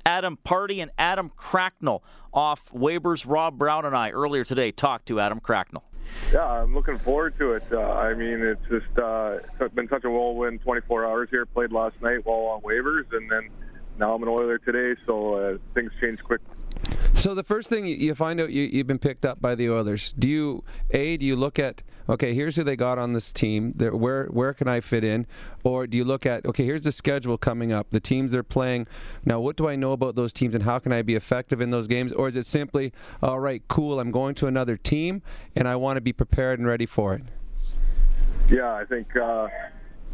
Adam 0.05 0.37
Pardy 0.45 0.79
and 0.79 0.91
Adam 0.99 1.31
Cracknell 1.35 2.03
off 2.31 2.71
waivers. 2.71 3.25
Rob 3.27 3.57
Brown 3.57 3.85
and 3.85 3.95
I 3.95 4.11
earlier 4.11 4.43
today 4.43 4.71
talked 4.71 5.07
to 5.07 5.19
Adam 5.19 5.39
Cracknell. 5.39 5.83
Yeah, 6.31 6.45
I'm 6.45 6.73
looking 6.73 6.97
forward 6.99 7.37
to 7.37 7.51
it. 7.53 7.63
Uh, 7.71 7.79
I 7.79 8.13
mean, 8.13 8.41
it's 8.41 8.61
just 8.69 8.97
uh, 8.97 9.39
it's 9.59 9.73
been 9.73 9.87
such 9.87 10.03
a 10.03 10.09
whirlwind 10.09 10.61
24 10.61 11.05
hours 11.05 11.29
here. 11.29 11.45
Played 11.45 11.71
last 11.71 12.01
night 12.01 12.25
while 12.25 12.47
on 12.47 12.61
waivers, 12.61 13.05
and 13.11 13.29
then 13.29 13.49
now 13.99 14.15
I'm 14.15 14.23
an 14.23 14.29
Oiler 14.29 14.57
today, 14.57 14.99
so 15.05 15.33
uh, 15.35 15.57
things 15.73 15.91
change 16.01 16.19
quick. 16.23 16.41
So 17.13 17.35
the 17.35 17.43
first 17.43 17.69
thing 17.69 17.85
you 17.85 18.15
find 18.15 18.41
out 18.41 18.51
you, 18.51 18.77
have 18.77 18.87
been 18.87 18.99
picked 18.99 19.23
up 19.23 19.39
by 19.39 19.55
the 19.55 19.69
Oilers. 19.69 20.13
Do 20.17 20.27
you 20.27 20.63
a 20.91 21.15
do 21.17 21.25
you 21.25 21.35
look 21.35 21.59
at 21.59 21.83
okay 22.09 22.33
here's 22.33 22.55
who 22.55 22.63
they 22.63 22.75
got 22.75 22.97
on 22.97 23.13
this 23.13 23.31
team 23.31 23.71
where 23.73 24.25
where 24.25 24.53
can 24.53 24.67
I 24.67 24.81
fit 24.81 25.03
in 25.03 25.25
or 25.63 25.87
do 25.87 25.97
you 25.97 26.03
look 26.03 26.25
at 26.25 26.45
okay 26.45 26.65
here's 26.65 26.83
the 26.83 26.91
schedule 26.91 27.37
coming 27.37 27.71
up 27.71 27.87
the 27.91 28.01
teams 28.01 28.33
they're 28.33 28.43
playing 28.43 28.87
now 29.23 29.39
what 29.39 29.55
do 29.55 29.69
I 29.69 29.77
know 29.77 29.93
about 29.93 30.15
those 30.15 30.33
teams 30.33 30.53
and 30.53 30.65
how 30.65 30.79
can 30.79 30.91
I 30.91 31.01
be 31.01 31.15
effective 31.15 31.61
in 31.61 31.69
those 31.69 31.87
games 31.87 32.11
or 32.11 32.27
is 32.27 32.35
it 32.35 32.45
simply 32.45 32.91
all 33.21 33.39
right 33.39 33.63
cool 33.69 34.01
I'm 34.01 34.11
going 34.11 34.35
to 34.35 34.47
another 34.47 34.75
team 34.75 35.21
and 35.55 35.65
I 35.65 35.77
want 35.77 35.95
to 35.95 36.01
be 36.01 36.11
prepared 36.11 36.59
and 36.59 36.67
ready 36.67 36.85
for 36.85 37.13
it. 37.13 37.21
Yeah, 38.49 38.73
I 38.73 38.83
think. 38.85 39.15
Uh, 39.15 39.47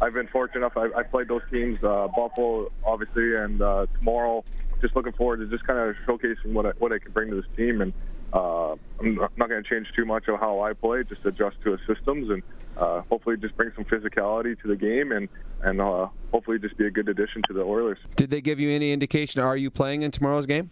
I've 0.00 0.14
been 0.14 0.28
fortunate 0.28 0.60
enough. 0.60 0.76
I, 0.76 1.00
I 1.00 1.02
played 1.02 1.28
those 1.28 1.42
teams, 1.50 1.82
uh, 1.84 2.08
Buffalo, 2.08 2.72
obviously, 2.84 3.36
and 3.36 3.60
uh, 3.60 3.86
tomorrow. 3.98 4.44
Just 4.80 4.96
looking 4.96 5.12
forward 5.12 5.38
to 5.38 5.46
just 5.46 5.66
kind 5.66 5.78
of 5.78 5.96
showcasing 6.06 6.52
what 6.52 6.66
I, 6.66 6.70
what 6.78 6.92
I 6.92 6.98
can 6.98 7.12
bring 7.12 7.30
to 7.30 7.36
this 7.36 7.44
team, 7.56 7.80
and 7.80 7.92
uh, 8.32 8.72
I'm 9.00 9.14
not 9.36 9.48
going 9.48 9.62
to 9.62 9.68
change 9.68 9.88
too 9.94 10.04
much 10.04 10.28
of 10.28 10.38
how 10.40 10.60
I 10.60 10.72
play. 10.72 11.02
Just 11.04 11.24
adjust 11.24 11.56
to 11.64 11.76
the 11.76 11.94
systems, 11.94 12.30
and 12.30 12.42
uh, 12.76 13.02
hopefully 13.10 13.36
just 13.36 13.56
bring 13.56 13.72
some 13.74 13.84
physicality 13.84 14.60
to 14.62 14.68
the 14.68 14.76
game, 14.76 15.12
and 15.12 15.28
and 15.62 15.80
uh, 15.80 16.08
hopefully 16.32 16.58
just 16.58 16.76
be 16.78 16.86
a 16.86 16.90
good 16.90 17.08
addition 17.08 17.42
to 17.48 17.52
the 17.52 17.60
Oilers. 17.60 17.98
Did 18.16 18.30
they 18.30 18.40
give 18.40 18.58
you 18.58 18.70
any 18.70 18.92
indication? 18.92 19.42
Are 19.42 19.56
you 19.56 19.70
playing 19.70 20.02
in 20.02 20.10
tomorrow's 20.10 20.46
game? 20.46 20.70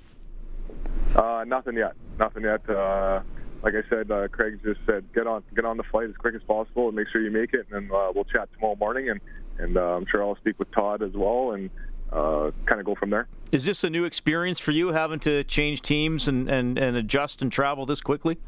Uh, 1.14 1.44
nothing 1.46 1.76
yet. 1.76 1.92
Nothing 2.18 2.44
yet. 2.44 2.68
Uh, 2.68 3.20
like 3.62 3.74
I 3.74 3.88
said, 3.90 4.10
uh, 4.10 4.28
Craig 4.28 4.60
just 4.64 4.80
said, 4.86 5.04
get 5.12 5.26
on 5.26 5.42
get 5.54 5.64
on 5.64 5.76
the 5.76 5.82
flight 5.82 6.08
as 6.08 6.16
quick 6.16 6.34
as 6.34 6.42
possible 6.42 6.86
and 6.86 6.96
make 6.96 7.08
sure 7.12 7.20
you 7.20 7.30
make 7.30 7.52
it, 7.52 7.66
and 7.70 7.90
then 7.90 7.96
uh, 7.96 8.10
we'll 8.14 8.24
chat 8.24 8.48
tomorrow 8.54 8.76
morning, 8.76 9.10
and 9.10 9.20
and 9.58 9.76
uh, 9.76 9.96
I'm 9.96 10.06
sure 10.10 10.22
I'll 10.22 10.36
speak 10.36 10.58
with 10.58 10.70
Todd 10.70 11.02
as 11.02 11.12
well, 11.14 11.52
and 11.52 11.68
uh, 12.12 12.50
kind 12.66 12.80
of 12.80 12.86
go 12.86 12.94
from 12.94 13.10
there. 13.10 13.28
Is 13.52 13.64
this 13.64 13.84
a 13.84 13.90
new 13.90 14.04
experience 14.04 14.60
for 14.60 14.72
you, 14.72 14.92
having 14.92 15.20
to 15.20 15.44
change 15.44 15.82
teams 15.82 16.28
and 16.28 16.48
and, 16.48 16.78
and 16.78 16.96
adjust 16.96 17.42
and 17.42 17.50
travel 17.50 17.86
this 17.86 18.00
quickly? 18.00 18.38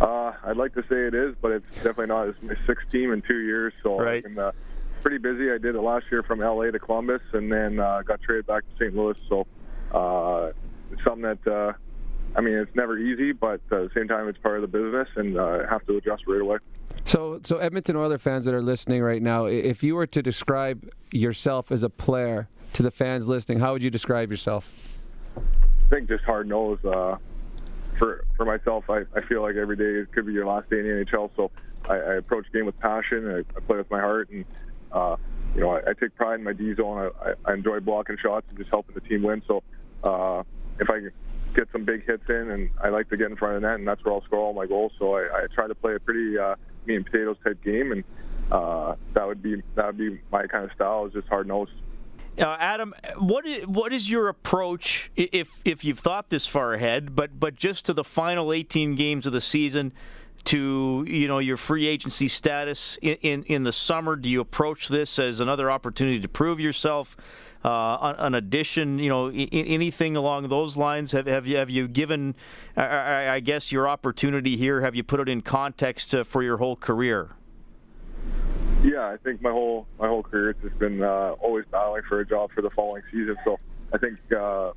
Uh, 0.00 0.32
I'd 0.44 0.56
like 0.56 0.74
to 0.74 0.82
say 0.82 1.06
it 1.06 1.14
is, 1.14 1.34
but 1.40 1.52
it's 1.52 1.74
definitely 1.76 2.06
not. 2.06 2.28
It's 2.28 2.42
my 2.42 2.54
sixth 2.66 2.90
team 2.90 3.12
in 3.12 3.22
two 3.22 3.40
years, 3.40 3.72
so 3.82 3.98
right. 3.98 4.16
I've 4.16 4.22
been 4.24 4.38
uh, 4.38 4.52
pretty 5.02 5.18
busy. 5.18 5.50
I 5.50 5.58
did 5.58 5.76
it 5.76 5.80
last 5.80 6.06
year 6.10 6.22
from 6.22 6.40
LA 6.40 6.70
to 6.70 6.78
Columbus, 6.78 7.22
and 7.32 7.52
then 7.52 7.78
uh, 7.78 8.02
got 8.02 8.20
traded 8.22 8.46
back 8.46 8.64
to 8.64 8.84
St. 8.84 8.96
Louis. 8.96 9.16
So 9.28 9.46
uh, 9.92 10.52
it's 10.90 11.04
something 11.04 11.22
that 11.22 11.46
uh, 11.46 11.72
I 12.36 12.40
mean, 12.40 12.54
it's 12.54 12.74
never 12.74 12.98
easy, 12.98 13.32
but 13.32 13.54
at 13.54 13.70
the 13.70 13.90
same 13.94 14.08
time, 14.08 14.28
it's 14.28 14.38
part 14.38 14.56
of 14.56 14.62
the 14.62 14.78
business, 14.78 15.08
and 15.16 15.38
uh, 15.38 15.66
have 15.68 15.86
to 15.86 15.96
adjust 15.96 16.24
right 16.26 16.40
away. 16.40 16.58
So, 17.04 17.40
so 17.44 17.58
Edmonton 17.58 17.96
Oilers 17.96 18.22
fans 18.22 18.44
that 18.46 18.54
are 18.54 18.62
listening 18.62 19.02
right 19.02 19.20
now, 19.20 19.44
if 19.44 19.82
you 19.82 19.94
were 19.94 20.06
to 20.06 20.22
describe 20.22 20.88
yourself 21.12 21.70
as 21.70 21.82
a 21.82 21.90
player 21.90 22.48
to 22.72 22.82
the 22.82 22.90
fans 22.90 23.28
listening, 23.28 23.60
how 23.60 23.72
would 23.72 23.82
you 23.82 23.90
describe 23.90 24.30
yourself? 24.30 24.70
I 25.36 25.40
think 25.90 26.08
just 26.08 26.24
hard 26.24 26.48
nosed. 26.48 26.84
Uh, 26.84 27.16
for 27.98 28.24
for 28.36 28.44
myself, 28.44 28.88
I, 28.88 29.02
I 29.14 29.20
feel 29.20 29.42
like 29.42 29.56
every 29.56 29.76
day 29.76 30.10
could 30.12 30.26
be 30.26 30.32
your 30.32 30.46
last 30.46 30.68
day 30.70 30.80
in 30.80 30.84
the 30.84 31.04
NHL. 31.04 31.30
So 31.36 31.50
I, 31.88 31.94
I 31.94 32.14
approach 32.14 32.46
game 32.52 32.66
with 32.66 32.78
passion. 32.80 33.30
I, 33.30 33.38
I 33.56 33.60
play 33.60 33.76
with 33.76 33.90
my 33.90 34.00
heart, 34.00 34.30
and 34.30 34.44
uh, 34.90 35.16
you 35.54 35.60
know 35.60 35.70
I, 35.70 35.90
I 35.90 35.92
take 35.92 36.14
pride 36.16 36.36
in 36.36 36.44
my 36.44 36.52
D 36.52 36.74
zone. 36.74 37.10
I, 37.22 37.34
I 37.44 37.54
enjoy 37.54 37.80
blocking 37.80 38.16
shots 38.16 38.46
and 38.48 38.58
just 38.58 38.70
helping 38.70 38.94
the 38.94 39.00
team 39.02 39.22
win. 39.22 39.42
So 39.46 39.62
uh, 40.02 40.42
if 40.80 40.90
I 40.90 41.00
get 41.54 41.68
some 41.70 41.84
big 41.84 42.04
hits 42.06 42.28
in, 42.28 42.50
and 42.50 42.70
I 42.82 42.88
like 42.88 43.08
to 43.10 43.16
get 43.16 43.30
in 43.30 43.36
front 43.36 43.56
of 43.56 43.62
the 43.62 43.68
net, 43.68 43.78
and 43.78 43.86
that's 43.86 44.04
where 44.04 44.14
I'll 44.14 44.24
score 44.24 44.40
all 44.40 44.54
my 44.54 44.66
goals. 44.66 44.92
So 44.98 45.14
I, 45.14 45.44
I 45.44 45.46
try 45.54 45.68
to 45.68 45.74
play 45.74 45.94
a 45.94 46.00
pretty 46.00 46.38
uh, 46.38 46.56
meat 46.86 46.96
and 46.96 47.06
potatoes 47.06 47.36
type 47.44 47.62
game, 47.62 47.92
and 47.92 48.04
uh, 48.50 48.94
that 49.14 49.26
would 49.26 49.42
be 49.42 49.62
that 49.74 49.86
would 49.86 49.98
be 49.98 50.20
my 50.30 50.46
kind 50.46 50.64
of 50.64 50.72
style. 50.72 51.06
Is 51.06 51.12
just 51.12 51.28
hard 51.28 51.46
nosed. 51.46 51.72
Uh, 52.36 52.56
Adam, 52.58 52.92
what 53.18 53.46
is, 53.46 53.64
what 53.66 53.92
is 53.92 54.10
your 54.10 54.28
approach 54.28 55.10
if 55.14 55.60
if 55.64 55.84
you've 55.84 56.00
thought 56.00 56.30
this 56.30 56.46
far 56.46 56.74
ahead, 56.74 57.14
but 57.14 57.38
but 57.38 57.54
just 57.54 57.84
to 57.86 57.92
the 57.92 58.04
final 58.04 58.52
18 58.52 58.96
games 58.96 59.26
of 59.26 59.32
the 59.32 59.40
season, 59.40 59.92
to 60.44 61.04
you 61.08 61.28
know 61.28 61.38
your 61.38 61.56
free 61.56 61.86
agency 61.86 62.26
status 62.28 62.98
in, 63.02 63.16
in, 63.22 63.42
in 63.44 63.62
the 63.62 63.72
summer? 63.72 64.16
Do 64.16 64.28
you 64.28 64.40
approach 64.40 64.88
this 64.88 65.18
as 65.18 65.40
another 65.40 65.70
opportunity 65.70 66.20
to 66.20 66.28
prove 66.28 66.58
yourself? 66.58 67.16
Uh, 67.64 68.14
an 68.18 68.34
addition, 68.34 68.98
you 68.98 69.08
know, 69.08 69.28
anything 69.30 70.16
along 70.16 70.48
those 70.48 70.76
lines? 70.76 71.12
Have, 71.12 71.26
have 71.26 71.46
you 71.46 71.56
have 71.56 71.70
you 71.70 71.88
given, 71.88 72.34
I, 72.76 73.28
I 73.30 73.40
guess, 73.40 73.72
your 73.72 73.88
opportunity 73.88 74.58
here? 74.58 74.82
Have 74.82 74.94
you 74.94 75.02
put 75.02 75.18
it 75.20 75.30
in 75.30 75.40
context 75.40 76.14
uh, 76.14 76.24
for 76.24 76.42
your 76.42 76.58
whole 76.58 76.76
career? 76.76 77.30
Yeah, 78.82 79.06
I 79.06 79.16
think 79.16 79.40
my 79.40 79.50
whole 79.50 79.86
my 79.98 80.08
whole 80.08 80.22
career 80.22 80.52
has 80.52 80.56
just 80.62 80.78
been 80.78 81.02
uh, 81.02 81.36
always 81.40 81.64
battling 81.70 82.02
for 82.06 82.20
a 82.20 82.26
job 82.26 82.50
for 82.52 82.60
the 82.60 82.68
following 82.68 83.02
season. 83.10 83.36
So 83.42 83.58
I 83.94 83.96
think 83.96 84.18
uh, 84.30 84.72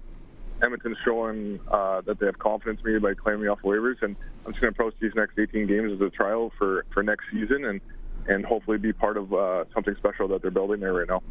Edmonton's 0.61 0.97
showing 1.03 1.59
uh, 1.69 1.99
that 2.01 2.19
they 2.19 2.25
have 2.25 2.39
confidence 2.39 2.79
in 2.85 2.93
me 2.93 2.99
by 2.99 3.15
claiming 3.15 3.41
me 3.41 3.47
off 3.49 3.59
waivers, 3.63 4.01
and 4.01 4.15
I'm 4.45 4.53
just 4.53 4.61
going 4.61 4.73
to 4.73 4.79
approach 4.79 4.93
these 5.01 5.11
next 5.13 5.37
18 5.37 5.67
games 5.67 5.91
as 5.91 5.99
a 5.99 6.09
trial 6.09 6.53
for 6.57 6.85
for 6.93 7.03
next 7.03 7.25
season, 7.33 7.65
and 7.65 7.81
and 8.29 8.45
hopefully 8.45 8.77
be 8.77 8.93
part 8.93 9.17
of 9.17 9.33
uh, 9.33 9.65
something 9.73 9.95
special 9.97 10.29
that 10.29 10.41
they're 10.41 10.51
building 10.51 10.79
there 10.79 10.93
right 10.93 11.09
now. 11.09 11.21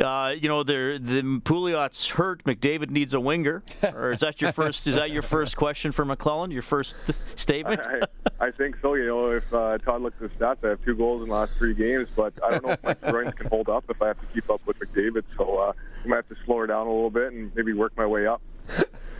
Uh, 0.00 0.34
you 0.40 0.48
know, 0.48 0.62
the 0.62 0.98
Pouliot's 1.44 2.08
hurt. 2.08 2.44
McDavid 2.44 2.90
needs 2.90 3.14
a 3.14 3.20
winger. 3.20 3.62
Or 3.94 4.12
is 4.12 4.20
that 4.20 4.40
your 4.40 4.52
first? 4.60 4.86
is 4.86 4.96
that 4.96 5.10
your 5.10 5.22
first 5.22 5.56
question 5.56 5.92
for 5.92 6.04
McLellan? 6.04 6.52
Your 6.52 6.62
first 6.62 6.96
statement? 7.36 7.80
I, 7.84 8.46
I, 8.46 8.50
think 8.50 8.76
so. 8.82 8.94
You 8.94 9.06
know, 9.06 9.30
if 9.30 9.52
uh, 9.54 9.78
Todd 9.78 10.02
looks 10.02 10.20
at 10.22 10.30
the 10.36 10.44
stats, 10.44 10.64
I 10.64 10.70
have 10.70 10.84
two 10.84 10.96
goals 10.96 11.22
in 11.22 11.28
the 11.28 11.34
last 11.34 11.54
three 11.54 11.74
games, 11.74 12.08
but 12.14 12.32
I 12.42 12.50
don't 12.50 12.64
know 12.64 12.72
if 12.72 12.82
my 12.82 13.10
groins 13.10 13.34
can 13.34 13.48
hold 13.48 13.68
up 13.68 13.84
if 13.88 14.00
I 14.02 14.08
have 14.08 14.20
to 14.20 14.26
keep 14.26 14.50
up 14.50 14.60
with 14.66 14.78
McDavid. 14.80 15.24
So 15.36 15.58
uh, 15.58 15.72
I 16.04 16.08
might 16.08 16.16
have 16.16 16.28
to 16.28 16.36
slow 16.44 16.58
her 16.58 16.66
down 16.66 16.86
a 16.86 16.92
little 16.92 17.10
bit 17.10 17.32
and 17.32 17.54
maybe 17.54 17.72
work 17.72 17.96
my 17.96 18.06
way 18.06 18.26
up. 18.26 18.42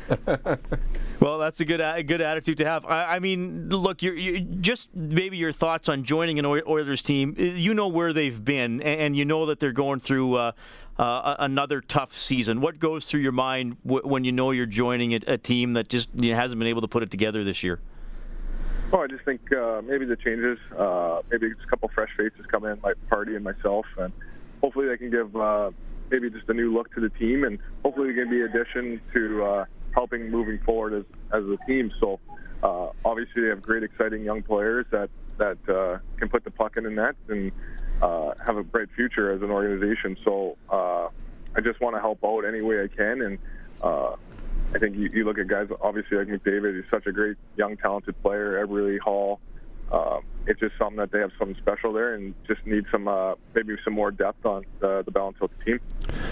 well, 1.21 1.39
that's 1.39 1.61
a 1.61 1.65
good 1.65 1.81
a 1.81 2.03
good 2.03 2.21
attitude 2.21 2.59
to 2.59 2.65
have. 2.65 2.85
I, 2.85 3.17
I 3.17 3.19
mean, 3.19 3.69
look, 3.69 4.03
you're, 4.03 4.17
you're, 4.17 4.41
just 4.61 4.95
maybe 4.95 5.37
your 5.37 5.53
thoughts 5.53 5.89
on 5.89 6.05
joining 6.05 6.39
an 6.39 6.47
Oilers 6.47 7.03
team. 7.03 7.35
You 7.39 7.75
know 7.75 7.89
where 7.89 8.13
they've 8.13 8.45
been, 8.45 8.83
and 8.83 9.17
you 9.17 9.25
know 9.25 9.47
that 9.47 9.61
they're 9.61 9.73
going 9.73 10.01
through 10.01 10.35
uh, 10.37 10.53
uh, 10.99 11.37
another 11.39 11.81
tough 11.81 12.17
season. 12.17 12.61
What 12.61 12.79
goes 12.79 13.07
through 13.07 13.21
your 13.21 13.33
mind 13.33 13.77
w- 13.85 14.07
when 14.07 14.25
you 14.25 14.33
know 14.33 14.51
you're 14.51 14.67
joining 14.67 15.15
a, 15.15 15.21
a 15.27 15.39
team 15.39 15.73
that 15.73 15.89
just 15.89 16.09
you 16.15 16.31
know, 16.31 16.37
hasn't 16.37 16.59
been 16.59 16.69
able 16.69 16.83
to 16.83 16.89
put 16.89 17.03
it 17.03 17.11
together 17.11 17.45
this 17.45 17.63
year? 17.63 17.81
Oh, 18.93 19.01
I 19.01 19.07
just 19.09 19.25
think 19.25 19.41
uh, 19.53 19.83
maybe 19.85 20.05
the 20.05 20.17
changes, 20.17 20.59
uh, 20.79 21.21
maybe 21.31 21.49
just 21.49 21.63
a 21.65 21.67
couple 21.67 21.91
fresh 21.95 22.11
faces 22.17 22.47
come 22.49 22.65
in, 22.65 22.79
like 22.83 22.97
Pardy 23.11 23.35
and 23.35 23.43
myself, 23.43 23.87
and 23.99 24.13
hopefully 24.61 24.87
they 24.87 24.97
can 24.97 25.11
give 25.11 25.35
uh, 25.35 25.71
maybe 26.11 26.31
just 26.31 26.49
a 26.49 26.55
new 26.55 26.73
look 26.73 26.95
to 26.95 27.01
the 27.01 27.09
team, 27.11 27.45
and 27.45 27.59
hopefully 27.85 28.13
they 28.13 28.21
can 28.21 28.31
be 28.31 28.43
addition 28.43 29.01
to 29.13 29.45
uh, 29.45 29.65
helping 29.95 30.31
moving 30.31 30.59
forward 30.59 30.95
as 30.95 31.05
as 31.33 31.45
a 31.45 31.59
team. 31.67 31.93
So 32.01 32.21
uh, 32.63 32.89
obviously 33.05 33.43
they 33.43 33.49
have 33.49 33.63
great, 33.63 33.83
exciting 33.83 34.25
young 34.25 34.43
players 34.43 34.87
that 34.91 35.11
that 35.39 35.59
uh, 35.69 35.99
can 36.19 36.29
put 36.29 36.45
the 36.45 36.51
puck 36.51 36.77
in 36.77 36.85
the 36.85 36.91
net 36.91 37.17
and 37.29 37.53
uh, 38.03 38.33
have 38.45 38.57
a 38.57 38.63
bright 38.63 38.89
future 38.95 39.33
as 39.33 39.43
an 39.43 39.51
organization. 39.51 40.17
So 40.25 40.57
uh, 40.71 41.09
I 41.57 41.61
just 41.63 41.81
want 41.81 41.97
to 41.97 42.01
help 42.01 42.25
out 42.25 42.45
any 42.45 42.61
way 42.61 42.83
I 42.83 42.89
can, 42.89 43.23
and 43.23 43.39
uh, 43.83 44.17
I 44.75 44.79
think 44.79 44.97
you, 44.97 45.11
you 45.13 45.25
look 45.25 45.39
at 45.39 45.47
guys 45.47 45.69
obviously 45.81 46.19
like 46.19 46.29
McDavid. 46.29 46.77
He's 46.77 46.91
such 46.91 47.07
a 47.07 47.13
great 47.13 47.37
young, 47.57 47.77
talented 47.77 48.21
player. 48.23 48.65
Eberle 48.65 48.99
Hall. 49.01 49.41
Uh, 49.93 50.21
it's 50.47 50.61
just 50.61 50.75
something 50.79 50.97
that 50.97 51.11
they 51.13 51.21
have 51.21 51.31
something 51.39 51.57
special 51.61 51.93
there, 51.93 52.15
and 52.15 52.35
just 52.47 52.65
need 52.67 52.85
some 52.91 53.09
uh, 53.09 53.35
maybe 53.55 53.75
some 53.85 53.95
more 53.95 54.11
depth 54.11 54.45
on 54.45 54.65
the, 54.81 55.03
the 55.05 55.11
balance 55.11 55.37
of 55.41 55.51
the 55.59 55.65
team. 55.65 55.81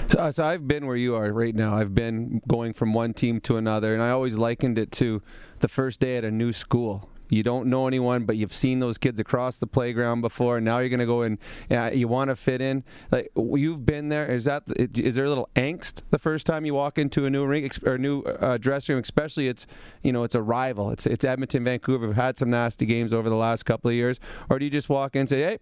So, 0.08 0.18
uh, 0.18 0.32
so, 0.32 0.44
I've 0.44 0.66
been 0.68 0.86
where 0.86 0.96
you 0.96 1.14
are 1.14 1.32
right 1.32 1.54
now. 1.54 1.74
I've 1.74 1.94
been 1.94 2.42
going 2.48 2.72
from 2.72 2.92
one 2.92 3.14
team 3.14 3.40
to 3.42 3.56
another, 3.56 3.94
and 3.94 4.02
I 4.02 4.10
always 4.10 4.36
likened 4.36 4.78
it 4.78 4.92
to 4.92 5.22
the 5.60 5.68
first 5.68 6.00
day 6.00 6.16
at 6.16 6.24
a 6.24 6.30
new 6.30 6.52
school 6.52 7.08
you 7.32 7.42
don't 7.42 7.66
know 7.66 7.86
anyone, 7.86 8.24
but 8.24 8.36
you've 8.36 8.52
seen 8.52 8.80
those 8.80 8.98
kids 8.98 9.18
across 9.18 9.58
the 9.58 9.66
playground 9.66 10.20
before, 10.20 10.58
and 10.58 10.64
now 10.66 10.80
you're 10.80 10.90
going 10.90 11.00
to 11.00 11.06
go 11.06 11.22
in. 11.22 11.38
Yeah, 11.70 11.90
you 11.90 12.06
want 12.06 12.28
to 12.28 12.36
fit 12.36 12.60
in. 12.60 12.84
Like 13.10 13.30
you've 13.34 13.86
been 13.86 14.10
there. 14.10 14.26
Is 14.26 14.44
that 14.44 14.64
is 14.76 15.14
there 15.14 15.24
a 15.24 15.28
little 15.28 15.48
angst 15.56 16.02
the 16.10 16.18
first 16.18 16.44
time 16.44 16.66
you 16.66 16.74
walk 16.74 16.98
into 16.98 17.24
a 17.24 17.30
new 17.30 17.46
ring 17.46 17.70
or 17.86 17.96
new 17.96 18.20
uh, 18.20 18.58
dressing 18.58 18.94
room? 18.94 19.02
Especially 19.02 19.48
it's 19.48 19.66
you 20.02 20.12
know 20.12 20.24
it's 20.24 20.34
a 20.34 20.42
rival. 20.42 20.90
It's 20.90 21.06
it's 21.06 21.24
Edmonton, 21.24 21.64
Vancouver. 21.64 22.06
We've 22.06 22.16
had 22.16 22.36
some 22.36 22.50
nasty 22.50 22.84
games 22.84 23.14
over 23.14 23.30
the 23.30 23.36
last 23.36 23.64
couple 23.64 23.88
of 23.88 23.94
years, 23.94 24.20
or 24.50 24.58
do 24.58 24.66
you 24.66 24.70
just 24.70 24.90
walk 24.90 25.16
in 25.16 25.20
and 25.20 25.28
say, 25.28 25.40
"Hey, 25.40 25.58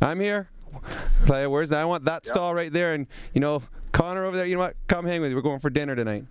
I'm 0.00 0.18
here. 0.18 0.50
Play, 1.26 1.46
where's 1.46 1.68
that? 1.68 1.80
I 1.80 1.84
want 1.84 2.06
that 2.06 2.26
stall 2.26 2.54
right 2.54 2.72
there." 2.72 2.94
And 2.94 3.06
you 3.34 3.40
know, 3.40 3.62
Connor 3.92 4.24
over 4.24 4.36
there. 4.36 4.46
You 4.46 4.56
know 4.56 4.62
what? 4.62 4.76
Come 4.88 5.06
hang 5.06 5.20
with 5.20 5.30
me. 5.30 5.36
We're 5.36 5.42
going 5.42 5.60
for 5.60 5.70
dinner 5.70 5.94
tonight. 5.94 6.24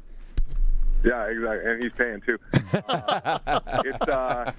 Yeah, 1.04 1.26
exactly, 1.26 1.72
and 1.72 1.84
he's 1.84 1.92
paying 1.94 2.22
too. 2.22 2.40
Uh, 2.88 3.40
it's 3.86 4.02
uh, 4.02 4.52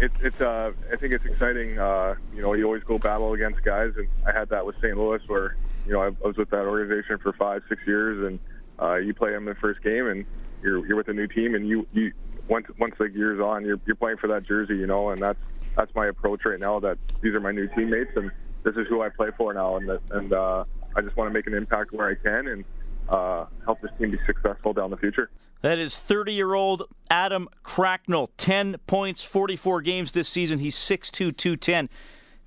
it's 0.00 0.14
it's 0.20 0.40
uh, 0.42 0.72
I 0.92 0.96
think 0.96 1.14
it's 1.14 1.24
exciting. 1.24 1.78
Uh, 1.78 2.16
you 2.34 2.42
know, 2.42 2.52
you 2.52 2.64
always 2.64 2.82
go 2.84 2.98
battle 2.98 3.32
against 3.32 3.62
guys, 3.64 3.92
and 3.96 4.06
I 4.26 4.38
had 4.38 4.50
that 4.50 4.66
with 4.66 4.76
St. 4.76 4.96
Louis, 4.96 5.20
where 5.26 5.56
you 5.86 5.92
know 5.92 6.02
I, 6.02 6.08
I 6.08 6.26
was 6.26 6.36
with 6.36 6.50
that 6.50 6.66
organization 6.66 7.18
for 7.18 7.32
five, 7.32 7.62
six 7.70 7.80
years, 7.86 8.26
and 8.26 8.38
uh, 8.80 8.96
you 8.96 9.14
play 9.14 9.30
them 9.30 9.46
the 9.46 9.54
first 9.54 9.82
game, 9.82 10.06
and 10.06 10.26
you're 10.62 10.86
you're 10.86 10.96
with 10.96 11.08
a 11.08 11.14
new 11.14 11.26
team, 11.26 11.54
and 11.54 11.66
you 11.66 11.86
you 11.92 12.12
once 12.46 12.66
once 12.78 12.94
the 12.98 13.06
years 13.06 13.40
on, 13.40 13.64
you're 13.64 13.80
you're 13.86 13.96
playing 13.96 14.18
for 14.18 14.26
that 14.28 14.46
jersey, 14.46 14.76
you 14.76 14.86
know, 14.86 15.08
and 15.10 15.22
that's 15.22 15.38
that's 15.76 15.94
my 15.94 16.06
approach 16.08 16.44
right 16.44 16.60
now. 16.60 16.78
That 16.78 16.98
these 17.22 17.34
are 17.34 17.40
my 17.40 17.52
new 17.52 17.68
teammates, 17.68 18.10
and 18.16 18.30
this 18.64 18.76
is 18.76 18.86
who 18.88 19.00
I 19.00 19.08
play 19.08 19.28
for 19.36 19.54
now, 19.54 19.76
and 19.76 19.98
and 20.10 20.32
uh, 20.34 20.64
I 20.94 21.00
just 21.00 21.16
want 21.16 21.30
to 21.30 21.32
make 21.32 21.46
an 21.46 21.54
impact 21.54 21.92
where 21.92 22.08
I 22.08 22.16
can, 22.16 22.48
and 22.48 22.64
uh, 23.08 23.46
help 23.64 23.80
this 23.80 23.90
team 23.98 24.10
be 24.10 24.18
successful 24.26 24.74
down 24.74 24.90
the 24.90 24.98
future. 24.98 25.30
That 25.62 25.78
is 25.78 25.98
30 25.98 26.32
year 26.32 26.54
old 26.54 26.84
Adam 27.10 27.48
Cracknell. 27.62 28.30
10 28.36 28.76
points, 28.86 29.22
44 29.22 29.80
games 29.82 30.12
this 30.12 30.28
season. 30.28 30.58
He's 30.58 30.76
6'2, 30.76 31.36
210. 31.36 31.88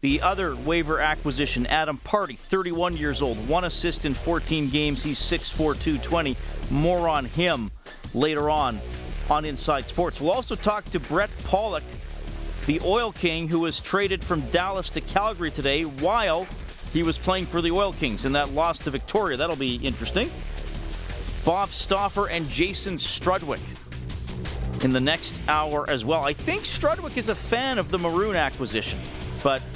The 0.01 0.22
other 0.22 0.55
waiver 0.55 0.99
acquisition, 0.99 1.66
Adam 1.66 1.99
Pardy, 2.05 2.38
31 2.38 2.95
years 2.95 3.22
old, 3.22 3.36
one 3.49 3.66
assist 3.66 4.05
in 4.05 4.14
14 4.14 4.70
games. 4.70 5.03
He's 5.03 5.20
6'4, 5.20 5.57
220. 5.57 6.38
More 6.72 7.10
on 7.10 7.26
him 7.26 7.70
later 8.14 8.49
on 8.49 8.80
on 9.30 9.45
Inside 9.45 9.84
Sports. 9.84 10.22
We'll 10.22 10.32
also 10.32 10.55
talk 10.55 10.86
to 10.86 10.99
Brett 10.99 11.30
Pollock, 11.43 11.84
the 12.66 12.80
Oil 12.84 13.12
King, 13.12 13.47
who 13.47 13.60
was 13.60 13.82
traded 13.82 14.24
from 14.24 14.41
Dallas 14.51 14.89
to 14.91 15.01
Calgary 15.01 15.51
today 15.51 15.84
while 15.84 16.47
he 16.93 17.03
was 17.03 17.18
playing 17.18 17.45
for 17.45 17.62
the 17.62 17.72
Oil 17.72 17.93
Kings 17.93 18.26
in 18.26 18.32
that 18.32 18.51
loss 18.53 18.80
to 18.80 18.89
Victoria. 18.91 19.38
That'll 19.38 19.55
be 19.55 19.76
interesting. 19.76 20.30
Bob 21.50 21.70
Stauffer 21.70 22.30
and 22.30 22.47
Jason 22.47 22.97
Strudwick 22.97 23.60
in 24.84 24.93
the 24.93 25.00
next 25.00 25.41
hour 25.47 25.84
as 25.89 26.06
well. 26.06 26.24
I 26.24 26.32
think 26.32 26.62
Strudwick 26.62 27.18
is 27.18 27.30
a 27.30 27.34
fan 27.34 27.80
of 27.80 27.89
the 27.89 27.97
Maroon 27.97 28.36
acquisition, 28.36 29.00
but 29.41 29.68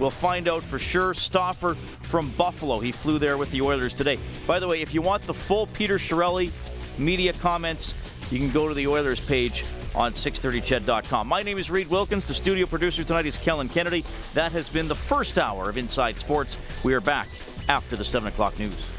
we'll 0.00 0.10
find 0.10 0.48
out 0.48 0.64
for 0.64 0.76
sure. 0.76 1.14
Stauffer 1.14 1.74
from 1.74 2.30
Buffalo. 2.30 2.80
He 2.80 2.90
flew 2.90 3.20
there 3.20 3.38
with 3.38 3.52
the 3.52 3.62
Oilers 3.62 3.94
today. 3.94 4.18
By 4.44 4.58
the 4.58 4.66
way, 4.66 4.80
if 4.80 4.92
you 4.92 5.02
want 5.02 5.22
the 5.22 5.32
full 5.32 5.68
Peter 5.68 5.98
Chiarelli 5.98 6.50
media 6.98 7.32
comments, 7.34 7.94
you 8.32 8.40
can 8.40 8.50
go 8.50 8.66
to 8.66 8.74
the 8.74 8.88
Oilers 8.88 9.20
page 9.20 9.64
on 9.94 10.10
630ched.com. 10.10 11.28
My 11.28 11.44
name 11.44 11.58
is 11.58 11.70
Reid 11.70 11.86
Wilkins. 11.90 12.26
The 12.26 12.34
studio 12.34 12.66
producer 12.66 13.04
tonight 13.04 13.26
is 13.26 13.38
Kellen 13.38 13.68
Kennedy. 13.68 14.04
That 14.32 14.50
has 14.50 14.68
been 14.68 14.88
the 14.88 14.96
first 14.96 15.38
hour 15.38 15.70
of 15.70 15.78
Inside 15.78 16.16
Sports. 16.16 16.58
We 16.82 16.92
are 16.92 17.00
back 17.00 17.28
after 17.68 17.94
the 17.94 18.02
7 18.02 18.26
o'clock 18.26 18.58
news. 18.58 18.93